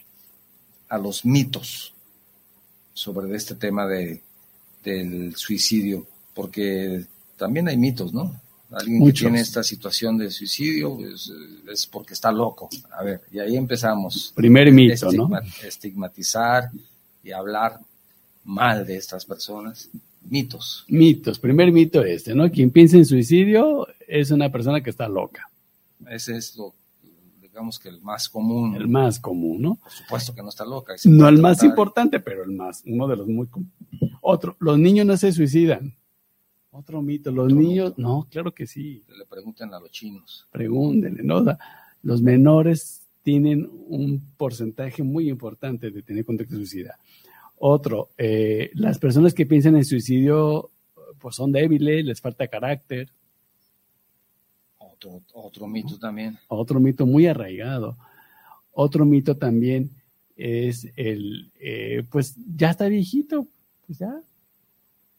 a 0.88 0.96
los 0.96 1.26
mitos 1.26 1.92
sobre 2.94 3.36
este 3.36 3.56
tema 3.56 3.86
de, 3.86 4.22
del 4.82 5.36
suicidio, 5.36 6.06
porque 6.32 7.04
también 7.36 7.68
hay 7.68 7.76
mitos, 7.76 8.14
¿no? 8.14 8.40
Alguien 8.70 9.04
que 9.04 9.12
tiene 9.12 9.40
esta 9.40 9.62
situación 9.62 10.16
de 10.16 10.30
suicidio 10.30 10.98
es, 11.70 11.86
porque 11.86 12.14
está 12.14 12.32
loco. 12.32 12.70
A 12.98 13.02
ver, 13.04 13.20
y 13.30 13.40
ahí 13.40 13.56
empezamos. 13.56 14.32
Primer 14.34 14.72
mito, 14.72 15.12
¿no? 15.12 15.30
Estigmatizar 15.62 16.70
y 17.22 17.30
hablar 17.30 17.78
mal 18.44 18.86
de 18.86 18.96
estas 18.96 19.24
personas. 19.24 19.90
Mitos. 20.22 20.84
Mitos. 20.88 21.38
Primer 21.38 21.72
mito 21.72 22.02
este, 22.02 22.34
¿no? 22.34 22.50
Quien 22.50 22.70
piensa 22.70 22.96
en 22.96 23.04
suicidio 23.04 23.86
es 24.06 24.30
una 24.30 24.50
persona 24.50 24.80
que 24.82 24.90
está 24.90 25.08
loca. 25.08 25.50
Ese 26.08 26.36
es 26.36 26.56
lo 26.56 26.74
digamos 27.54 27.78
que 27.78 27.88
el 27.88 28.00
más 28.00 28.28
común. 28.28 28.74
El 28.74 28.88
más 28.88 29.20
común, 29.20 29.62
¿no? 29.62 29.76
Por 29.76 29.92
supuesto 29.92 30.34
que 30.34 30.42
no 30.42 30.48
está 30.48 30.64
loca. 30.64 30.94
No 31.04 31.28
el 31.28 31.40
más 31.40 31.62
importante, 31.62 32.18
pero 32.18 32.42
el 32.42 32.50
más, 32.50 32.82
uno 32.84 33.06
de 33.06 33.16
los 33.16 33.28
muy 33.28 33.46
Otro, 34.22 34.56
los 34.58 34.76
niños 34.76 35.06
no 35.06 35.16
se 35.16 35.30
suicidan. 35.30 35.94
Otro 36.72 37.00
mito, 37.00 37.30
los 37.30 37.54
niños, 37.54 37.94
no, 37.96 38.26
claro 38.28 38.52
que 38.52 38.66
sí. 38.66 39.04
Le 39.16 39.24
pregunten 39.26 39.72
a 39.72 39.78
los 39.78 39.92
chinos. 39.92 40.48
Pregúntenle, 40.50 41.22
¿no? 41.22 41.44
Los 42.02 42.22
menores 42.22 43.02
tienen 43.22 43.70
un 43.86 44.20
porcentaje 44.36 45.04
muy 45.04 45.30
importante 45.30 45.92
de 45.92 46.02
tener 46.02 46.24
contacto 46.24 46.56
suicida. 46.56 46.98
Otro, 47.58 48.10
eh, 48.18 48.70
las 48.74 48.98
personas 48.98 49.34
que 49.34 49.46
piensan 49.46 49.76
en 49.76 49.84
suicidio, 49.84 50.70
pues 51.18 51.36
son 51.36 51.52
débiles, 51.52 52.04
les 52.04 52.20
falta 52.20 52.48
carácter, 52.48 53.10
otro, 55.32 55.66
mito 55.66 55.98
también. 55.98 56.38
Otro 56.48 56.80
mito 56.80 57.06
muy 57.06 57.26
arraigado. 57.26 57.96
Otro 58.72 59.04
mito 59.04 59.36
también 59.36 59.90
es 60.36 60.88
el, 60.96 61.52
eh, 61.60 62.04
pues 62.10 62.34
ya 62.56 62.70
está 62.70 62.88
viejito, 62.88 63.46
pues 63.86 63.98
ya. 63.98 64.20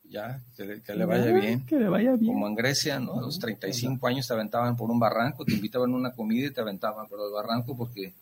Ya, 0.08 0.40
que, 0.56 0.96
le 0.96 1.06
vaya 1.06 1.32
bien. 1.34 1.66
Que 1.66 1.80
le 1.80 1.90
vaya 1.90 2.16
bien. 2.16 2.34
Como 2.34 2.48
en 2.48 2.56
Grecia, 2.56 3.00
¿no? 3.00 3.20
A 3.20 3.22
los 3.22 3.40
35 3.40 4.06
años 4.08 4.28
te 4.28 4.34
aventaban 4.34 4.76
por 4.76 4.92
un 4.92 5.00
barranco, 5.00 5.44
te 5.44 5.54
invitaban 5.54 5.92
a 5.92 5.96
una 5.96 6.14
comida 6.14 6.48
y 6.48 6.52
te 6.52 6.62
aventaban 6.62 7.08
por 7.08 7.20
el 7.20 7.34
barranco 7.34 7.76
porque 7.76 8.14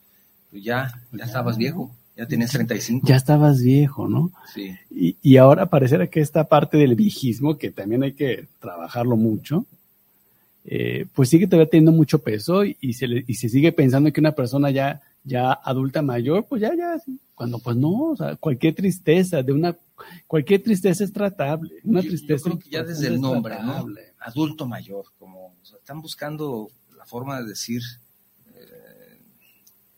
pues 0.49 0.63
ya, 0.63 0.91
ya, 1.11 1.25
estabas 1.25 1.57
viejo, 1.57 1.93
ya 2.15 2.27
tenías 2.27 2.51
35. 2.51 3.07
Ya 3.07 3.15
estabas 3.15 3.61
viejo, 3.61 4.07
¿no? 4.07 4.31
Sí. 4.53 4.75
Y, 4.89 5.17
y 5.21 5.37
ahora 5.37 5.67
pareciera 5.67 6.07
que 6.07 6.19
esta 6.19 6.43
parte 6.45 6.77
del 6.77 6.95
viejismo, 6.95 7.57
que 7.57 7.71
también 7.71 8.03
hay 8.03 8.13
que 8.13 8.47
trabajarlo 8.59 9.15
mucho, 9.15 9.65
eh, 10.65 11.05
pues 11.13 11.29
sigue 11.29 11.47
todavía 11.47 11.69
teniendo 11.69 11.91
mucho 11.91 12.19
peso 12.19 12.63
y, 12.63 12.93
se, 12.93 13.05
y 13.27 13.33
se 13.33 13.49
sigue 13.49 13.71
pensando 13.71 14.11
que 14.13 14.21
una 14.21 14.31
persona 14.31 14.71
ya, 14.71 15.01
ya 15.23 15.51
adulta 15.51 16.01
mayor, 16.01 16.45
pues 16.47 16.61
ya, 16.61 16.73
ya, 16.75 17.01
cuando 17.35 17.59
pues 17.59 17.75
no, 17.75 18.11
o 18.11 18.15
sea, 18.15 18.35
cualquier 18.37 18.73
tristeza, 18.73 19.43
de 19.43 19.51
una, 19.51 19.75
cualquier 20.25 20.63
tristeza 20.63 21.03
es 21.03 21.11
tratable, 21.11 21.73
una 21.83 22.01
tristeza. 22.01 22.49
Yo 22.49 22.57
creo 22.57 22.59
que 22.59 22.69
ya 22.69 22.83
desde 22.83 23.07
el 23.07 23.19
nombre, 23.19 23.57
¿no? 23.61 23.85
Adulto 24.19 24.65
mayor, 24.65 25.05
como, 25.19 25.53
están 25.77 26.01
buscando 26.01 26.69
la 26.97 27.05
forma 27.05 27.41
de 27.41 27.49
decir, 27.49 27.81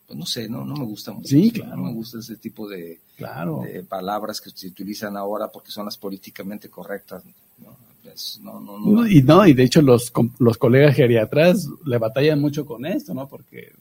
pues 0.06 0.18
no 0.18 0.26
sé, 0.26 0.48
no, 0.48 0.64
no 0.64 0.76
me 0.76 0.84
gusta 0.84 1.12
mucho. 1.12 1.28
Sí, 1.28 1.50
claro. 1.50 1.76
No 1.76 1.82
me 1.84 1.92
gusta 1.92 2.18
ese 2.18 2.36
tipo 2.36 2.68
de, 2.68 3.00
claro. 3.16 3.62
de 3.62 3.82
palabras 3.82 4.40
que 4.40 4.50
se 4.50 4.68
utilizan 4.68 5.16
ahora 5.16 5.48
porque 5.48 5.70
son 5.70 5.86
las 5.86 5.96
políticamente 5.96 6.68
correctas. 6.68 7.24
¿no? 7.58 7.76
y 9.08 9.22
no, 9.22 9.46
y 9.46 9.52
de 9.52 9.64
hecho 9.64 9.82
los, 9.82 10.12
los 10.38 10.56
colegas 10.58 10.94
geriatras 10.94 11.68
le 11.84 11.98
batallan 11.98 12.40
mucho 12.40 12.64
con 12.64 12.86
esto, 12.86 13.12
¿no? 13.12 13.28
Porque 13.28 13.72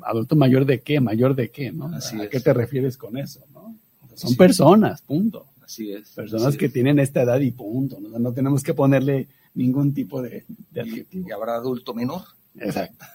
adulto 0.00 0.36
mayor 0.36 0.64
de 0.64 0.80
qué, 0.80 1.00
mayor 1.00 1.34
de 1.34 1.50
qué, 1.50 1.70
¿no? 1.70 1.86
¿A 1.86 2.28
qué 2.28 2.40
te 2.40 2.52
refieres 2.54 2.96
con 2.96 3.16
eso, 3.16 3.40
no? 3.52 3.76
Son 4.14 4.34
personas, 4.36 5.02
punto. 5.02 5.46
Así 5.62 5.92
es. 5.92 6.10
Personas 6.10 6.56
que 6.56 6.68
tienen 6.68 6.98
esta 6.98 7.22
edad 7.22 7.40
y 7.40 7.50
punto. 7.50 7.98
¿no? 8.00 8.18
no 8.18 8.32
tenemos 8.32 8.62
que 8.62 8.74
ponerle 8.74 9.28
ningún 9.54 9.92
tipo 9.94 10.22
de, 10.22 10.44
adjetivo. 10.76 11.28
¿Y 11.28 11.32
habrá 11.32 11.56
adulto 11.56 11.94
menor? 11.94 12.22
Exacto. 12.58 13.04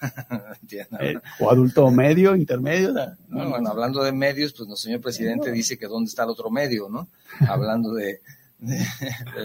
Eh, 1.00 1.18
o 1.40 1.50
adulto 1.50 1.90
medio, 1.90 2.36
intermedio. 2.36 2.94
bueno, 3.28 3.68
hablando 3.68 4.04
de 4.04 4.12
medios, 4.12 4.52
pues 4.52 4.68
nuestro 4.68 4.86
señor 4.86 5.00
presidente 5.00 5.50
dice 5.50 5.76
que 5.76 5.88
dónde 5.88 6.08
está 6.08 6.22
el 6.22 6.30
otro 6.30 6.48
medio, 6.48 6.88
¿no? 6.88 7.08
hablando 7.48 7.92
de, 7.92 8.20
de, 8.58 8.86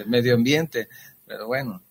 medio 0.06 0.36
ambiente. 0.36 0.88
Pero 1.26 1.48
bueno, 1.48 1.82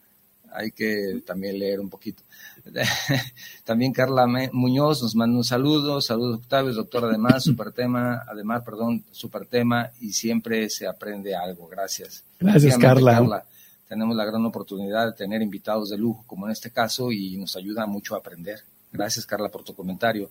hay 0.52 0.70
que 0.70 1.20
también 1.26 1.58
leer 1.58 1.80
un 1.80 1.90
poquito. 1.90 2.22
También 3.64 3.92
Carla 3.92 4.26
Muñoz 4.52 5.02
nos 5.02 5.14
manda 5.14 5.36
un 5.36 5.44
saludo, 5.44 6.00
saludos 6.00 6.38
Octavio, 6.38 6.72
doctor 6.72 7.04
además, 7.06 7.44
super 7.44 7.72
tema, 7.72 8.22
además, 8.26 8.62
perdón, 8.62 9.04
super 9.10 9.46
tema 9.46 9.90
y 10.00 10.12
siempre 10.12 10.70
se 10.70 10.86
aprende 10.86 11.34
algo, 11.34 11.66
gracias. 11.66 12.24
Gracias 12.38 12.78
Carla. 12.78 13.44
Tenemos 13.88 14.16
la 14.16 14.24
gran 14.24 14.44
oportunidad 14.44 15.06
de 15.06 15.12
tener 15.12 15.42
invitados 15.42 15.90
de 15.90 15.98
lujo 15.98 16.24
como 16.26 16.46
en 16.46 16.52
este 16.52 16.70
caso 16.70 17.12
y 17.12 17.36
nos 17.36 17.56
ayuda 17.56 17.86
mucho 17.86 18.14
a 18.14 18.18
aprender. 18.18 18.60
Gracias 18.92 19.26
Carla 19.26 19.50
por 19.50 19.64
tu 19.64 19.74
comentario. 19.74 20.30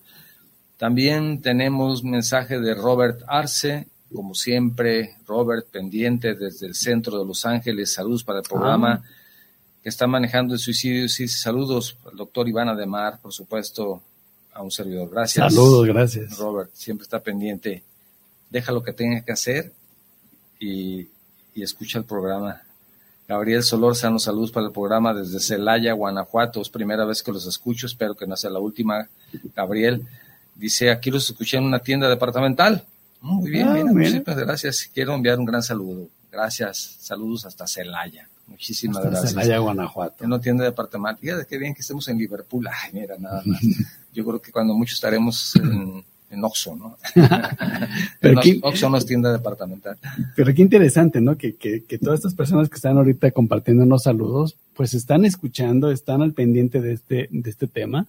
También 0.77 1.41
tenemos 1.41 2.03
mensaje 2.03 2.59
de 2.59 2.73
Robert 2.73 3.21
Arce, 3.27 3.87
como 4.13 4.33
siempre, 4.33 5.15
Robert, 5.25 5.67
pendiente 5.67 6.35
desde 6.35 6.67
el 6.67 6.75
centro 6.75 7.19
de 7.19 7.25
Los 7.25 7.45
Ángeles. 7.45 7.93
Saludos 7.93 8.23
para 8.23 8.39
el 8.39 8.45
programa 8.45 9.01
ah. 9.03 9.09
que 9.81 9.89
está 9.89 10.07
manejando 10.07 10.53
el 10.53 10.59
suicidio. 10.59 11.07
Sí, 11.09 11.27
saludos 11.27 11.97
al 12.09 12.17
doctor 12.17 12.47
Iván 12.47 12.69
Ademar, 12.69 13.19
por 13.21 13.33
supuesto, 13.33 14.01
a 14.53 14.61
un 14.61 14.71
servidor. 14.71 15.09
Gracias. 15.09 15.53
Saludos, 15.53 15.87
gracias. 15.87 16.37
Robert, 16.37 16.69
siempre 16.73 17.03
está 17.03 17.21
pendiente. 17.21 17.83
Deja 18.49 18.71
lo 18.71 18.83
que 18.83 18.93
tenga 18.93 19.21
que 19.21 19.31
hacer 19.31 19.73
y, 20.59 21.07
escucha 21.55 21.99
el 21.99 22.05
programa. 22.05 22.61
Gabriel 23.27 23.63
Solórzano, 23.63 24.19
saludos 24.19 24.51
para 24.51 24.65
el 24.67 24.71
programa 24.71 25.13
desde 25.13 25.39
Celaya, 25.39 25.93
Guanajuato. 25.93 26.61
Es 26.61 26.69
primera 26.69 27.05
vez 27.05 27.23
que 27.23 27.31
los 27.31 27.45
escucho, 27.47 27.87
espero 27.87 28.15
que 28.15 28.27
no 28.27 28.35
sea 28.35 28.49
la 28.49 28.59
última. 28.59 29.07
Gabriel 29.55 30.05
dice, 30.55 30.91
aquí 30.91 31.09
los 31.09 31.29
escuché 31.29 31.57
en 31.57 31.63
una 31.63 31.79
tienda 31.79 32.09
departamental. 32.09 32.85
Muy 33.21 33.51
bien, 33.51 33.69
ah, 33.69 33.85
muchísimas 33.85 34.37
gracias. 34.37 34.89
Quiero 34.93 35.13
enviar 35.13 35.39
un 35.39 35.45
gran 35.45 35.63
saludo. 35.63 36.09
Gracias. 36.29 36.97
Saludos 36.99 37.45
hasta 37.45 37.65
Celaya. 37.67 38.27
Muchísimas 38.47 39.01
gracias. 39.03 39.31
Celaya, 39.31 39.59
Guanajuato. 39.59 40.27
No 40.27 40.41
tiene 40.41 40.63
departamento. 40.63 41.21
Fíjate 41.21 41.45
qué 41.45 41.57
bien 41.57 41.73
que 41.73 41.81
estemos 41.81 42.07
en 42.09 42.17
Liverpool. 42.17 42.67
Ay, 42.67 42.91
mira, 42.91 43.15
nada 43.17 43.41
más. 43.45 43.61
Yo 44.13 44.25
creo 44.25 44.41
que 44.41 44.51
cuando 44.51 44.73
muchos 44.73 44.95
estaremos 44.95 45.55
en, 45.55 46.03
en 46.33 46.43
Oxxo, 46.43 46.75
¿no? 46.75 46.97
pero 48.19 48.41
Oxxo 48.61 48.89
no 48.89 48.97
es 48.97 49.05
tienda 49.05 49.31
departamental. 49.31 49.97
Pero 50.35 50.53
qué 50.53 50.61
interesante, 50.61 51.21
¿no? 51.21 51.37
Que, 51.37 51.55
que, 51.55 51.83
que, 51.83 51.97
todas 51.97 52.19
estas 52.19 52.33
personas 52.33 52.69
que 52.69 52.75
están 52.75 52.97
ahorita 52.97 53.31
compartiendo 53.31 53.83
unos 53.83 54.03
saludos, 54.03 54.57
pues 54.73 54.93
están 54.93 55.25
escuchando, 55.25 55.91
están 55.91 56.21
al 56.21 56.33
pendiente 56.33 56.81
de 56.81 56.93
este, 56.93 57.29
de 57.31 57.49
este 57.49 57.67
tema. 57.67 58.07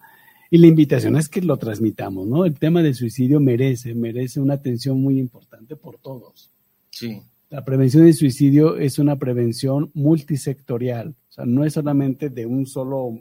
Y 0.51 0.59
la 0.59 0.67
invitación 0.67 1.17
es 1.17 1.29
que 1.29 1.43
lo 1.43 1.57
transmitamos, 1.57 2.27
¿no? 2.27 2.45
El 2.45 2.59
tema 2.59 2.83
del 2.83 2.95
suicidio 2.95 3.41
merece, 3.41 3.95
merece 3.95 4.41
una 4.41 4.55
atención 4.55 5.01
muy 5.01 5.19
importante 5.19 5.77
por 5.77 5.99
todos. 5.99 6.51
Sí. 6.91 7.21
La 7.51 7.65
prevención 7.65 8.05
del 8.05 8.15
suicidio 8.15 8.77
es 8.77 8.99
una 8.99 9.17
prevención 9.17 9.91
multisectorial, 9.95 11.15
o 11.29 11.33
sea, 11.33 11.45
no 11.45 11.65
es 11.65 11.75
solamente 11.75 12.29
de 12.31 12.47
un 12.47 12.67
solo 12.67 13.21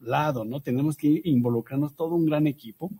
lado, 0.00 0.44
¿no? 0.44 0.60
Tenemos 0.60 0.96
que 0.96 1.20
involucrarnos 1.24 1.94
todo 1.94 2.14
un 2.14 2.26
gran 2.26 2.46
equipo. 2.46 2.90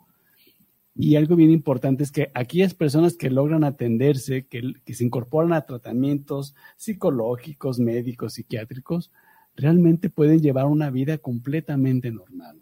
Y 1.01 1.14
algo 1.14 1.36
bien 1.36 1.53
importante 1.53 2.03
es 2.03 2.11
que 2.11 2.32
aquellas 2.34 2.74
personas 2.74 3.14
que 3.14 3.30
logran 3.30 3.62
atenderse, 3.62 4.46
que, 4.46 4.74
se 4.92 5.05
incorporan 5.05 5.53
a 5.53 5.61
tratamientos 5.61 6.57
psicológicos, 6.76 7.78
médicos, 7.78 8.34
psiquiátricos, 8.34 9.12
realmente 9.55 10.11
pueden 10.11 10.40
llevar 10.40 10.64
una 10.64 10.90
vida 10.90 11.16
completamente 11.18 12.11
normal. 12.11 12.59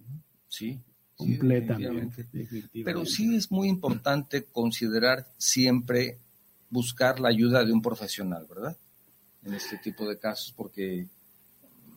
Sí. 0.48 0.78
Completamente. 1.14 2.26
Pero 2.84 3.06
sí 3.06 3.34
es 3.34 3.50
muy 3.50 3.68
importante 3.68 4.44
considerar 4.44 5.26
siempre 5.38 6.18
buscar 6.68 7.20
la 7.20 7.30
ayuda 7.30 7.64
de 7.64 7.72
un 7.72 7.80
profesional, 7.80 8.44
¿verdad? 8.46 8.76
En 9.44 9.54
este 9.54 9.78
tipo 9.78 10.06
de 10.06 10.18
casos, 10.18 10.52
porque 10.54 11.06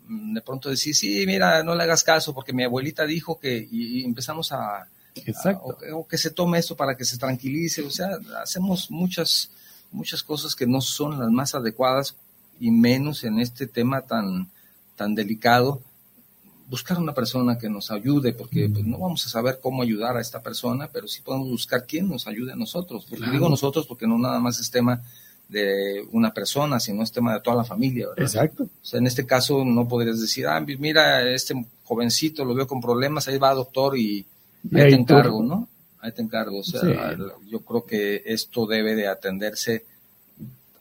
mm, 0.08 0.36
de 0.36 0.42
pronto 0.42 0.70
decir, 0.70 0.96
sí, 0.96 1.26
mira, 1.28 1.64
no 1.64 1.76
le 1.76 1.84
hagas 1.84 2.06
caso 2.06 2.34
porque 2.34 2.54
mi 2.54 2.64
abuelita 2.64 3.06
dijo 3.06 3.38
que, 3.38 3.68
y, 3.70 4.06
empezamos 4.06 4.54
a, 4.54 4.88
Exacto. 5.26 5.78
o, 5.94 6.08
que 6.08 6.18
se 6.18 6.32
tome 6.32 6.60
esto 6.60 6.76
para 6.76 6.96
que 6.96 7.06
se 7.06 7.18
tranquilice, 7.18 7.82
o 7.82 7.90
sea, 7.90 8.18
hacemos 8.42 8.90
muchas, 8.92 9.52
muchas 9.92 10.24
cosas 10.24 10.56
que 10.56 10.68
no 10.68 10.82
son 10.82 11.20
las 11.20 11.30
más 11.30 11.56
adecuadas 11.56 12.16
y 12.60 12.72
menos 12.72 13.24
en 13.24 13.40
este 13.40 13.68
tema 13.68 14.02
tan, 14.02 14.50
tan 14.96 15.16
delicado 15.16 15.82
buscar 16.70 17.00
una 17.00 17.14
persona 17.14 17.58
que 17.58 17.68
nos 17.68 17.90
ayude, 17.90 18.32
porque 18.34 18.70
pues, 18.70 18.86
no 18.86 19.00
vamos 19.00 19.26
a 19.26 19.30
saber 19.30 19.60
cómo 19.60 19.82
ayudar 19.82 20.16
a 20.18 20.22
esta 20.22 20.42
persona, 20.42 20.88
pero 20.94 21.08
sí 21.08 21.22
podemos 21.22 21.50
buscar 21.50 21.86
quién 21.86 22.08
nos 22.08 22.28
ayude 22.28 22.54
a 22.54 22.56
nosotros. 22.56 23.08
Porque 23.10 23.30
digo 23.32 23.50
nosotros 23.50 23.88
porque 23.88 24.06
no 24.06 24.20
nada 24.20 24.40
más 24.40 24.60
es 24.60 24.70
tema 24.70 25.02
de 25.48 26.08
una 26.12 26.32
persona, 26.32 26.80
sino 26.80 27.02
es 27.02 27.12
tema 27.12 27.34
de 27.34 27.42
toda 27.42 27.58
la 27.58 27.64
familia. 27.64 28.08
Exacto. 28.18 28.64
O 28.64 28.86
sea, 28.86 29.00
en 29.00 29.08
este 29.08 29.26
caso 29.26 29.66
no 29.66 29.88
podrías 29.88 30.22
decir, 30.22 30.46
ah, 30.46 30.60
mira, 30.60 31.28
este 31.34 31.56
jovencito 31.84 32.46
lo 32.46 32.54
veo 32.54 32.68
con 32.68 32.80
problemas, 32.80 33.28
ahí 33.28 33.40
va 33.40 33.56
doctor 33.56 33.98
y 33.98 34.24
ahí 34.74 34.90
te 34.90 34.96
encargo, 34.96 35.44
¿no? 35.44 35.68
Ahí 36.00 36.12
te 36.12 36.22
encargo. 36.22 36.60
O 36.60 36.64
sea, 36.64 37.18
yo 37.48 37.60
creo 37.62 37.86
que 37.86 38.24
esto 38.26 38.66
debe 38.66 38.96
de 38.96 39.08
atenderse 39.08 39.86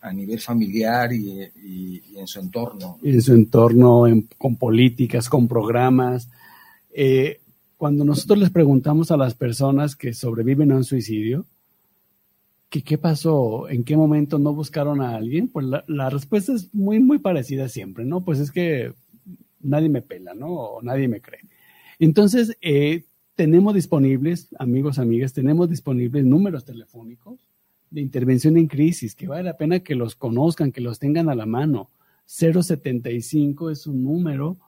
a 0.01 0.13
nivel 0.13 0.41
familiar 0.41 1.13
y, 1.13 2.03
en 2.17 2.27
su 2.27 2.41
entorno. 2.41 2.99
En 3.03 3.21
su 3.21 3.35
entorno, 3.35 4.05
con 4.37 4.57
políticas, 4.57 5.29
con 5.29 5.49
programas. 5.49 6.29
Eh, 6.93 7.41
cuando 7.77 8.05
nosotros 8.05 8.39
les 8.39 8.51
preguntamos 8.51 9.11
a 9.11 9.17
las 9.17 9.35
personas 9.35 9.97
que 9.97 10.15
sobreviven 10.15 10.73
a 10.73 10.77
un 10.77 10.85
suicidio, 10.85 11.47
que 12.69 12.83
qué 12.83 12.99
pasó, 12.99 13.69
en 13.69 13.85
qué 13.85 13.97
momento 13.97 14.39
no 14.39 14.53
buscaron 14.53 15.01
a 15.01 15.17
alguien, 15.17 15.49
pues 15.49 15.67
la, 15.87 16.11
respuesta 16.11 16.53
es 16.53 16.75
muy, 16.75 17.01
muy 17.01 17.19
parecida 17.19 17.69
siempre, 17.69 18.05
¿no? 18.05 18.21
Pues 18.21 18.41
es 18.41 18.51
que 18.51 18.93
nadie 19.61 19.89
me 19.89 20.03
pela, 20.03 20.35
¿no? 20.35 20.49
O 20.49 20.83
nadie 20.83 21.09
me 21.09 21.21
cree. 21.21 21.41
Entonces, 21.99 22.57
eh, 22.61 23.05
tenemos 23.39 23.73
disponibles, 23.73 24.49
amigos, 24.59 24.99
amigas, 24.99 25.33
tenemos 25.33 25.71
disponibles 25.71 26.25
números 26.25 26.65
telefónicos 26.65 27.39
de 27.89 28.01
intervención 28.01 28.57
en 28.57 28.67
crisis, 28.67 29.15
que 29.15 29.29
vale 29.29 29.45
la 29.45 29.57
pena 29.57 29.79
que 29.79 29.95
los 29.95 30.17
conozcan, 30.17 30.73
que 30.73 30.81
los 30.81 30.99
tengan 30.99 31.29
a 31.29 31.37
la 31.37 31.47
mano. 31.47 31.89
075 32.27 33.71
es 33.71 33.87
un 33.87 34.03
número 34.03 34.59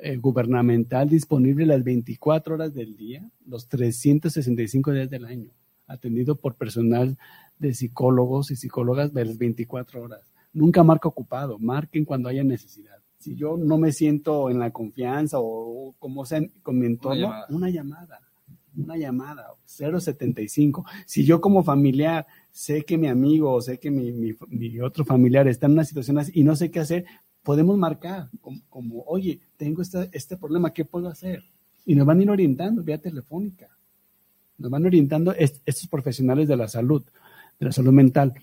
eh, 0.00 0.18
gubernamental 0.18 1.08
disponible 1.08 1.66
las 1.66 1.82
24 1.82 2.54
horas 2.54 2.72
del 2.74 2.96
día, 2.96 3.28
los 3.44 3.66
365 3.66 4.92
días 4.92 5.10
del 5.10 5.24
año, 5.24 5.50
atendido 5.88 6.36
por 6.36 6.54
personal 6.54 7.18
de 7.58 7.74
psicólogos 7.74 8.52
y 8.52 8.56
psicólogas 8.56 9.12
de 9.12 9.24
las 9.24 9.36
24 9.36 10.00
horas. 10.00 10.32
Nunca 10.52 10.84
marca 10.84 11.08
ocupado, 11.08 11.58
marquen 11.58 12.04
cuando 12.04 12.28
haya 12.28 12.44
necesidad. 12.44 13.01
Si 13.22 13.36
yo 13.36 13.56
no 13.56 13.78
me 13.78 13.92
siento 13.92 14.50
en 14.50 14.58
la 14.58 14.72
confianza 14.72 15.36
o, 15.38 15.94
como 16.00 16.26
sea 16.26 16.40
con 16.60 16.76
mi 16.76 16.86
entorno, 16.86 17.32
una 17.50 17.70
llamada, 17.70 18.20
una 18.76 18.96
llamada, 18.96 19.46
075. 19.64 20.84
Si 21.06 21.24
yo 21.24 21.40
como 21.40 21.62
familiar 21.62 22.26
sé 22.50 22.82
que 22.82 22.98
mi 22.98 23.06
amigo 23.06 23.52
o 23.52 23.62
sé 23.62 23.78
que 23.78 23.92
mi, 23.92 24.80
otro 24.80 25.04
familiar 25.04 25.46
está 25.46 25.66
en 25.66 25.74
una 25.74 25.84
situación 25.84 26.18
así 26.18 26.32
y 26.34 26.42
no 26.42 26.56
sé 26.56 26.72
qué 26.72 26.80
hacer, 26.80 27.04
podemos 27.44 27.78
marcar 27.78 28.28
como, 28.68 29.04
oye, 29.06 29.38
tengo 29.56 29.82
este 29.82 30.36
problema, 30.36 30.72
¿qué 30.72 30.84
puedo 30.84 31.06
hacer? 31.06 31.44
Y 31.86 31.94
nos 31.94 32.04
van 32.04 32.18
a 32.18 32.22
ir 32.24 32.30
orientando 32.30 32.82
vía 32.82 32.98
telefónica. 32.98 33.68
Nos 34.58 34.68
van 34.68 34.84
orientando 34.84 35.32
estos 35.32 35.86
profesionales 35.86 36.48
de 36.48 36.56
la 36.56 36.66
salud, 36.66 37.04
de 37.60 37.66
la 37.66 37.70
salud 37.70 37.92
mental. 37.92 38.34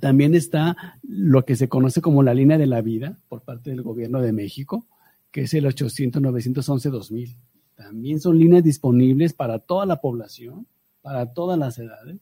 También 0.00 0.34
está 0.34 0.76
lo 1.02 1.44
que 1.44 1.56
se 1.56 1.68
conoce 1.68 2.00
como 2.00 2.22
la 2.22 2.34
línea 2.34 2.58
de 2.58 2.66
la 2.66 2.80
vida 2.82 3.18
por 3.28 3.42
parte 3.42 3.70
del 3.70 3.82
gobierno 3.82 4.20
de 4.20 4.32
México, 4.32 4.86
que 5.30 5.42
es 5.42 5.54
el 5.54 5.66
800-911-2000. 5.66 7.36
También 7.74 8.20
son 8.20 8.38
líneas 8.38 8.64
disponibles 8.64 9.32
para 9.32 9.58
toda 9.58 9.86
la 9.86 10.00
población, 10.00 10.66
para 11.02 11.32
todas 11.32 11.58
las 11.58 11.78
edades, 11.78 12.18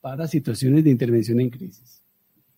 para 0.00 0.26
situaciones 0.26 0.84
de 0.84 0.90
intervención 0.90 1.40
en 1.40 1.50
crisis. 1.50 2.02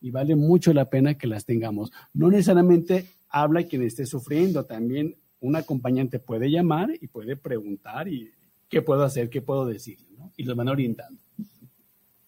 Y 0.01 0.11
vale 0.11 0.37
mucho 0.37 0.73
la 0.73 0.91
pena 0.91 1.15
que 1.15 1.27
las 1.27 1.47
tengamos. 1.47 1.91
No 2.13 2.31
necesariamente 2.31 3.07
habla 3.29 3.65
quien 3.65 3.83
esté 3.83 4.07
sufriendo, 4.07 4.65
también 4.65 5.17
un 5.41 5.57
acompañante 5.57 6.19
puede 6.19 6.51
llamar 6.51 6.91
y 7.01 7.07
puede 7.09 7.37
preguntar 7.37 8.09
y 8.09 8.31
qué 8.69 8.83
puedo 8.83 9.05
hacer, 9.05 9.31
qué 9.31 9.43
puedo 9.43 9.67
decir, 9.67 9.99
¿no? 10.19 10.33
y 10.37 10.45
los 10.45 10.57
van 10.57 10.69
orientando. 10.69 11.21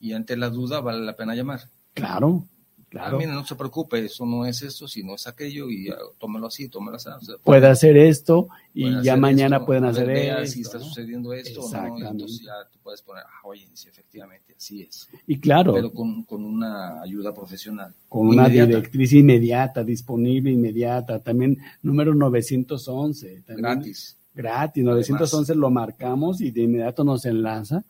Y 0.01 0.13
ante 0.13 0.37
la 0.37 0.51
duda 0.51 0.81
vale 0.81 1.01
la 1.01 1.17
pena 1.17 1.35
llamar. 1.35 1.61
Claro, 1.97 2.47
Claro. 2.89 3.21
no 3.21 3.45
se 3.45 3.57
preocupe, 3.57 4.05
eso 4.05 4.25
no 4.25 4.47
es 4.47 4.63
esto, 4.63 4.87
sino 4.87 5.17
es 5.17 5.27
aquello, 5.27 5.69
y 5.69 5.89
ah, 5.91 5.97
tómelo 6.19 6.47
así, 6.47 6.69
tómelo 6.69 6.97
así. 6.97 7.11
puede, 7.43 7.67
hacer 7.67 7.97
esto, 7.97 8.49
y 8.73 9.03
ya 9.03 9.17
mañana 9.17 9.67
pueden 9.67 9.85
hacer 9.87 10.09
esto. 10.09 10.47
si 10.47 10.61
está 10.61 10.79
sucediendo 10.79 11.33
esto, 11.33 11.63
¿no? 11.73 12.09
entonces 12.09 12.43
ya 12.45 12.53
tú 12.73 12.79
puedes 12.83 13.03
poner, 13.03 13.25
ah, 13.27 13.41
oye, 13.45 13.67
sí, 13.75 13.89
efectivamente, 13.89 14.55
así 14.57 14.83
es. 14.83 15.09
Y 15.27 15.41
claro. 15.41 15.75
Pero 15.75 15.93
con, 15.93 16.23
con 16.23 16.45
una 16.45 17.03
ayuda 17.03 17.35
profesional. 17.35 17.93
Con 18.09 18.29
una 18.29 18.49
directriz 18.49 19.13
inmediata, 19.15 19.83
disponible, 19.83 20.53
inmediata. 20.53 21.19
También 21.19 21.59
número 21.83 22.15
911. 22.15 23.43
gratis. 23.49 24.17
Gratis, 24.33 24.85
911 24.85 25.55
lo 25.55 25.71
marcamos 25.71 26.41
y 26.41 26.51
de 26.51 26.63
inmediato 26.63 27.03
nos 27.03 27.25
enlaza 27.25 27.85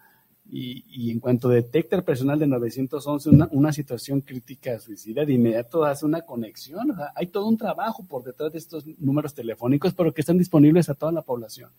y, 0.51 1.11
en 1.11 1.21
cuanto 1.21 1.49
detecta 1.49 1.97
el 1.97 2.05
personal 2.05 2.39
de 2.39 2.47
911 2.47 3.31
una, 3.31 3.49
una 3.51 3.73
situación 3.73 4.21
crítica 4.21 4.79
suicida, 4.79 5.25
de 5.25 5.33
inmediato 5.33 5.85
hace 5.85 6.07
una 6.07 6.23
conexión. 6.23 6.95
hay 7.15 7.27
todo 7.27 7.47
un 7.47 7.57
trabajo 7.57 8.05
por 8.05 8.23
detrás 8.23 8.53
de 8.53 8.59
estos 8.59 8.85
números 8.99 9.35
telefónicos, 9.35 9.93
pero 9.95 10.13
que 10.15 10.21
están 10.21 10.39
disponibles 10.39 10.89
a 10.89 10.95
toda 10.95 11.13
la 11.13 11.23
población. 11.23 11.71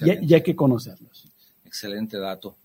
Y, 0.00 0.34
hay 0.34 0.42
que 0.42 0.56
conocerlos. 0.56 1.28
Excelente 1.64 2.18
dato. 2.18 2.56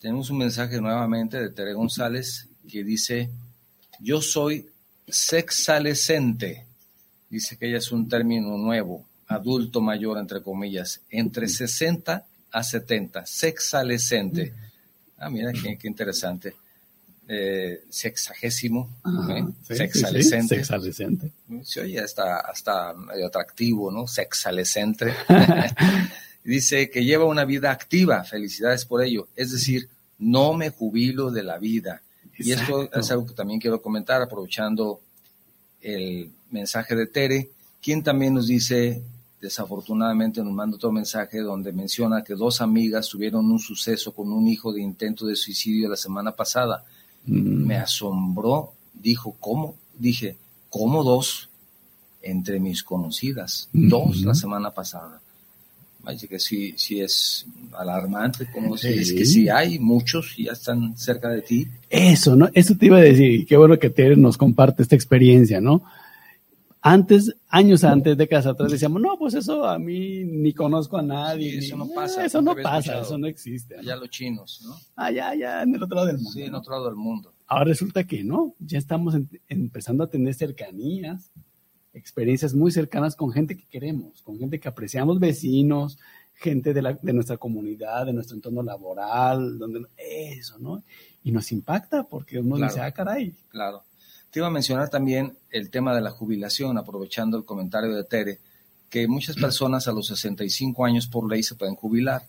Tenemos 0.00 0.30
un 0.30 0.38
mensaje 0.38 0.80
nuevamente 0.80 1.38
de 1.38 1.50
Tere 1.50 1.74
González 1.74 2.48
que 2.68 2.82
dice, 2.82 3.30
yo 4.00 4.20
soy 4.20 4.66
sexalescente. 5.06 6.64
Dice 7.28 7.56
que 7.56 7.68
ella 7.68 7.78
es 7.78 7.92
un 7.92 8.08
término 8.08 8.56
nuevo, 8.56 9.04
adulto 9.28 9.80
mayor, 9.80 10.18
entre 10.18 10.42
comillas, 10.42 11.00
entre 11.10 11.48
60 11.48 12.24
a 12.50 12.62
70, 12.62 13.26
sexalescente. 13.26 14.54
Ah, 15.18 15.30
mira, 15.30 15.52
qué, 15.52 15.88
interesante. 15.88 16.54
Eh, 17.28 17.82
sexagésimo, 17.90 19.00
¿eh? 19.30 19.44
sexalescente. 19.62 20.56
sexalescente. 20.56 21.32
Sí, 21.64 21.80
oye, 21.80 21.98
hasta, 21.98 22.38
hasta 22.38 22.94
medio 22.94 23.26
atractivo, 23.26 23.90
¿no? 23.90 24.06
Sexalescente. 24.06 25.12
Dice 26.44 26.90
que 26.90 27.04
lleva 27.04 27.24
una 27.24 27.44
vida 27.44 27.72
activa, 27.72 28.22
felicidades 28.22 28.84
por 28.84 29.02
ello. 29.02 29.28
Es 29.34 29.50
decir, 29.50 29.88
no 30.18 30.54
me 30.54 30.70
jubilo 30.70 31.30
de 31.30 31.42
la 31.42 31.58
vida. 31.58 32.02
Y 32.38 32.52
esto 32.52 32.88
es 32.92 33.10
algo 33.10 33.26
que 33.26 33.34
también 33.34 33.58
quiero 33.58 33.82
comentar, 33.82 34.22
aprovechando 34.22 35.00
el 35.80 36.30
mensaje 36.50 36.94
de 36.94 37.06
Tere, 37.06 37.50
quien 37.82 38.02
también 38.02 38.34
nos 38.34 38.46
dice 38.46 39.02
desafortunadamente 39.40 40.42
nos 40.42 40.52
manda 40.52 40.76
otro 40.76 40.92
mensaje 40.92 41.40
donde 41.40 41.72
menciona 41.72 42.24
que 42.24 42.34
dos 42.34 42.60
amigas 42.60 43.08
tuvieron 43.08 43.50
un 43.50 43.58
suceso 43.58 44.12
con 44.12 44.32
un 44.32 44.48
hijo 44.48 44.72
de 44.72 44.80
intento 44.80 45.26
de 45.26 45.36
suicidio 45.36 45.88
la 45.88 45.96
semana 45.96 46.32
pasada. 46.32 46.84
Mm. 47.26 47.66
Me 47.66 47.76
asombró, 47.76 48.72
dijo, 48.94 49.36
¿cómo? 49.38 49.74
Dije, 49.98 50.36
¿cómo 50.70 51.04
dos 51.04 51.48
entre 52.22 52.60
mis 52.60 52.82
conocidas? 52.82 53.68
Dos 53.72 54.22
la 54.22 54.34
semana 54.34 54.70
pasada. 54.72 55.20
Así 56.06 56.28
que 56.28 56.38
sí, 56.38 56.72
sí 56.76 57.00
es 57.00 57.46
alarmante, 57.76 58.46
como 58.52 58.76
si 58.78 58.88
es 58.88 59.12
que 59.12 59.26
sí 59.26 59.48
hay 59.48 59.80
muchos 59.80 60.38
y 60.38 60.44
ya 60.44 60.52
están 60.52 60.96
cerca 60.96 61.28
de 61.30 61.42
ti. 61.42 61.66
Eso, 61.90 62.36
¿no? 62.36 62.48
Eso 62.54 62.76
te 62.76 62.86
iba 62.86 62.98
a 62.98 63.00
decir, 63.00 63.44
qué 63.44 63.56
bueno 63.56 63.76
que 63.78 63.90
Tere 63.90 64.16
nos 64.16 64.38
comparte 64.38 64.84
esta 64.84 64.94
experiencia, 64.94 65.60
¿no? 65.60 65.82
Antes, 66.88 67.34
años 67.48 67.82
antes, 67.82 68.16
de 68.16 68.28
casa 68.28 68.50
atrás, 68.50 68.70
decíamos, 68.70 69.02
no, 69.02 69.18
pues 69.18 69.34
eso 69.34 69.66
a 69.66 69.76
mí 69.76 70.22
ni 70.22 70.52
conozco 70.52 70.96
a 70.96 71.02
nadie. 71.02 71.58
eso 71.58 71.76
no 71.76 71.88
pasa. 71.88 72.24
eso 72.24 72.40
no 72.40 72.54
pasa, 72.54 73.00
eso 73.00 73.18
no 73.18 73.26
existe. 73.26 73.76
Allá 73.76 73.96
los 73.96 74.08
chinos, 74.08 74.62
¿no? 74.64 74.76
Allá, 74.94 75.30
allá, 75.30 75.62
en 75.64 75.74
el 75.74 75.82
otro 75.82 75.96
lado 75.96 76.06
del 76.06 76.18
mundo. 76.18 76.30
Sí, 76.30 76.42
en 76.42 76.54
otro 76.54 76.72
lado 76.74 76.84
del 76.86 76.94
mundo. 76.94 77.34
Ahora 77.48 77.64
resulta 77.64 78.04
que 78.04 78.22
no, 78.22 78.54
ya 78.60 78.78
estamos 78.78 79.16
empezando 79.48 80.04
a 80.04 80.06
tener 80.08 80.32
cercanías, 80.34 81.32
experiencias 81.92 82.54
muy 82.54 82.70
cercanas 82.70 83.16
con 83.16 83.32
gente 83.32 83.56
que 83.56 83.66
queremos, 83.66 84.22
con 84.22 84.38
gente 84.38 84.60
que 84.60 84.68
apreciamos, 84.68 85.18
vecinos, 85.18 85.98
gente 86.34 86.72
de, 86.72 86.82
la, 86.82 86.92
de 86.92 87.12
nuestra 87.12 87.36
comunidad, 87.36 88.06
de 88.06 88.12
nuestro 88.12 88.36
entorno 88.36 88.62
laboral, 88.62 89.58
donde 89.58 89.86
eso, 89.96 90.56
¿no? 90.60 90.84
Y 91.24 91.32
nos 91.32 91.50
impacta 91.50 92.04
porque 92.04 92.38
uno 92.38 92.64
dice, 92.64 92.80
ah, 92.80 92.92
caray. 92.92 93.34
Claro. 93.48 93.82
Te 94.36 94.40
iba 94.40 94.48
a 94.48 94.50
mencionar 94.50 94.90
también 94.90 95.34
el 95.50 95.70
tema 95.70 95.94
de 95.94 96.02
la 96.02 96.10
jubilación, 96.10 96.76
aprovechando 96.76 97.38
el 97.38 97.46
comentario 97.46 97.94
de 97.94 98.04
Tere, 98.04 98.38
que 98.90 99.08
muchas 99.08 99.34
personas 99.36 99.88
a 99.88 99.92
los 99.92 100.08
65 100.08 100.84
años 100.84 101.06
por 101.06 101.26
ley 101.26 101.42
se 101.42 101.54
pueden 101.54 101.74
jubilar 101.74 102.22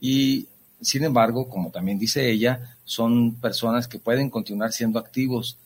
y 0.00 0.48
sin 0.80 1.04
embargo, 1.04 1.48
como 1.48 1.70
también 1.70 2.00
dice 2.00 2.28
ella, 2.28 2.74
son 2.84 3.36
personas 3.36 3.86
que 3.86 4.00
pueden 4.00 4.28
continuar 4.28 4.72
siendo 4.72 4.98
activos 4.98 5.56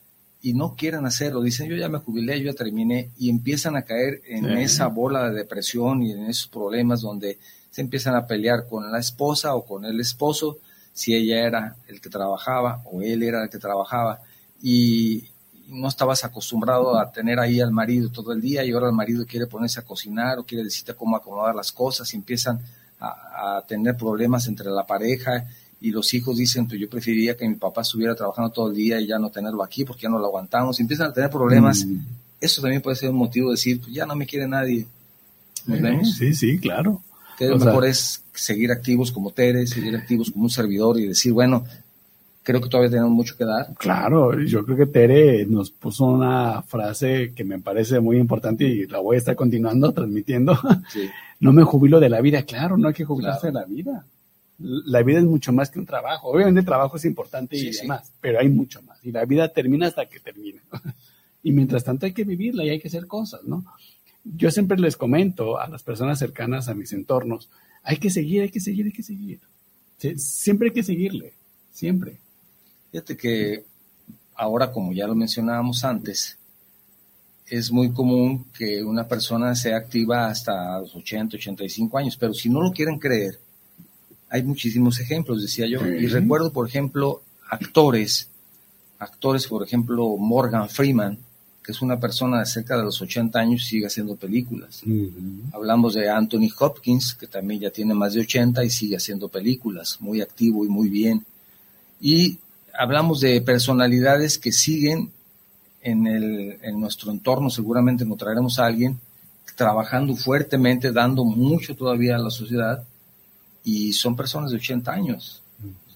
y 0.42 0.52
no 0.52 0.76
quieren 0.76 1.06
hacerlo. 1.06 1.40
Dicen, 1.40 1.66
yo 1.66 1.76
ya 1.76 1.88
me 1.88 2.00
jubilé, 2.00 2.38
yo 2.40 2.52
ya 2.52 2.58
terminé 2.58 3.08
y 3.16 3.30
empiezan 3.30 3.74
a 3.74 3.80
caer 3.80 4.20
en 4.26 4.50
esa 4.50 4.88
bola 4.88 5.30
de 5.30 5.34
depresión 5.34 6.02
y 6.02 6.12
en 6.12 6.26
esos 6.26 6.48
problemas 6.48 7.00
donde 7.00 7.38
se 7.70 7.80
empiezan 7.80 8.14
a 8.16 8.26
pelear 8.26 8.66
con 8.68 8.92
la 8.92 8.98
esposa 8.98 9.54
o 9.54 9.64
con 9.64 9.86
el 9.86 9.98
esposo, 9.98 10.58
si 10.92 11.14
ella 11.14 11.46
era 11.46 11.76
el 11.88 12.02
que 12.02 12.10
trabajaba 12.10 12.82
o 12.84 13.00
él 13.00 13.22
era 13.22 13.42
el 13.42 13.48
que 13.48 13.56
trabajaba. 13.56 14.20
Y, 14.62 15.30
no 15.68 15.88
estabas 15.88 16.24
acostumbrado 16.24 16.98
a 16.98 17.10
tener 17.10 17.38
ahí 17.38 17.60
al 17.60 17.72
marido 17.72 18.10
todo 18.10 18.32
el 18.32 18.40
día 18.40 18.64
y 18.64 18.72
ahora 18.72 18.88
el 18.88 18.94
marido 18.94 19.26
quiere 19.26 19.46
ponerse 19.46 19.80
a 19.80 19.84
cocinar 19.84 20.38
o 20.38 20.44
quiere 20.44 20.64
decirte 20.64 20.94
cómo 20.94 21.16
acomodar 21.16 21.54
las 21.54 21.72
cosas 21.72 22.12
y 22.12 22.16
empiezan 22.16 22.60
a, 23.00 23.62
tener 23.68 23.96
problemas 23.96 24.46
entre 24.48 24.70
la 24.70 24.86
pareja 24.86 25.46
y 25.80 25.90
los 25.90 26.14
hijos 26.14 26.38
dicen, 26.38 26.66
pues 26.66 26.80
yo 26.80 26.88
preferiría 26.88 27.36
que 27.36 27.46
mi 27.46 27.56
papá 27.56 27.82
estuviera 27.82 28.14
trabajando 28.14 28.50
todo 28.50 28.70
el 28.70 28.76
día 28.76 28.98
y 29.00 29.06
ya 29.06 29.18
no 29.18 29.30
tenerlo 29.30 29.62
aquí 29.62 29.84
porque 29.84 30.02
ya 30.02 30.08
no 30.08 30.18
lo 30.18 30.26
aguantamos. 30.26 30.78
Y 30.78 30.82
empiezan 30.82 31.10
a 31.10 31.12
tener 31.12 31.28
problemas. 31.28 31.84
Mm. 31.84 31.98
Eso 32.40 32.62
también 32.62 32.80
puede 32.80 32.96
ser 32.96 33.10
un 33.10 33.16
motivo 33.16 33.50
de 33.50 33.54
decir, 33.54 33.80
pues 33.80 33.92
ya 33.92 34.06
no 34.06 34.16
me 34.16 34.26
quiere 34.26 34.48
nadie. 34.48 34.86
¿Nos 35.66 35.80
vemos? 35.80 36.14
Sí, 36.16 36.32
sí, 36.32 36.58
claro. 36.58 37.02
Que 37.36 37.46
lo 37.48 37.58
mejor 37.58 37.84
es 37.84 38.22
seguir 38.32 38.72
activos 38.72 39.12
como 39.12 39.30
Tere, 39.30 39.66
seguir 39.66 39.94
activos 39.94 40.30
como 40.30 40.44
un 40.44 40.50
servidor 40.50 40.98
y 40.98 41.08
decir, 41.08 41.32
bueno, 41.32 41.66
creo 42.46 42.60
que 42.60 42.68
todavía 42.68 42.90
tenemos 42.90 43.10
mucho 43.10 43.36
que 43.36 43.44
dar. 43.44 43.74
Claro, 43.74 44.38
yo 44.38 44.64
creo 44.64 44.76
que 44.76 44.86
Tere 44.86 45.44
nos 45.46 45.72
puso 45.72 46.04
una 46.04 46.62
frase 46.62 47.32
que 47.34 47.42
me 47.42 47.58
parece 47.58 47.98
muy 47.98 48.18
importante 48.18 48.62
y 48.62 48.86
la 48.86 49.00
voy 49.00 49.16
a 49.16 49.18
estar 49.18 49.34
continuando 49.34 49.92
transmitiendo. 49.94 50.56
no 51.40 51.52
me 51.52 51.64
jubilo 51.64 51.98
de 51.98 52.08
la 52.08 52.20
vida, 52.20 52.42
claro, 52.42 52.76
no 52.78 52.86
hay 52.86 52.94
que 52.94 53.04
jubilarse 53.04 53.48
de 53.48 53.52
la 53.52 53.64
vida. 53.64 54.06
La 54.58 55.02
vida 55.02 55.18
es 55.18 55.24
mucho 55.24 55.52
más 55.52 55.70
que 55.70 55.80
un 55.80 55.86
trabajo. 55.86 56.28
Obviamente 56.28 56.60
el 56.60 56.66
trabajo 56.66 56.96
es 56.96 57.04
importante 57.04 57.56
y 57.56 57.72
demás, 57.72 58.12
pero 58.20 58.38
hay 58.38 58.48
mucho 58.48 58.80
más. 58.82 59.04
Y 59.04 59.10
la 59.10 59.24
vida 59.24 59.48
termina 59.48 59.88
hasta 59.88 60.06
que 60.06 60.20
termina. 60.20 60.62
y 61.42 61.50
mientras 61.50 61.82
tanto 61.82 62.06
hay 62.06 62.12
que 62.12 62.22
vivirla 62.22 62.64
y 62.64 62.68
hay 62.68 62.78
que 62.78 62.86
hacer 62.86 63.08
cosas, 63.08 63.42
¿no? 63.42 63.64
Yo 64.22 64.52
siempre 64.52 64.78
les 64.78 64.96
comento 64.96 65.58
a 65.58 65.68
las 65.68 65.82
personas 65.82 66.20
cercanas 66.20 66.68
a 66.68 66.74
mis 66.74 66.92
entornos, 66.92 67.50
hay 67.82 67.96
que 67.96 68.08
seguir, 68.10 68.42
hay 68.42 68.50
que 68.50 68.60
seguir, 68.60 68.86
hay 68.86 68.92
que 68.92 69.02
seguir. 69.02 69.40
Siempre 70.16 70.68
hay 70.68 70.74
que 70.74 70.84
seguirle, 70.84 71.32
siempre. 71.72 72.18
Fíjate 72.96 73.14
que 73.14 73.62
ahora, 74.36 74.72
como 74.72 74.90
ya 74.90 75.06
lo 75.06 75.14
mencionábamos 75.14 75.84
antes, 75.84 76.38
es 77.46 77.70
muy 77.70 77.90
común 77.90 78.46
que 78.56 78.82
una 78.82 79.06
persona 79.06 79.54
sea 79.54 79.76
activa 79.76 80.28
hasta 80.28 80.80
los 80.80 80.96
80, 80.96 81.36
85 81.36 81.98
años, 81.98 82.16
pero 82.16 82.32
si 82.32 82.48
no 82.48 82.62
lo 82.62 82.72
quieren 82.72 82.98
creer, 82.98 83.38
hay 84.30 84.42
muchísimos 84.44 84.98
ejemplos, 84.98 85.42
decía 85.42 85.66
yo. 85.66 85.86
Y 85.86 86.06
recuerdo, 86.06 86.50
por 86.50 86.66
ejemplo, 86.66 87.20
actores, 87.50 88.30
actores, 88.98 89.46
por 89.46 89.62
ejemplo, 89.62 90.16
Morgan 90.16 90.66
Freeman, 90.70 91.18
que 91.62 91.72
es 91.72 91.82
una 91.82 92.00
persona 92.00 92.38
de 92.38 92.46
cerca 92.46 92.78
de 92.78 92.84
los 92.84 93.02
80 93.02 93.38
años 93.38 93.60
y 93.60 93.68
sigue 93.68 93.88
haciendo 93.88 94.16
películas. 94.16 94.82
Hablamos 95.52 95.92
de 95.92 96.08
Anthony 96.08 96.48
Hopkins, 96.58 97.12
que 97.12 97.26
también 97.26 97.60
ya 97.60 97.70
tiene 97.70 97.92
más 97.92 98.14
de 98.14 98.20
80 98.20 98.64
y 98.64 98.70
sigue 98.70 98.96
haciendo 98.96 99.28
películas, 99.28 99.98
muy 100.00 100.22
activo 100.22 100.64
y 100.64 100.68
muy 100.68 100.88
bien. 100.88 101.26
Y 102.00 102.38
hablamos 102.78 103.20
de 103.20 103.40
personalidades 103.40 104.38
que 104.38 104.52
siguen 104.52 105.10
en, 105.82 106.06
el, 106.06 106.58
en 106.62 106.80
nuestro 106.80 107.10
entorno, 107.10 107.50
seguramente 107.50 108.04
encontraremos 108.04 108.58
a 108.58 108.66
alguien 108.66 108.98
trabajando 109.54 110.14
fuertemente, 110.16 110.92
dando 110.92 111.24
mucho 111.24 111.74
todavía 111.74 112.16
a 112.16 112.18
la 112.18 112.30
sociedad, 112.30 112.84
y 113.64 113.92
son 113.92 114.14
personas 114.14 114.50
de 114.50 114.58
80 114.58 114.92
años, 114.92 115.42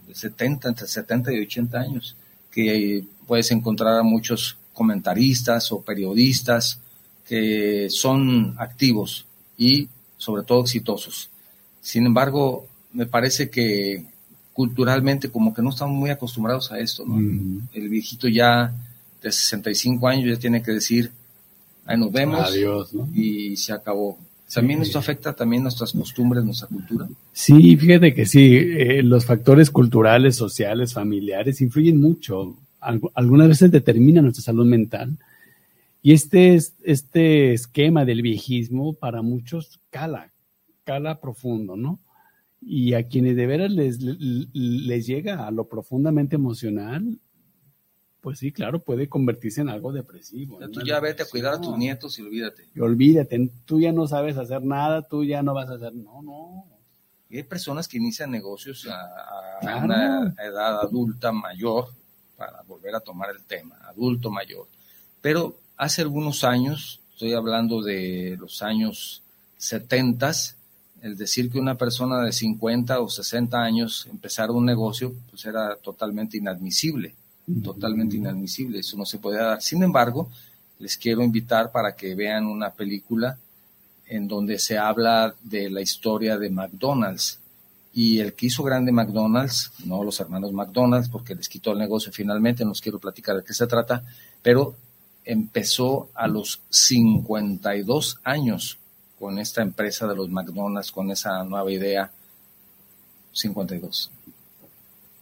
de 0.06 0.14
70, 0.14 0.68
entre 0.68 0.86
70 0.88 1.32
y 1.32 1.40
80 1.42 1.78
años, 1.78 2.16
que 2.50 3.04
puedes 3.26 3.50
encontrar 3.52 3.98
a 3.98 4.02
muchos 4.02 4.56
comentaristas 4.72 5.70
o 5.72 5.82
periodistas 5.82 6.80
que 7.26 7.88
son 7.90 8.56
activos 8.58 9.26
y 9.56 9.88
sobre 10.16 10.42
todo 10.42 10.62
exitosos. 10.62 11.30
Sin 11.80 12.06
embargo, 12.06 12.66
me 12.92 13.06
parece 13.06 13.50
que 13.50 14.04
culturalmente 14.60 15.30
como 15.30 15.54
que 15.54 15.62
no 15.62 15.70
estamos 15.70 15.94
muy 15.96 16.10
acostumbrados 16.10 16.70
a 16.70 16.78
esto, 16.78 17.02
El 17.72 17.88
viejito 17.88 18.28
ya 18.28 18.70
de 19.22 19.32
65 19.32 20.06
años 20.06 20.26
ya 20.28 20.38
tiene 20.38 20.62
que 20.62 20.72
decir, 20.72 21.10
ahí 21.86 21.98
nos 21.98 22.12
vemos 22.12 22.46
Adiós, 22.46 22.90
y 23.14 23.56
se 23.56 23.72
acabó. 23.72 24.18
También 24.52 24.82
esto 24.82 24.98
afecta 24.98 25.32
también 25.32 25.62
nuestras 25.62 25.92
costumbres, 25.92 26.44
nuestra 26.44 26.68
cultura. 26.68 27.08
Sí, 27.32 27.74
fíjate 27.74 28.12
que 28.12 28.26
sí, 28.26 28.54
eh, 28.54 29.02
los 29.02 29.24
factores 29.24 29.70
culturales, 29.70 30.36
sociales, 30.36 30.92
familiares 30.92 31.62
influyen 31.62 31.98
mucho. 31.98 32.54
algunas 33.14 33.48
veces 33.48 33.70
determinan 33.70 34.24
nuestra 34.24 34.44
salud 34.44 34.66
mental. 34.66 35.16
Y 36.02 36.12
este, 36.12 36.58
este 36.82 37.54
esquema 37.54 38.04
del 38.04 38.20
viejismo 38.20 38.92
para 38.92 39.22
muchos 39.22 39.80
cala, 39.88 40.30
cala 40.84 41.18
profundo, 41.18 41.76
¿no? 41.76 41.98
Y 42.60 42.94
a 42.94 43.08
quienes 43.08 43.36
de 43.36 43.46
veras 43.46 43.70
les, 43.70 44.00
les, 44.00 45.06
llega 45.06 45.46
a 45.46 45.50
lo 45.50 45.68
profundamente 45.68 46.36
emocional, 46.36 47.18
pues 48.20 48.38
sí, 48.38 48.52
claro, 48.52 48.82
puede 48.82 49.08
convertirse 49.08 49.62
en 49.62 49.70
algo 49.70 49.92
depresivo. 49.92 50.58
tú 50.68 50.82
ya 50.82 51.00
vete 51.00 51.22
a 51.22 51.26
cuidar 51.26 51.54
a 51.54 51.60
tus 51.60 51.76
nietos 51.78 52.18
y 52.18 52.22
olvídate. 52.22 52.68
Y 52.74 52.80
olvídate, 52.80 53.50
tú 53.64 53.80
ya 53.80 53.92
no 53.92 54.06
sabes 54.06 54.36
hacer 54.36 54.62
nada, 54.62 55.02
tú 55.02 55.24
ya 55.24 55.42
no 55.42 55.54
vas 55.54 55.70
a 55.70 55.74
hacer, 55.74 55.94
no, 55.94 56.20
no. 56.22 56.66
Y 57.30 57.38
hay 57.38 57.44
personas 57.44 57.88
que 57.88 57.96
inician 57.96 58.30
negocios 58.30 58.86
a, 58.90 59.76
una 59.82 60.34
edad 60.38 60.80
adulta 60.80 61.32
mayor, 61.32 61.86
para 62.36 62.62
volver 62.62 62.94
a 62.94 63.00
tomar 63.00 63.30
el 63.30 63.42
tema, 63.44 63.76
adulto 63.84 64.30
mayor. 64.30 64.66
Pero 65.20 65.56
hace 65.76 66.02
algunos 66.02 66.44
años, 66.44 67.00
estoy 67.12 67.34
hablando 67.34 67.82
de 67.82 68.36
los 68.38 68.62
años 68.62 69.22
setentas, 69.56 70.56
el 71.02 71.16
decir 71.16 71.50
que 71.50 71.58
una 71.58 71.76
persona 71.76 72.22
de 72.22 72.32
50 72.32 73.00
o 73.00 73.08
60 73.08 73.58
años 73.58 74.06
empezara 74.10 74.52
un 74.52 74.66
negocio, 74.66 75.14
pues 75.30 75.44
era 75.46 75.76
totalmente 75.76 76.36
inadmisible, 76.36 77.14
totalmente 77.62 78.16
inadmisible, 78.16 78.80
eso 78.80 78.96
no 78.96 79.04
se 79.04 79.18
puede 79.18 79.38
dar. 79.38 79.62
Sin 79.62 79.82
embargo, 79.82 80.30
les 80.78 80.96
quiero 80.96 81.22
invitar 81.22 81.70
para 81.72 81.94
que 81.94 82.14
vean 82.14 82.46
una 82.46 82.70
película 82.70 83.38
en 84.06 84.26
donde 84.26 84.58
se 84.58 84.76
habla 84.76 85.34
de 85.42 85.70
la 85.70 85.80
historia 85.80 86.36
de 86.36 86.50
McDonald's. 86.50 87.38
Y 87.92 88.18
el 88.18 88.34
que 88.34 88.46
hizo 88.46 88.62
grande 88.62 88.92
McDonald's, 88.92 89.72
no 89.84 90.04
los 90.04 90.20
hermanos 90.20 90.52
McDonald's, 90.52 91.08
porque 91.08 91.34
les 91.34 91.48
quitó 91.48 91.72
el 91.72 91.78
negocio 91.78 92.12
finalmente, 92.12 92.64
no 92.64 92.72
os 92.72 92.80
quiero 92.80 92.98
platicar 92.98 93.36
de 93.36 93.44
qué 93.44 93.54
se 93.54 93.66
trata, 93.66 94.02
pero 94.42 94.74
empezó 95.24 96.08
a 96.14 96.26
los 96.26 96.60
52 96.70 98.18
años 98.24 98.79
con 99.20 99.38
esta 99.38 99.60
empresa 99.60 100.06
de 100.06 100.16
los 100.16 100.30
McDonald's, 100.30 100.90
con 100.90 101.10
esa 101.10 101.44
nueva 101.44 101.70
idea 101.70 102.10
52. 103.32 104.10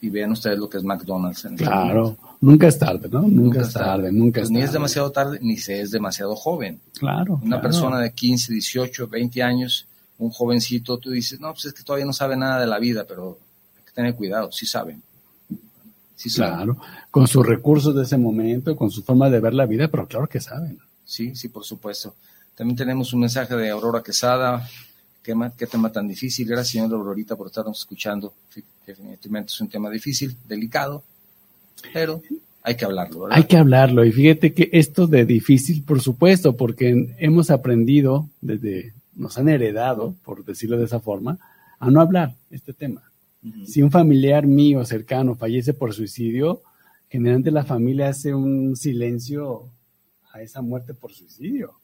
Y 0.01 0.09
vean 0.09 0.31
ustedes 0.31 0.57
lo 0.57 0.71
que 0.71 0.79
es 0.79 0.85
McDonald's. 0.85 1.49
claro, 1.57 2.17
nunca 2.41 2.69
es 2.69 2.79
tarde, 2.79 3.09
¿no? 3.11 3.23
Nunca, 3.23 3.63
es 3.63 3.73
tarde, 3.73 4.13
nunca 4.13 4.41
es 4.41 4.51
Ni 4.53 4.61
es 4.61 4.73
demasiado 4.73 5.11
tarde, 5.11 5.41
ni 5.43 5.57
se 5.57 5.81
es 5.81 5.91
demasiado 5.91 6.37
joven. 6.37 6.81
Claro. 6.97 7.41
Una 7.43 7.61
persona 7.61 7.99
de 7.99 8.13
15, 8.13 8.53
18, 8.53 9.09
20 9.09 9.43
años, 9.43 9.89
un 10.19 10.31
jovencito, 10.31 10.99
tú 10.99 11.11
dices, 11.11 11.41
no, 11.41 11.53
pues 11.53 11.65
es 11.65 11.73
que 11.73 11.83
todavía 11.83 12.07
no 12.07 12.13
sabe 12.13 12.37
nada 12.37 12.61
de 12.61 12.69
la 12.69 12.79
vida, 12.79 13.05
pero 13.07 13.37
hay 13.77 13.85
que 13.85 13.93
tener 13.93 14.15
cuidado, 14.15 14.53
sí 14.53 14.65
saben. 14.65 15.03
Sí 16.15 16.31
claro, 16.31 16.77
con 17.11 17.27
sus 17.27 17.45
recursos 17.45 17.97
de 17.97 18.05
ese 18.05 18.17
momento, 18.17 18.77
con 18.77 18.93
su 18.93 19.03
forma 19.03 19.29
de 19.29 19.41
ver 19.41 19.55
la 19.55 19.67
vida, 19.67 19.89
pero 19.89 20.07
claro 20.07 20.29
que 20.29 20.41
saben. 20.41 20.79
Sí, 21.05 21.35
sí, 21.35 21.49
por 21.49 21.65
supuesto. 21.65 22.15
También 22.59 22.77
tenemos 22.77 23.13
un 23.13 23.21
mensaje 23.21 23.55
de 23.55 23.71
Aurora 23.71 24.03
Quesada 24.03 24.69
qué, 25.23 25.33
qué 25.57 25.69
tema 25.69 25.93
tan 25.93 26.09
difícil. 26.09 26.49
Gracias, 26.49 26.73
señora 26.73 26.97
Aurorita, 26.97 27.37
por 27.37 27.47
estarnos 27.47 27.79
escuchando. 27.79 28.35
Definitivamente 28.85 29.53
es 29.53 29.61
un 29.61 29.69
tema 29.69 29.89
difícil, 29.89 30.37
delicado, 30.45 31.05
pero 31.93 32.21
hay 32.65 32.75
que 32.75 32.85
hablarlo. 32.85 33.21
¿verdad? 33.21 33.39
Hay 33.39 33.45
que 33.45 33.57
hablarlo. 33.57 34.05
Y 34.05 34.11
fíjate 34.11 34.55
que 34.55 34.71
esto 34.73 35.07
de 35.07 35.25
difícil, 35.25 35.85
por 35.85 36.01
supuesto, 36.01 36.57
porque 36.57 37.15
hemos 37.19 37.53
aprendido 37.53 38.29
desde, 38.41 38.93
nos 39.15 39.39
han 39.39 39.49
heredado, 39.49 40.17
por 40.25 40.45
decirlo 40.45 40.79
de 40.79 40.87
esa 40.87 40.99
forma, 40.99 41.39
a 41.79 41.93
no 41.93 42.01
hablar 42.01 42.35
este 42.51 42.73
tema. 42.73 43.03
Si 43.69 43.83
un 43.83 43.93
familiar 43.93 44.49
mío 44.49 44.85
cercano 44.85 45.37
fallece 45.37 45.75
por 45.75 45.95
suicidio, 45.95 46.63
generalmente 47.09 47.53
la 47.53 47.65
familia 47.65 48.09
hace 48.09 48.35
un 48.35 48.75
silencio 48.75 49.71
a 50.33 50.43
esa 50.43 50.61
muerte 50.61 50.93
por 50.93 51.13
suicidio. 51.13 51.77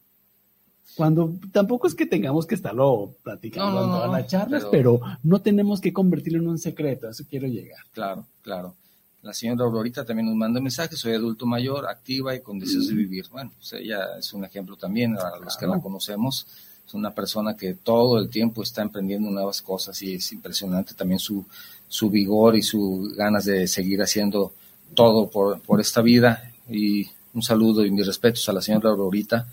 Cuando 0.96 1.34
tampoco 1.52 1.88
es 1.88 1.94
que 1.94 2.06
tengamos 2.06 2.46
que 2.46 2.54
estarlo 2.54 3.16
platicando 3.22 3.84
en 3.84 3.90
todas 3.90 4.10
las 4.10 4.26
charlas, 4.28 4.66
pero, 4.70 5.00
no 5.24 5.40
tenemos 5.40 5.80
que 5.80 5.92
convertirlo 5.92 6.40
en 6.40 6.48
un 6.48 6.58
secreto, 6.58 7.08
a 7.08 7.10
eso 7.10 7.24
quiero 7.28 7.48
llegar. 7.48 7.80
Claro, 7.92 8.26
claro. 8.42 8.74
La 9.22 9.32
señora 9.32 9.64
Aurorita 9.64 10.04
también 10.04 10.26
nos 10.26 10.36
manda 10.36 10.60
mensajes, 10.60 10.98
soy 10.98 11.14
adulto 11.14 11.46
mayor, 11.46 11.86
activa 11.88 12.34
y 12.34 12.40
con 12.40 12.58
deseos 12.58 12.88
de 12.88 12.94
vivir. 12.94 13.26
Bueno, 13.32 13.50
pues 13.56 13.72
ella 13.72 14.18
es 14.18 14.32
un 14.34 14.44
ejemplo 14.44 14.76
también, 14.76 15.16
a 15.16 15.38
los 15.42 15.56
que 15.56 15.66
la 15.66 15.80
conocemos, 15.80 16.46
es 16.86 16.92
una 16.92 17.14
persona 17.14 17.56
que 17.56 17.72
todo 17.74 18.18
el 18.18 18.28
tiempo 18.28 18.62
está 18.62 18.82
emprendiendo 18.82 19.30
nuevas 19.30 19.62
cosas 19.62 20.00
y 20.02 20.16
es 20.16 20.30
impresionante 20.32 20.92
también 20.92 21.18
su, 21.18 21.44
su 21.88 22.10
vigor 22.10 22.54
y 22.54 22.62
sus 22.62 23.14
ganas 23.16 23.46
de 23.46 23.66
seguir 23.66 24.02
haciendo 24.02 24.52
todo 24.94 25.28
por, 25.30 25.58
por 25.62 25.80
esta 25.80 26.02
vida. 26.02 26.52
Y 26.68 27.06
un 27.32 27.42
saludo 27.42 27.84
y 27.84 27.90
mis 27.90 28.06
respetos 28.06 28.46
a 28.50 28.52
la 28.52 28.60
señora 28.60 28.90
Aurorita. 28.90 29.48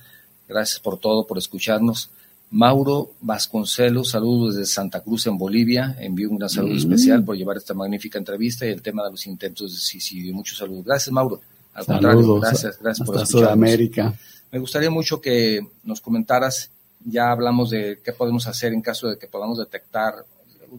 Gracias 0.52 0.80
por 0.82 0.99
todo, 0.99 1.26
por 1.26 1.38
escucharnos. 1.38 2.10
Mauro 2.49 3.14
Vasconcelos, 3.22 4.10
saludos 4.10 4.56
desde 4.56 4.74
Santa 4.74 4.99
Cruz 4.99 5.26
en 5.28 5.38
Bolivia. 5.38 5.95
Envío 5.97 6.30
un 6.30 6.38
gran 6.38 6.49
saludo 6.49 6.76
especial 6.76 7.24
por 7.24 7.38
llevar 7.38 7.56
esta 7.56 7.74
magnífica 7.74 8.20
entrevista 8.20 8.66
y 8.66 8.72
el 8.72 8.82
tema 8.82 9.06
de 9.06 9.12
los 9.12 9.26
intentos 9.26 9.74
de 9.74 9.80
suicidio. 9.80 10.34
Muchos 10.34 10.58
saludos. 10.58 10.84
Gracias, 10.84 11.14
Mauro. 11.14 11.39
Al 11.74 11.86
contrario, 11.86 12.39
gracias, 12.41 12.78
gracias 12.82 13.08
por 13.08 13.26
Sudamérica. 13.26 14.14
Me 14.52 14.60
gustaría 14.60 14.89
mucho 14.89 15.22
que 15.22 15.66
nos 15.86 16.02
comentaras, 16.02 16.70
ya 17.06 17.32
hablamos 17.32 17.70
de 17.70 18.02
qué 18.04 18.12
podemos 18.12 18.45
hacer 18.47 18.74
en 18.74 18.82
caso 18.82 19.08
de 19.08 19.18
que 19.18 19.28
podamos 19.28 19.58
detectar, 19.58 20.26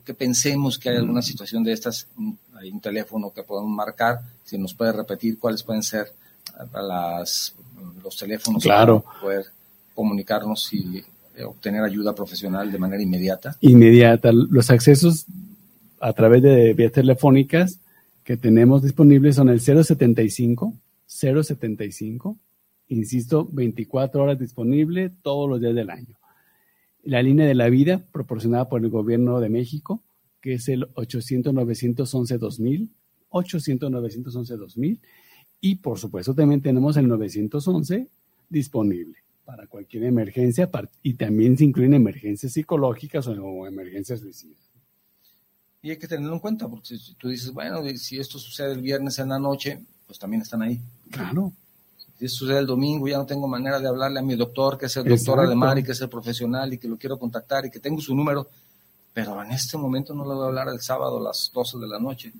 que 0.04 0.12
pensemos 0.12 0.78
que 0.78 0.90
hay 0.90 0.96
alguna 0.96 1.22
situación 1.22 1.64
de 1.64 1.72
estas, 1.72 2.06
hay 2.54 2.70
un 2.70 2.80
teléfono 2.80 3.32
que 3.32 3.42
podemos 3.42 3.70
marcar, 3.70 4.20
si 4.44 4.58
nos 4.58 4.74
puede 4.74 4.92
repetir 4.92 5.38
cuáles 5.38 5.62
pueden 5.62 5.82
ser 5.82 6.12
las, 6.74 7.54
los 8.04 8.14
teléfonos 8.14 8.62
claro. 8.62 9.00
para 9.00 9.20
poder 9.20 9.46
comunicarnos 9.94 10.72
y 10.72 11.02
eh, 11.34 11.44
obtener 11.44 11.82
ayuda 11.82 12.14
profesional 12.14 12.70
de 12.70 12.78
manera 12.78 13.02
inmediata? 13.02 13.56
Inmediata. 13.60 14.30
Los 14.32 14.70
accesos 14.70 15.26
a 16.00 16.12
través 16.12 16.42
de 16.42 16.74
vías 16.74 16.92
telefónicas 16.92 17.80
que 18.24 18.36
tenemos 18.36 18.82
disponibles 18.82 19.36
son 19.36 19.48
el 19.48 19.60
075, 19.60 20.74
075, 21.06 22.36
insisto, 22.88 23.48
24 23.50 24.22
horas 24.22 24.38
disponible 24.38 25.10
todos 25.22 25.48
los 25.48 25.60
días 25.60 25.74
del 25.74 25.90
año. 25.90 26.18
La 27.02 27.22
línea 27.22 27.46
de 27.46 27.54
la 27.54 27.68
vida 27.68 28.04
proporcionada 28.12 28.68
por 28.68 28.82
el 28.82 28.90
gobierno 28.90 29.40
de 29.40 29.48
México, 29.48 30.02
que 30.40 30.54
es 30.54 30.68
el 30.68 30.86
800-911-2000, 30.94 32.88
800-911-2000, 33.30 35.00
y 35.60 35.76
por 35.76 35.98
supuesto 35.98 36.34
también 36.34 36.60
tenemos 36.60 36.96
el 36.96 37.08
911 37.08 38.08
disponible 38.48 39.22
para 39.52 39.66
cualquier 39.66 40.04
emergencia 40.04 40.70
y 41.02 41.12
también 41.12 41.58
se 41.58 41.64
incluyen 41.64 41.92
emergencias 41.92 42.54
psicológicas 42.54 43.26
o 43.26 43.66
emergencias 43.66 44.20
suicidas. 44.20 44.56
Y 45.82 45.90
hay 45.90 45.98
que 45.98 46.08
tenerlo 46.08 46.32
en 46.32 46.38
cuenta, 46.38 46.68
porque 46.68 46.96
si 46.96 47.14
tú 47.16 47.28
dices, 47.28 47.52
bueno, 47.52 47.82
si 47.96 48.18
esto 48.18 48.38
sucede 48.38 48.72
el 48.72 48.80
viernes 48.80 49.18
en 49.18 49.28
la 49.28 49.38
noche, 49.38 49.78
pues 50.06 50.18
también 50.18 50.40
están 50.40 50.62
ahí. 50.62 50.80
Claro. 51.10 51.52
Si 52.18 52.24
esto 52.24 52.38
sucede 52.38 52.60
el 52.60 52.66
domingo, 52.66 53.06
ya 53.06 53.18
no 53.18 53.26
tengo 53.26 53.46
manera 53.46 53.78
de 53.78 53.88
hablarle 53.88 54.20
a 54.20 54.22
mi 54.22 54.36
doctor, 54.36 54.78
que 54.78 54.86
es 54.86 54.96
el 54.96 55.04
doctor 55.04 55.40
Ademar 55.40 55.78
y 55.78 55.82
que 55.82 55.92
es 55.92 56.00
el 56.00 56.08
profesional 56.08 56.72
y 56.72 56.78
que 56.78 56.88
lo 56.88 56.96
quiero 56.96 57.18
contactar 57.18 57.66
y 57.66 57.70
que 57.70 57.78
tengo 57.78 58.00
su 58.00 58.14
número, 58.14 58.48
pero 59.12 59.42
en 59.42 59.50
este 59.50 59.76
momento 59.76 60.14
no 60.14 60.22
le 60.22 60.32
voy 60.32 60.44
a 60.44 60.46
hablar 60.46 60.68
el 60.68 60.80
sábado 60.80 61.18
a 61.18 61.24
las 61.24 61.50
12 61.52 61.78
de 61.78 61.88
la 61.88 61.98
noche. 61.98 62.32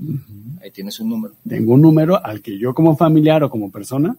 Ahí 0.63 0.71
tienes 0.71 0.99
un 0.99 1.11
número. 1.11 1.35
Tengo 1.47 1.75
un 1.75 1.83
número 1.83 2.25
al 2.25 2.41
que 2.41 2.57
yo 2.57 2.73
como 2.73 2.97
familiar 2.97 3.45
o 3.45 3.51
como 3.51 3.71
persona 3.71 4.17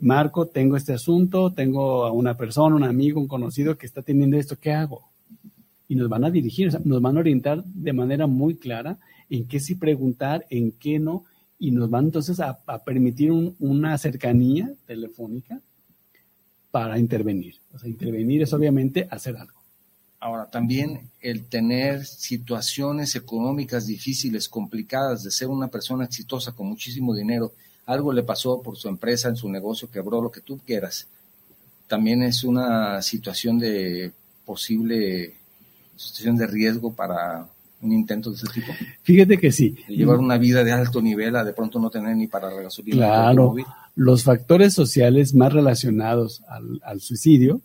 Marco, 0.00 0.46
tengo 0.46 0.76
este 0.76 0.92
asunto, 0.92 1.52
tengo 1.52 2.04
a 2.04 2.12
una 2.12 2.36
persona, 2.36 2.76
un 2.76 2.84
amigo, 2.84 3.20
un 3.20 3.26
conocido 3.26 3.76
que 3.76 3.86
está 3.86 4.02
teniendo 4.02 4.36
esto, 4.36 4.56
¿qué 4.58 4.72
hago? 4.72 5.08
Y 5.88 5.96
nos 5.96 6.08
van 6.08 6.24
a 6.24 6.30
dirigir, 6.30 6.70
nos 6.84 7.02
van 7.02 7.16
a 7.16 7.20
orientar 7.20 7.64
de 7.64 7.92
manera 7.92 8.26
muy 8.26 8.56
clara 8.56 8.98
en 9.28 9.46
qué 9.46 9.58
sí 9.60 9.74
preguntar, 9.74 10.46
en 10.50 10.72
qué 10.72 10.98
no, 10.98 11.24
y 11.58 11.72
nos 11.72 11.90
van 11.90 12.06
entonces 12.06 12.38
a, 12.40 12.58
permitir 12.84 13.32
una 13.32 13.98
cercanía 13.98 14.72
telefónica 14.86 15.60
para 16.70 16.98
intervenir. 16.98 17.56
O 17.74 17.78
sea, 17.78 17.88
intervenir 17.88 18.42
es 18.42 18.52
obviamente 18.52 19.08
hacer 19.10 19.36
algo. 19.36 19.58
Ahora, 20.20 20.46
también 20.50 21.10
el 21.20 21.46
tener 21.46 22.04
situaciones 22.04 23.14
económicas 23.16 23.86
difíciles, 23.86 24.48
complicadas, 24.48 25.22
de 25.22 25.30
ser 25.30 25.48
una 25.48 25.68
persona 25.68 26.04
exitosa 26.04 26.52
con 26.52 26.68
muchísimo 26.68 27.14
dinero, 27.14 27.52
algo 27.88 28.12
le 28.12 28.22
pasó 28.22 28.60
por 28.60 28.76
su 28.76 28.88
empresa, 28.88 29.28
en 29.28 29.36
su 29.36 29.48
negocio, 29.48 29.90
quebró 29.90 30.20
lo 30.20 30.30
que 30.30 30.42
tú 30.42 30.60
quieras, 30.64 31.08
también 31.86 32.22
es 32.22 32.44
una 32.44 33.00
situación 33.00 33.58
de 33.58 34.12
posible 34.44 35.34
situación 35.96 36.36
de 36.36 36.46
riesgo 36.46 36.92
para 36.92 37.48
un 37.80 37.92
intento 37.92 38.30
de 38.30 38.36
ese 38.36 38.46
tipo. 38.48 38.72
Fíjate 39.02 39.38
que 39.38 39.50
sí. 39.50 39.76
llevar 39.88 40.18
una 40.18 40.36
vida 40.36 40.62
de 40.62 40.70
alto 40.70 41.00
nivel 41.00 41.34
a 41.34 41.44
de 41.44 41.52
pronto 41.54 41.80
no 41.80 41.90
tener 41.90 42.14
ni 42.14 42.26
para 42.26 42.52
la 42.52 42.62
gasolina. 42.62 42.96
Claro, 42.96 43.54
los 43.94 44.22
factores 44.22 44.74
sociales 44.74 45.34
más 45.34 45.52
relacionados 45.52 46.42
al, 46.46 47.00
suicidio 47.00 47.62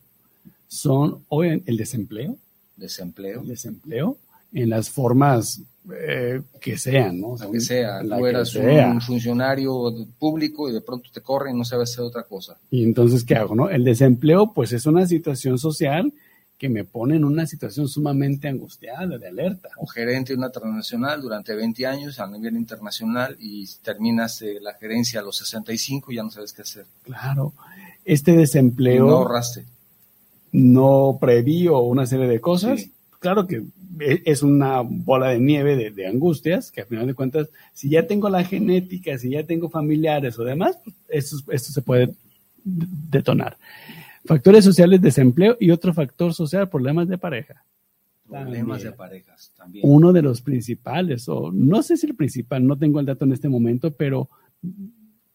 son 0.67 1.19
hoy 1.27 1.61
el 1.65 1.77
desempleo. 1.77 2.37
Desempleo. 2.77 3.41
El 3.41 3.49
desempleo 3.49 4.17
en 4.53 4.69
las 4.69 4.89
formas 4.89 5.61
eh, 5.91 6.41
que 6.61 6.77
sean, 6.77 7.19
¿no? 7.19 7.35
que 7.51 7.59
sea, 7.59 8.01
tú 8.01 8.25
eras 8.25 8.55
un 8.55 9.01
funcionario 9.01 9.93
público 10.17 10.69
y 10.69 10.73
de 10.73 10.81
pronto 10.81 11.09
te 11.11 11.21
corren 11.21 11.55
y 11.55 11.57
no 11.57 11.65
sabes 11.65 11.91
hacer 11.91 12.05
otra 12.05 12.23
cosa. 12.23 12.57
Y 12.71 12.83
entonces, 12.83 13.25
¿qué 13.25 13.35
hago, 13.35 13.53
no? 13.53 13.69
El 13.69 13.83
desempleo, 13.83 14.53
pues 14.53 14.71
es 14.71 14.85
una 14.85 15.05
situación 15.05 15.57
social 15.57 16.13
que 16.57 16.69
me 16.69 16.85
pone 16.85 17.17
en 17.17 17.25
una 17.25 17.45
situación 17.45 17.89
sumamente 17.89 18.47
angustiada, 18.47 19.17
de 19.17 19.27
alerta. 19.27 19.69
Un 19.77 19.89
gerente 19.89 20.31
de 20.31 20.37
una 20.37 20.49
transnacional 20.49 21.21
durante 21.21 21.53
20 21.53 21.85
años 21.85 22.19
a 22.21 22.27
nivel 22.27 22.55
internacional 22.55 23.35
y 23.37 23.67
terminas 23.81 24.41
la 24.61 24.73
gerencia 24.75 25.19
a 25.19 25.23
los 25.23 25.37
65 25.39 26.11
y 26.11 26.15
ya 26.15 26.23
no 26.23 26.29
sabes 26.29 26.53
qué 26.53 26.61
hacer. 26.61 26.85
Claro. 27.03 27.51
Este 28.05 28.31
desempleo... 28.37 29.05
no 29.05 29.17
ahorraste. 29.17 29.65
No 30.53 31.17
prevío 31.19 31.79
una 31.79 32.05
serie 32.05 32.27
de 32.27 32.39
cosas. 32.39 32.87
Claro 33.19 33.45
que 33.47 33.63
es 33.99 34.43
una 34.43 34.81
bola 34.81 35.29
de 35.29 35.39
nieve 35.39 35.91
de, 35.91 36.07
angustias, 36.07 36.71
que 36.71 36.81
al 36.81 36.87
final 36.87 37.07
de 37.07 37.13
cuentas, 37.13 37.49
si 37.73 37.89
ya 37.89 38.07
tengo 38.07 38.29
la 38.29 38.43
genética, 38.43 39.17
si 39.17 39.31
ya 39.31 39.43
tengo 39.43 39.69
familiares 39.69 40.37
o 40.39 40.43
demás, 40.43 40.79
pues, 40.83 40.95
esto, 41.09 41.51
esto 41.51 41.71
se 41.71 41.81
puede 41.81 42.13
detonar. 42.63 43.57
Factores 44.25 44.63
sociales, 44.63 45.01
desempleo 45.01 45.57
y 45.59 45.71
otro 45.71 45.93
factor 45.93 46.33
social, 46.33 46.69
problemas 46.69 47.07
de 47.07 47.17
pareja. 47.17 47.63
Problemas 48.27 48.81
de 48.81 48.91
parejas 48.93 49.51
también. 49.57 49.85
Uno 49.87 50.13
de 50.13 50.21
los 50.21 50.41
principales, 50.41 51.27
o 51.27 51.51
no 51.51 51.83
sé 51.83 51.97
si 51.97 52.07
el 52.07 52.15
principal, 52.15 52.65
no 52.65 52.77
tengo 52.77 52.99
el 52.99 53.05
dato 53.05 53.25
en 53.25 53.33
este 53.33 53.49
momento, 53.49 53.91
pero 53.91 54.29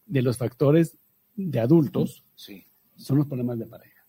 de 0.05 0.21
los 0.21 0.37
factores 0.37 0.97
de 1.35 1.59
adultos 1.59 2.23
sí. 2.35 2.63
son 2.97 3.19
los 3.19 3.27
problemas 3.27 3.59
de 3.59 3.67
pareja. 3.67 4.05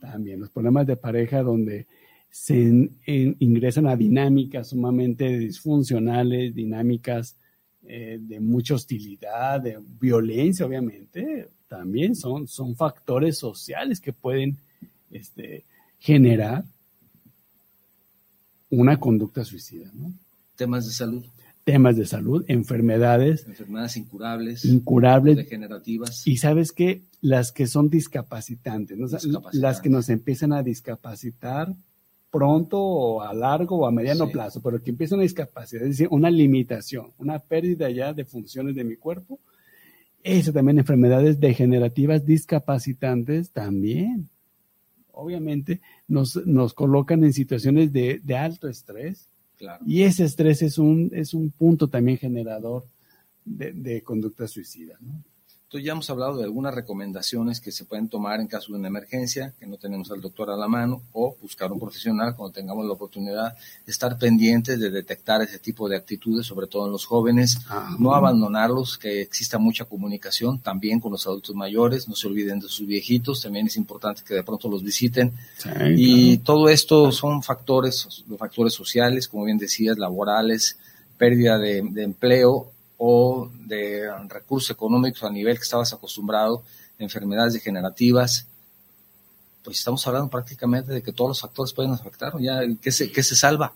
También 0.00 0.40
los 0.40 0.50
problemas 0.50 0.86
de 0.86 0.96
pareja 0.96 1.42
donde 1.42 1.86
se 2.34 2.90
ingresan 3.38 3.86
a 3.86 3.94
dinámicas 3.94 4.70
sumamente 4.70 5.38
disfuncionales, 5.38 6.52
dinámicas 6.52 7.36
eh, 7.84 8.18
de 8.20 8.40
mucha 8.40 8.74
hostilidad, 8.74 9.60
de 9.60 9.78
violencia, 10.00 10.66
obviamente, 10.66 11.46
también 11.68 12.16
son, 12.16 12.48
son 12.48 12.74
factores 12.74 13.38
sociales 13.38 14.00
que 14.00 14.12
pueden 14.12 14.58
este, 15.12 15.64
generar 16.00 16.64
una 18.68 18.98
conducta 18.98 19.44
suicida. 19.44 19.88
¿no? 19.94 20.12
Temas 20.56 20.86
de 20.86 20.92
salud. 20.92 21.24
Temas 21.62 21.96
de 21.96 22.04
salud, 22.04 22.44
enfermedades. 22.48 23.46
Enfermedades 23.46 23.96
incurables. 23.96 24.64
Incurables. 24.64 25.36
Degenerativas. 25.36 26.26
Y 26.26 26.38
sabes 26.38 26.72
qué? 26.72 27.04
Las 27.20 27.52
que 27.52 27.68
son 27.68 27.90
discapacitantes, 27.90 28.98
discapacitantes. 28.98 29.60
las 29.60 29.80
que 29.80 29.88
nos 29.88 30.08
empiezan 30.08 30.52
a 30.52 30.64
discapacitar 30.64 31.72
pronto 32.34 32.80
o 32.82 33.22
a 33.22 33.32
largo 33.32 33.76
o 33.76 33.86
a 33.86 33.92
mediano 33.92 34.28
plazo, 34.28 34.60
pero 34.60 34.82
que 34.82 34.90
empieza 34.90 35.14
una 35.14 35.22
discapacidad, 35.22 35.84
es 35.84 35.90
decir, 35.90 36.08
una 36.10 36.32
limitación, 36.32 37.12
una 37.16 37.38
pérdida 37.38 37.88
ya 37.90 38.12
de 38.12 38.24
funciones 38.24 38.74
de 38.74 38.82
mi 38.82 38.96
cuerpo. 38.96 39.38
Eso 40.24 40.52
también, 40.52 40.80
enfermedades 40.80 41.38
degenerativas 41.38 42.26
discapacitantes 42.26 43.50
también. 43.50 44.28
obviamente 45.12 45.80
nos, 46.08 46.34
nos 46.44 46.74
colocan 46.74 47.22
en 47.22 47.32
situaciones 47.32 47.92
de, 47.92 48.20
de 48.24 48.36
alto 48.36 48.66
estrés. 48.66 49.28
Y 49.86 50.02
ese 50.02 50.24
estrés 50.24 50.60
es 50.62 50.76
un, 50.76 51.12
es 51.14 51.34
un 51.34 51.52
punto 51.52 51.86
también 51.86 52.18
generador 52.18 52.84
de, 53.44 53.72
de 53.72 54.02
conducta 54.02 54.48
suicida. 54.48 54.96
¿no? 55.00 55.22
Ya 55.78 55.92
hemos 55.92 56.08
hablado 56.10 56.36
de 56.36 56.44
algunas 56.44 56.74
recomendaciones 56.74 57.60
que 57.60 57.72
se 57.72 57.84
pueden 57.84 58.08
tomar 58.08 58.40
en 58.40 58.46
caso 58.46 58.72
de 58.72 58.78
una 58.78 58.88
emergencia, 58.88 59.52
que 59.58 59.66
no 59.66 59.76
tenemos 59.76 60.10
al 60.10 60.20
doctor 60.20 60.50
a 60.50 60.56
la 60.56 60.68
mano, 60.68 61.02
o 61.12 61.36
buscar 61.40 61.72
un 61.72 61.80
profesional 61.80 62.34
cuando 62.36 62.52
tengamos 62.52 62.84
la 62.86 62.92
oportunidad 62.92 63.56
estar 63.86 64.18
pendientes 64.18 64.78
de 64.78 64.90
detectar 64.90 65.42
ese 65.42 65.58
tipo 65.58 65.88
de 65.88 65.96
actitudes, 65.96 66.46
sobre 66.46 66.66
todo 66.66 66.86
en 66.86 66.92
los 66.92 67.06
jóvenes, 67.06 67.58
ah, 67.68 67.96
no 67.98 68.14
abandonarlos, 68.14 68.98
que 68.98 69.22
exista 69.22 69.58
mucha 69.58 69.84
comunicación 69.84 70.58
también 70.58 71.00
con 71.00 71.12
los 71.12 71.26
adultos 71.26 71.54
mayores, 71.54 72.08
no 72.08 72.14
se 72.14 72.28
olviden 72.28 72.60
de 72.60 72.68
sus 72.68 72.86
viejitos, 72.86 73.42
también 73.42 73.66
es 73.66 73.76
importante 73.76 74.22
que 74.26 74.34
de 74.34 74.42
pronto 74.42 74.68
los 74.68 74.82
visiten. 74.82 75.32
y 75.96 76.38
todo 76.38 76.68
esto 76.68 77.10
son 77.12 77.42
factores, 77.42 78.24
los 78.28 78.38
factores 78.38 78.74
sociales, 78.74 79.28
como 79.28 79.44
bien 79.44 79.58
decías, 79.58 79.98
laborales, 79.98 80.78
pérdida 81.16 81.58
de, 81.58 81.82
de 81.82 82.02
empleo 82.02 82.73
o 83.06 83.50
de 83.66 84.08
recursos 84.30 84.70
económicos 84.70 85.22
a 85.24 85.30
nivel 85.30 85.58
que 85.58 85.64
estabas 85.64 85.92
acostumbrado, 85.92 86.62
enfermedades 86.98 87.52
degenerativas, 87.52 88.46
pues 89.62 89.78
estamos 89.78 90.06
hablando 90.06 90.30
prácticamente 90.30 90.90
de 90.90 91.02
que 91.02 91.12
todos 91.12 91.28
los 91.28 91.40
factores 91.42 91.74
pueden 91.74 91.92
afectar, 91.92 92.32
ya 92.40 92.62
¿qué 92.80 92.90
se, 92.90 93.12
qué 93.12 93.22
se 93.22 93.36
salva? 93.36 93.74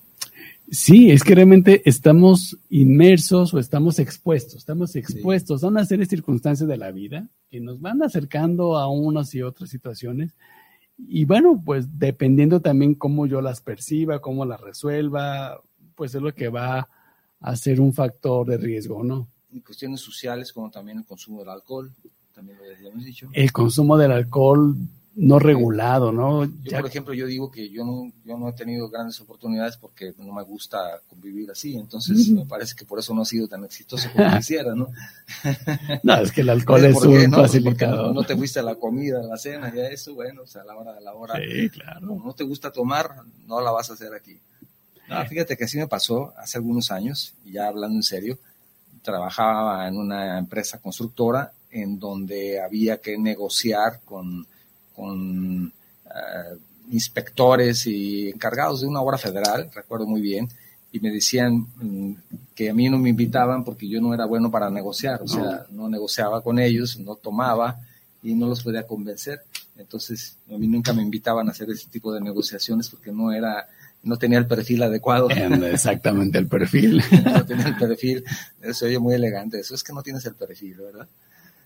Sí, 0.71 1.11
es 1.11 1.23
que 1.25 1.35
realmente 1.35 1.83
estamos 1.85 2.57
inmersos 2.71 3.53
o 3.53 3.59
estamos 3.59 3.99
expuestos, 3.99 4.57
estamos 4.57 4.97
expuestos 4.97 5.63
a 5.63 5.69
una 5.69 5.85
serie 5.85 6.07
de 6.07 6.11
circunstancias 6.11 6.67
de 6.67 6.79
la 6.79 6.91
vida 6.91 7.29
que 7.51 7.61
nos 7.61 7.83
van 7.83 8.03
acercando 8.03 8.79
a 8.79 8.89
unas 8.89 9.35
y 9.35 9.43
otras 9.43 9.69
situaciones. 9.69 10.33
Y 10.97 11.27
bueno, 11.27 11.63
pues 11.63 11.99
dependiendo 11.99 12.61
también 12.61 12.95
cómo 12.95 13.27
yo 13.27 13.43
las 13.43 13.61
perciba, 13.61 14.21
cómo 14.21 14.47
las 14.47 14.61
resuelva, 14.63 15.61
pues 15.95 16.15
es 16.15 16.23
lo 16.23 16.35
que 16.35 16.49
va 16.49 16.89
a 17.41 17.57
ser 17.57 17.81
un 17.81 17.93
factor 17.93 18.47
de 18.47 18.57
riesgo, 18.57 19.03
¿no? 19.03 19.29
Y 19.51 19.61
cuestiones 19.61 20.01
sociales 20.01 20.53
como 20.53 20.71
también 20.71 20.99
el 20.99 21.05
consumo 21.05 21.41
del 21.41 21.51
alcohol, 21.51 21.93
también 22.35 22.59
lo 22.59 22.65
habíamos 22.65 23.05
dicho. 23.05 23.29
El 23.33 23.53
consumo 23.53 23.97
del 23.97 24.13
alcohol 24.13 24.77
no 25.21 25.41
regulado, 25.41 26.13
¿no? 26.13 26.45
Yo, 26.45 26.79
por 26.79 26.87
ejemplo, 26.87 27.13
yo 27.13 27.27
digo 27.27 27.51
que 27.51 27.71
yo 27.71 27.85
no, 27.85 28.13
yo 28.25 28.39
no 28.39 28.49
he 28.49 28.53
tenido 28.53 28.89
grandes 28.89 29.21
oportunidades 29.21 29.77
porque 29.77 30.15
no 30.17 30.33
me 30.33 30.45
gusta 30.45 30.79
convivir 31.09 31.51
así, 31.51 31.77
entonces 31.77 32.29
me 32.29 32.47
parece 32.47 32.77
que 32.77 32.85
por 32.85 33.01
eso 33.01 33.13
no 33.15 33.23
ha 33.23 33.25
sido 33.25 33.49
tan 33.49 33.65
exitoso 33.65 34.09
como 34.13 34.31
quisiera, 34.37 34.77
¿no? 34.77 34.91
no, 36.05 36.17
es 36.19 36.31
que 36.31 36.43
el 36.43 36.51
alcohol 36.51 36.85
es 36.85 37.03
un 37.03 37.31
no? 37.31 37.39
facilitador. 37.39 38.15
No, 38.15 38.23
te 38.23 38.37
fuiste 38.37 38.61
a 38.61 38.63
la 38.63 38.77
comida, 38.77 39.19
a 39.19 39.25
la 39.25 39.39
cena, 39.39 39.75
ya 39.75 39.89
eso, 39.89 40.15
bueno, 40.15 40.43
o 40.43 40.47
sea, 40.47 40.63
a 40.63 40.67
la 40.67 40.77
hora 40.77 40.95
de 40.95 41.01
la 41.01 41.15
hora. 41.15 41.35
Sí, 41.35 41.69
claro. 41.71 42.01
no 42.01 42.33
te 42.35 42.45
gusta 42.45 42.71
tomar, 42.71 43.11
no 43.49 43.61
la 43.61 43.73
vas 43.73 43.91
a 43.91 43.95
hacer 43.95 44.15
aquí. 44.15 44.39
Ah, 45.09 45.25
fíjate 45.25 45.57
que 45.57 45.65
así 45.65 45.79
me 45.79 45.87
pasó 45.87 46.35
hace 46.37 46.59
algunos 46.59 46.91
años, 46.91 47.35
ya 47.45 47.69
hablando 47.69 47.97
en 47.97 48.03
serio, 48.03 48.39
trabajaba 49.03 49.89
en 49.89 49.97
una 49.97 50.39
empresa 50.39 50.79
constructora 50.79 51.53
en 51.71 51.99
donde 51.99 52.61
había 52.61 52.99
que 52.99 53.17
negociar 53.17 54.01
con, 54.05 54.47
con 54.95 55.73
eh, 56.07 56.59
inspectores 56.91 57.87
y 57.87 58.29
encargados 58.29 58.81
de 58.81 58.87
una 58.87 59.01
obra 59.01 59.19
federal, 59.19 59.71
recuerdo 59.75 60.07
muy 60.07 60.21
bien, 60.21 60.49
y 60.91 61.01
me 61.01 61.11
decían 61.11 61.67
mm, 61.77 62.13
que 62.55 62.71
a 62.71 62.75
mí 62.75 62.89
no 62.89 62.99
me 62.99 63.11
invitaban 63.11 63.65
porque 63.65 63.89
yo 63.89 64.01
no 64.01 64.15
era 64.15 64.25
bueno 64.25 64.51
para 64.51 64.71
negociar, 64.71 65.23
o 65.23 65.29
sea, 65.29 65.67
no 65.71 65.89
negociaba 65.89 66.43
con 66.43 66.59
ellos, 66.59 66.99
no 66.99 67.15
tomaba 67.15 67.79
y 68.23 68.35
no 68.35 68.47
los 68.47 68.63
podía 68.63 68.87
convencer. 68.87 69.43
Entonces, 69.77 70.37
a 70.53 70.57
mí 70.57 70.67
nunca 70.67 70.93
me 70.93 71.03
invitaban 71.03 71.47
a 71.49 71.53
hacer 71.53 71.71
ese 71.71 71.89
tipo 71.89 72.13
de 72.13 72.21
negociaciones 72.21 72.89
porque 72.89 73.13
no 73.13 73.33
era 73.33 73.69
no 74.03 74.17
tenía 74.17 74.39
el 74.39 74.47
perfil 74.47 74.83
adecuado. 74.83 75.29
Exactamente 75.31 76.39
el 76.39 76.47
perfil. 76.49 77.03
no 77.25 77.45
tenía 77.45 77.69
el 77.69 77.77
perfil, 77.77 78.25
se 78.73 78.87
oye 78.87 78.99
muy 78.99 79.15
elegante, 79.15 79.61
eso 79.61 79.75
es 79.75 79.83
que 79.83 79.93
no 79.93 80.03
tienes 80.03 80.25
el 80.27 80.35
perfil, 80.35 80.75
¿verdad? 80.75 81.09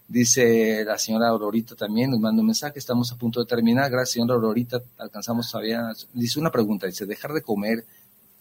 Dice 0.09 0.85
la 0.85 0.99
señora 0.99 1.29
Aurorita 1.29 1.75
también, 1.75 2.11
nos 2.11 2.21
manda 2.21 2.41
un 2.41 2.47
mensaje, 2.47 2.79
estamos 2.79 3.11
a 3.13 3.17
punto 3.17 3.41
de 3.41 3.47
terminar, 3.47 3.91
gracias 3.91 4.15
señora 4.15 4.35
Aurorita, 4.35 4.83
alcanzamos 4.99 5.51
todavía, 5.51 5.93
dice 6.13 6.39
una 6.39 6.51
pregunta, 6.51 6.87
dice, 6.87 7.07
dejar 7.07 7.33
de 7.33 7.43
comer 7.43 7.85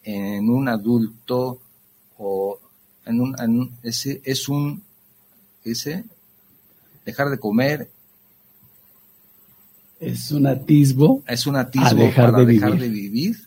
en 0.03 0.49
un 0.49 0.67
adulto 0.67 1.61
o 2.17 2.59
en 3.05 3.21
un, 3.21 3.77
ese 3.83 4.21
es 4.25 4.49
un, 4.49 4.83
ese, 5.63 6.03
dejar 7.05 7.29
de 7.29 7.39
comer 7.39 7.87
es 10.01 10.31
un 10.31 10.47
atisbo. 10.47 11.23
Es 11.27 11.45
un 11.45 11.55
atisbo 11.55 11.95
dejar 11.95 12.31
para 12.31 12.43
de 12.43 12.53
dejar 12.53 12.71
vivir. 12.71 12.81
de 12.81 12.89
vivir. 12.89 13.37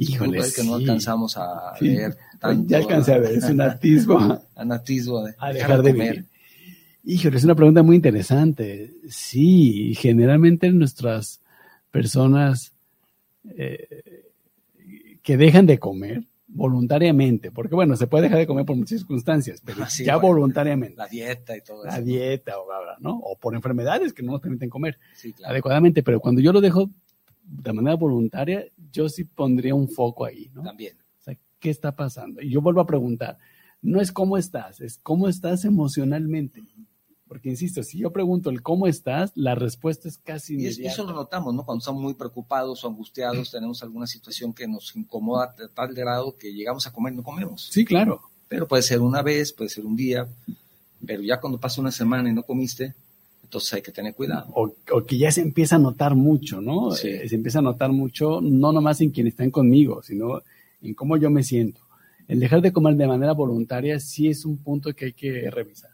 Híjole, 0.00 0.40
que 0.56 0.64
no 0.64 0.76
alcanzamos 0.76 1.36
a 1.36 1.74
ver 1.78 2.16
tanto. 2.38 2.70
Ya 2.70 2.78
alcancé 2.78 3.12
a 3.12 3.18
ver, 3.18 3.32
es 3.32 3.44
un 3.44 3.60
atisbo. 3.60 4.16
un 4.56 4.72
atisbo 4.72 5.22
de 5.24 5.34
a 5.38 5.52
dejar, 5.52 5.82
de, 5.82 5.92
vivir. 5.92 6.24
Híjole, 7.04 7.36
es 7.36 7.44
una 7.44 7.54
pregunta 7.54 7.82
muy 7.82 7.96
interesante. 7.96 8.94
Sí, 9.10 9.94
generalmente 9.94 10.70
nuestras 10.72 11.40
personas 11.90 12.72
eh, 13.56 14.24
que 15.22 15.36
dejan 15.36 15.66
de 15.66 15.78
comer 15.78 16.24
voluntariamente, 16.48 17.50
porque 17.50 17.74
bueno, 17.74 17.94
se 17.94 18.06
puede 18.06 18.24
dejar 18.24 18.38
de 18.38 18.46
comer 18.46 18.64
por 18.64 18.76
muchas 18.76 19.00
circunstancias, 19.00 19.60
pero 19.62 19.84
ya 20.02 20.16
voluntariamente. 20.16 20.96
La 20.96 21.08
dieta 21.08 21.56
y 21.58 21.60
todo 21.60 21.84
eso. 21.84 21.94
La 21.94 22.00
dieta, 22.00 22.58
o, 22.58 22.66
¿no? 23.00 23.18
o 23.18 23.36
por 23.38 23.54
enfermedades 23.54 24.14
que 24.14 24.22
no 24.22 24.32
nos 24.32 24.40
permiten 24.40 24.70
comer 24.70 24.98
adecuadamente, 25.44 26.02
pero 26.02 26.20
cuando 26.20 26.40
yo 26.40 26.54
lo 26.54 26.62
dejo 26.62 26.88
de 27.50 27.72
manera 27.72 27.96
voluntaria, 27.96 28.64
yo 28.92 29.08
sí 29.08 29.24
pondría 29.24 29.74
un 29.74 29.88
foco 29.88 30.24
ahí, 30.24 30.50
¿no? 30.54 30.62
También. 30.62 30.96
O 31.18 31.22
sea, 31.22 31.36
¿qué 31.58 31.70
está 31.70 31.94
pasando? 31.94 32.40
Y 32.40 32.50
yo 32.50 32.60
vuelvo 32.60 32.80
a 32.80 32.86
preguntar, 32.86 33.38
no 33.82 34.00
es 34.00 34.12
cómo 34.12 34.36
estás, 34.36 34.80
es 34.80 34.98
cómo 35.02 35.28
estás 35.28 35.64
emocionalmente. 35.64 36.62
Porque, 37.26 37.48
insisto, 37.48 37.84
si 37.84 37.98
yo 37.98 38.12
pregunto 38.12 38.50
el 38.50 38.60
cómo 38.60 38.88
estás, 38.88 39.30
la 39.36 39.54
respuesta 39.54 40.08
es 40.08 40.18
casi 40.18 40.54
inmediata. 40.54 40.82
Y 40.82 40.86
eso 40.86 41.04
lo 41.04 41.12
notamos, 41.12 41.54
¿no? 41.54 41.64
Cuando 41.64 41.78
estamos 41.78 42.02
muy 42.02 42.14
preocupados 42.14 42.82
o 42.82 42.88
angustiados, 42.88 43.52
tenemos 43.52 43.82
alguna 43.84 44.06
situación 44.08 44.52
que 44.52 44.66
nos 44.66 44.94
incomoda 44.96 45.44
a 45.44 45.68
tal 45.68 45.94
grado 45.94 46.36
que 46.36 46.52
llegamos 46.52 46.86
a 46.86 46.92
comer 46.92 47.12
y 47.12 47.16
no 47.16 47.22
comemos. 47.22 47.68
Sí, 47.70 47.84
claro. 47.84 48.20
Pero 48.48 48.66
puede 48.66 48.82
ser 48.82 49.00
una 49.00 49.22
vez, 49.22 49.52
puede 49.52 49.70
ser 49.70 49.86
un 49.86 49.94
día, 49.94 50.26
pero 51.06 51.22
ya 51.22 51.40
cuando 51.40 51.60
pasa 51.60 51.80
una 51.80 51.92
semana 51.92 52.28
y 52.28 52.32
no 52.32 52.42
comiste, 52.42 52.94
entonces 53.50 53.74
hay 53.74 53.82
que 53.82 53.90
tener 53.90 54.14
cuidado. 54.14 54.46
O, 54.54 55.04
que 55.04 55.18
ya 55.18 55.32
se 55.32 55.40
empieza 55.40 55.74
a 55.74 55.80
notar 55.80 56.14
mucho, 56.14 56.60
¿no? 56.60 56.92
Sí. 56.92 57.08
Eh, 57.08 57.28
se 57.28 57.34
empieza 57.34 57.58
a 57.58 57.62
notar 57.62 57.90
mucho, 57.90 58.40
no 58.40 58.70
nomás 58.70 59.00
en 59.00 59.10
quienes 59.10 59.32
están 59.32 59.50
conmigo, 59.50 60.04
sino 60.04 60.40
en 60.80 60.94
cómo 60.94 61.16
yo 61.16 61.30
me 61.30 61.42
siento. 61.42 61.80
El 62.28 62.38
dejar 62.38 62.62
de 62.62 62.72
comer 62.72 62.94
de 62.94 63.08
manera 63.08 63.32
voluntaria 63.32 63.98
sí 63.98 64.28
es 64.28 64.44
un 64.44 64.58
punto 64.58 64.94
que 64.94 65.06
hay 65.06 65.12
que 65.14 65.50
revisar 65.50 65.90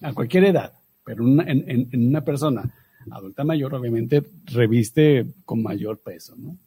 a 0.00 0.12
cualquier 0.12 0.46
edad, 0.46 0.72
pero 1.04 1.24
en, 1.24 1.88
una 1.92 2.24
persona 2.24 2.74
adulta 3.08 3.44
mayor, 3.44 3.72
obviamente, 3.76 4.24
reviste 4.46 5.24
con 5.44 5.62
mayor 5.62 6.00
peso, 6.00 6.34
¿no? 6.36 6.58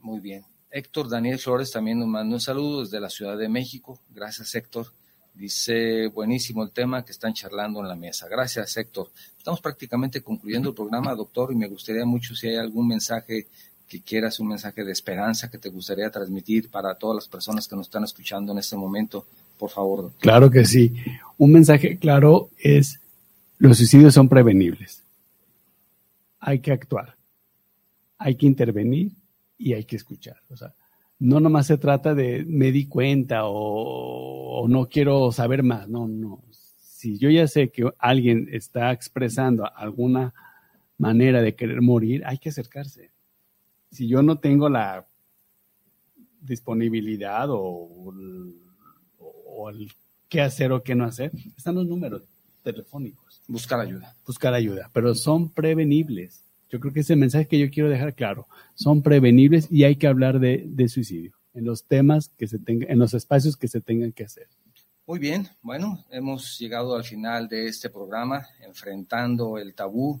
Muy 0.00 0.18
bien. 0.18 0.42
Héctor 0.72 1.08
Daniel 1.08 1.38
Flores 1.38 1.70
también 1.70 2.00
nos 2.00 2.08
manda 2.08 2.34
un 2.34 2.40
saludo 2.40 2.80
desde 2.80 2.98
la 2.98 3.10
Ciudad 3.10 3.38
de 3.38 3.48
México. 3.48 4.00
Gracias, 4.10 4.56
Héctor. 4.56 4.88
Dice, 5.34 6.08
buenísimo 6.08 6.62
el 6.62 6.70
tema 6.70 7.04
que 7.04 7.12
están 7.12 7.32
charlando 7.32 7.80
en 7.80 7.88
la 7.88 7.96
mesa. 7.96 8.28
Gracias, 8.28 8.76
Héctor. 8.76 9.10
Estamos 9.38 9.60
prácticamente 9.60 10.20
concluyendo 10.20 10.70
el 10.70 10.74
programa, 10.74 11.14
doctor, 11.14 11.52
y 11.52 11.56
me 11.56 11.68
gustaría 11.68 12.04
mucho 12.04 12.34
si 12.34 12.48
hay 12.48 12.56
algún 12.56 12.88
mensaje 12.88 13.46
que 13.88 14.02
quieras, 14.02 14.38
un 14.38 14.48
mensaje 14.48 14.84
de 14.84 14.92
esperanza 14.92 15.50
que 15.50 15.58
te 15.58 15.68
gustaría 15.68 16.10
transmitir 16.10 16.70
para 16.70 16.94
todas 16.94 17.16
las 17.16 17.28
personas 17.28 17.66
que 17.66 17.74
nos 17.74 17.86
están 17.86 18.04
escuchando 18.04 18.52
en 18.52 18.58
este 18.58 18.76
momento 18.76 19.26
por 19.60 19.70
favor. 19.70 20.12
Claro 20.18 20.50
que 20.50 20.64
sí. 20.64 20.94
Un 21.36 21.52
mensaje 21.52 21.98
claro 21.98 22.48
es, 22.58 22.98
los 23.58 23.76
suicidios 23.76 24.14
son 24.14 24.28
prevenibles. 24.28 25.02
Hay 26.40 26.60
que 26.60 26.72
actuar, 26.72 27.16
hay 28.16 28.36
que 28.36 28.46
intervenir 28.46 29.12
y 29.58 29.74
hay 29.74 29.84
que 29.84 29.96
escuchar. 29.96 30.38
O 30.48 30.56
sea, 30.56 30.72
no 31.20 31.38
nomás 31.38 31.66
se 31.66 31.78
trata 31.78 32.14
de 32.14 32.44
me 32.46 32.72
di 32.72 32.86
cuenta 32.86 33.44
o, 33.44 34.62
o 34.62 34.68
no 34.68 34.88
quiero 34.88 35.30
saber 35.32 35.62
más. 35.62 35.88
No, 35.88 36.08
no. 36.08 36.42
Si 36.50 37.18
yo 37.18 37.30
ya 37.30 37.46
sé 37.46 37.70
que 37.70 37.90
alguien 37.98 38.48
está 38.50 38.90
expresando 38.92 39.70
alguna 39.74 40.34
manera 40.98 41.40
de 41.40 41.54
querer 41.54 41.80
morir, 41.80 42.22
hay 42.26 42.38
que 42.38 42.48
acercarse. 42.48 43.10
Si 43.90 44.08
yo 44.08 44.22
no 44.22 44.38
tengo 44.38 44.68
la 44.68 45.06
disponibilidad 46.40 47.46
o 47.50 48.12
o 49.52 49.70
el 49.70 49.92
qué 50.28 50.40
hacer 50.40 50.72
o 50.72 50.82
qué 50.82 50.94
no 50.94 51.04
hacer, 51.04 51.32
están 51.56 51.74
los 51.74 51.86
números 51.86 52.22
telefónicos. 52.62 53.42
Buscar 53.48 53.80
ayuda. 53.80 54.14
Buscar 54.26 54.54
ayuda, 54.54 54.90
pero 54.92 55.14
son 55.14 55.50
prevenibles. 55.50 56.44
Yo 56.70 56.80
creo 56.80 56.92
que 56.92 57.00
ese 57.00 57.16
mensaje 57.16 57.46
que 57.46 57.58
yo 57.58 57.70
quiero 57.70 57.88
dejar 57.88 58.14
claro, 58.14 58.46
son 58.74 59.02
prevenibles 59.02 59.68
y 59.70 59.84
hay 59.84 59.96
que 59.96 60.06
hablar 60.06 60.40
de, 60.40 60.64
de 60.66 60.88
suicidio 60.88 61.32
en 61.52 61.64
los 61.64 61.84
temas 61.84 62.30
que 62.38 62.46
se 62.46 62.58
tengan, 62.58 62.90
en 62.90 62.98
los 62.98 63.12
espacios 63.12 63.56
que 63.56 63.68
se 63.68 63.80
tengan 63.80 64.12
que 64.12 64.24
hacer. 64.24 64.46
Muy 65.06 65.18
bien, 65.18 65.48
bueno, 65.62 66.04
hemos 66.10 66.58
llegado 66.58 66.94
al 66.94 67.02
final 67.02 67.48
de 67.48 67.66
este 67.66 67.90
programa, 67.90 68.46
enfrentando 68.64 69.58
el 69.58 69.74
tabú 69.74 70.20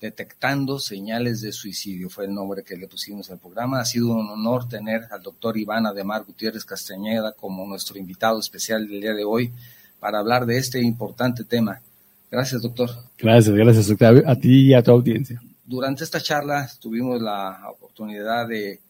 Detectando 0.00 0.78
señales 0.78 1.42
de 1.42 1.52
suicidio 1.52 2.08
fue 2.08 2.24
el 2.24 2.32
nombre 2.32 2.62
que 2.62 2.74
le 2.74 2.88
pusimos 2.88 3.30
al 3.30 3.38
programa. 3.38 3.80
Ha 3.80 3.84
sido 3.84 4.14
un 4.14 4.30
honor 4.30 4.66
tener 4.66 5.02
al 5.10 5.22
doctor 5.22 5.58
Iván 5.58 5.84
Ademar 5.84 6.24
Gutiérrez 6.24 6.64
Castañeda 6.64 7.32
como 7.32 7.66
nuestro 7.66 7.98
invitado 7.98 8.40
especial 8.40 8.88
del 8.88 9.02
día 9.02 9.12
de 9.12 9.24
hoy 9.24 9.52
para 9.98 10.20
hablar 10.20 10.46
de 10.46 10.56
este 10.56 10.80
importante 10.80 11.44
tema. 11.44 11.82
Gracias, 12.30 12.62
doctor. 12.62 12.88
Gracias, 13.18 13.54
gracias, 13.54 13.90
a 14.26 14.36
ti 14.36 14.68
y 14.68 14.72
a 14.72 14.82
tu 14.82 14.90
audiencia. 14.90 15.42
Durante 15.70 16.02
esta 16.02 16.20
charla 16.20 16.68
tuvimos 16.80 17.22
la 17.22 17.70
oportunidad 17.70 18.48
de, 18.48 18.80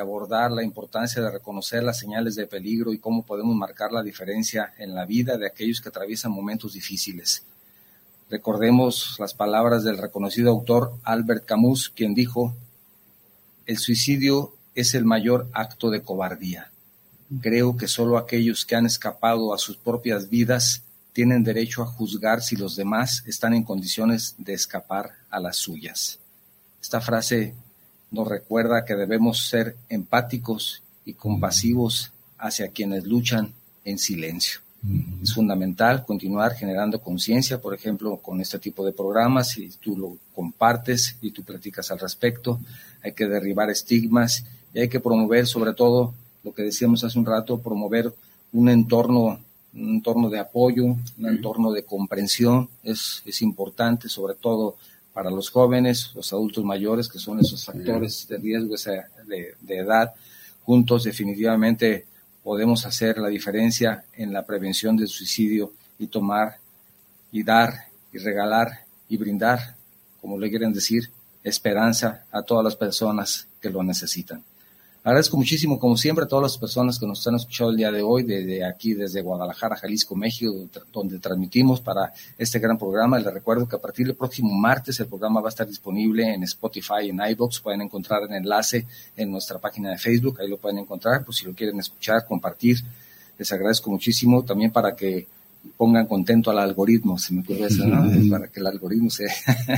abordar 0.00 0.50
la 0.50 0.62
importancia 0.62 1.20
de 1.20 1.30
reconocer 1.30 1.82
las 1.82 1.98
señales 1.98 2.36
de 2.36 2.46
peligro 2.46 2.94
y 2.94 2.98
cómo 2.98 3.22
podemos 3.22 3.54
marcar 3.54 3.92
la 3.92 4.02
diferencia 4.02 4.72
en 4.78 4.94
la 4.94 5.04
vida 5.04 5.36
de 5.36 5.46
aquellos 5.46 5.82
que 5.82 5.90
atraviesan 5.90 6.32
momentos 6.32 6.72
difíciles. 6.72 7.42
Recordemos 8.30 9.16
las 9.18 9.34
palabras 9.34 9.84
del 9.84 9.98
reconocido 9.98 10.48
autor 10.48 10.94
Albert 11.02 11.44
Camus, 11.44 11.90
quien 11.90 12.14
dijo, 12.14 12.56
el 13.66 13.76
suicidio 13.76 14.54
es 14.74 14.94
el 14.94 15.04
mayor 15.04 15.48
acto 15.52 15.90
de 15.90 16.00
cobardía. 16.00 16.70
Creo 17.42 17.76
que 17.76 17.88
solo 17.88 18.16
aquellos 18.16 18.64
que 18.64 18.74
han 18.74 18.86
escapado 18.86 19.52
a 19.52 19.58
sus 19.58 19.76
propias 19.76 20.30
vidas 20.30 20.82
tienen 21.12 21.44
derecho 21.44 21.82
a 21.82 21.86
juzgar 21.86 22.40
si 22.40 22.56
los 22.56 22.74
demás 22.74 23.22
están 23.26 23.52
en 23.52 23.64
condiciones 23.64 24.34
de 24.38 24.54
escapar 24.54 25.10
a 25.28 25.38
las 25.38 25.56
suyas. 25.58 26.20
Esta 26.82 27.00
frase 27.00 27.54
nos 28.10 28.26
recuerda 28.26 28.84
que 28.84 28.96
debemos 28.96 29.46
ser 29.46 29.76
empáticos 29.88 30.82
y 31.04 31.14
compasivos 31.14 32.10
hacia 32.38 32.68
quienes 32.68 33.06
luchan 33.06 33.52
en 33.84 33.98
silencio. 33.98 34.60
Es 35.22 35.32
fundamental 35.32 36.04
continuar 36.04 36.54
generando 36.54 37.00
conciencia, 37.00 37.60
por 37.60 37.72
ejemplo, 37.72 38.16
con 38.16 38.40
este 38.40 38.58
tipo 38.58 38.84
de 38.84 38.92
programas, 38.92 39.50
si 39.50 39.68
tú 39.80 39.96
lo 39.96 40.16
compartes 40.34 41.16
y 41.22 41.30
tú 41.30 41.44
platicas 41.44 41.92
al 41.92 42.00
respecto, 42.00 42.58
hay 43.04 43.12
que 43.12 43.28
derribar 43.28 43.70
estigmas 43.70 44.44
y 44.74 44.80
hay 44.80 44.88
que 44.88 44.98
promover 44.98 45.46
sobre 45.46 45.74
todo 45.74 46.12
lo 46.42 46.52
que 46.52 46.64
decíamos 46.64 47.04
hace 47.04 47.16
un 47.16 47.26
rato, 47.26 47.60
promover 47.60 48.12
un 48.52 48.68
entorno, 48.68 49.38
un 49.72 49.90
entorno 49.90 50.28
de 50.30 50.40
apoyo, 50.40 50.84
un 50.84 51.28
entorno 51.28 51.70
de 51.70 51.84
comprensión, 51.84 52.68
es, 52.82 53.22
es 53.24 53.40
importante 53.40 54.08
sobre 54.08 54.34
todo 54.34 54.76
para 55.12 55.30
los 55.30 55.50
jóvenes, 55.50 56.12
los 56.14 56.32
adultos 56.32 56.64
mayores, 56.64 57.08
que 57.08 57.18
son 57.18 57.40
esos 57.40 57.64
factores 57.64 58.26
de 58.28 58.38
riesgo 58.38 58.74
de, 59.26 59.54
de 59.60 59.76
edad, 59.76 60.12
juntos 60.64 61.04
definitivamente 61.04 62.06
podemos 62.42 62.84
hacer 62.86 63.18
la 63.18 63.28
diferencia 63.28 64.04
en 64.14 64.32
la 64.32 64.44
prevención 64.44 64.96
del 64.96 65.08
suicidio 65.08 65.72
y 65.98 66.06
tomar 66.06 66.56
y 67.30 67.42
dar 67.42 67.72
y 68.12 68.18
regalar 68.18 68.84
y 69.08 69.16
brindar, 69.16 69.76
como 70.20 70.38
le 70.38 70.50
quieren 70.50 70.72
decir, 70.72 71.10
esperanza 71.42 72.24
a 72.30 72.42
todas 72.42 72.64
las 72.64 72.76
personas 72.76 73.48
que 73.60 73.70
lo 73.70 73.82
necesitan. 73.82 74.42
Agradezco 75.04 75.36
muchísimo, 75.36 75.80
como 75.80 75.96
siempre, 75.96 76.24
a 76.24 76.28
todas 76.28 76.44
las 76.44 76.58
personas 76.58 76.96
que 76.96 77.06
nos 77.08 77.26
han 77.26 77.34
escuchado 77.34 77.70
el 77.70 77.76
día 77.76 77.90
de 77.90 78.02
hoy, 78.02 78.22
desde 78.22 78.64
aquí, 78.64 78.94
desde 78.94 79.20
Guadalajara, 79.20 79.74
Jalisco, 79.74 80.14
México, 80.14 80.68
donde 80.92 81.18
transmitimos 81.18 81.80
para 81.80 82.12
este 82.38 82.60
gran 82.60 82.78
programa. 82.78 83.18
Les 83.18 83.34
recuerdo 83.34 83.66
que 83.66 83.74
a 83.74 83.80
partir 83.80 84.06
del 84.06 84.14
próximo 84.14 84.54
martes 84.54 85.00
el 85.00 85.06
programa 85.06 85.40
va 85.40 85.48
a 85.48 85.50
estar 85.50 85.66
disponible 85.66 86.32
en 86.32 86.44
Spotify, 86.44 87.08
en 87.08 87.18
iBox. 87.20 87.58
Pueden 87.58 87.82
encontrar 87.82 88.22
el 88.22 88.32
enlace 88.32 88.86
en 89.16 89.32
nuestra 89.32 89.58
página 89.58 89.90
de 89.90 89.98
Facebook, 89.98 90.40
ahí 90.40 90.46
lo 90.46 90.58
pueden 90.58 90.78
encontrar, 90.78 91.24
pues 91.24 91.38
si 91.38 91.46
lo 91.46 91.52
quieren 91.52 91.80
escuchar, 91.80 92.24
compartir. 92.24 92.78
Les 93.36 93.50
agradezco 93.50 93.90
muchísimo 93.90 94.44
también 94.44 94.70
para 94.70 94.94
que 94.94 95.26
pongan 95.76 96.06
contento 96.06 96.52
al 96.52 96.60
algoritmo, 96.60 97.18
se 97.18 97.34
me 97.34 97.40
ocurre 97.40 97.66
eso, 97.66 97.84
¿no? 97.84 98.08
Para 98.30 98.46
que 98.46 98.60
el 98.60 98.68
algoritmo 98.68 99.10
se... 99.10 99.26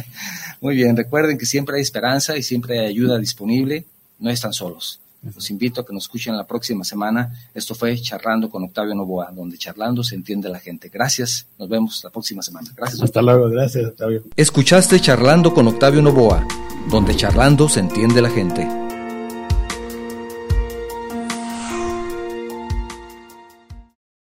Muy 0.61 0.77
bien, 0.77 0.95
recuerden 0.95 1.39
que 1.39 1.47
siempre 1.47 1.77
hay 1.77 1.83
esperanza 1.83 2.37
y 2.37 2.43
siempre 2.43 2.81
hay 2.81 2.87
ayuda 2.89 3.19
disponible, 3.19 3.87
no 4.19 4.29
están 4.29 4.53
solos. 4.53 5.01
Los 5.35 5.51
invito 5.51 5.81
a 5.81 5.87
que 5.87 5.93
nos 5.93 6.05
escuchen 6.05 6.37
la 6.37 6.47
próxima 6.47 6.85
semana. 6.85 7.33
Esto 7.55 7.75
fue 7.75 7.97
Charlando 8.01 8.51
con 8.51 8.65
Octavio 8.65 8.95
Novoa, 8.95 9.31
donde 9.33 9.59
charlando 9.59 10.03
se 10.03 10.15
entiende 10.15 10.49
la 10.49 10.59
gente. 10.59 10.89
Gracias. 10.89 11.47
Nos 11.59 11.69
vemos 11.69 12.03
la 12.05 12.11
próxima 12.11 12.43
semana. 12.43 12.71
Gracias. 12.77 13.03
Hasta 13.03 13.23
luego. 13.23 13.49
Gracias, 13.49 13.87
Octavio. 13.87 14.23
Escuchaste 14.37 15.01
Charlando 15.01 15.55
con 15.55 15.67
Octavio 15.69 16.03
Novoa, 16.03 16.47
donde 16.91 17.17
charlando 17.17 17.69
se 17.69 17.81
entiende 17.81 18.21
la 18.21 18.31
gente. 18.31 18.84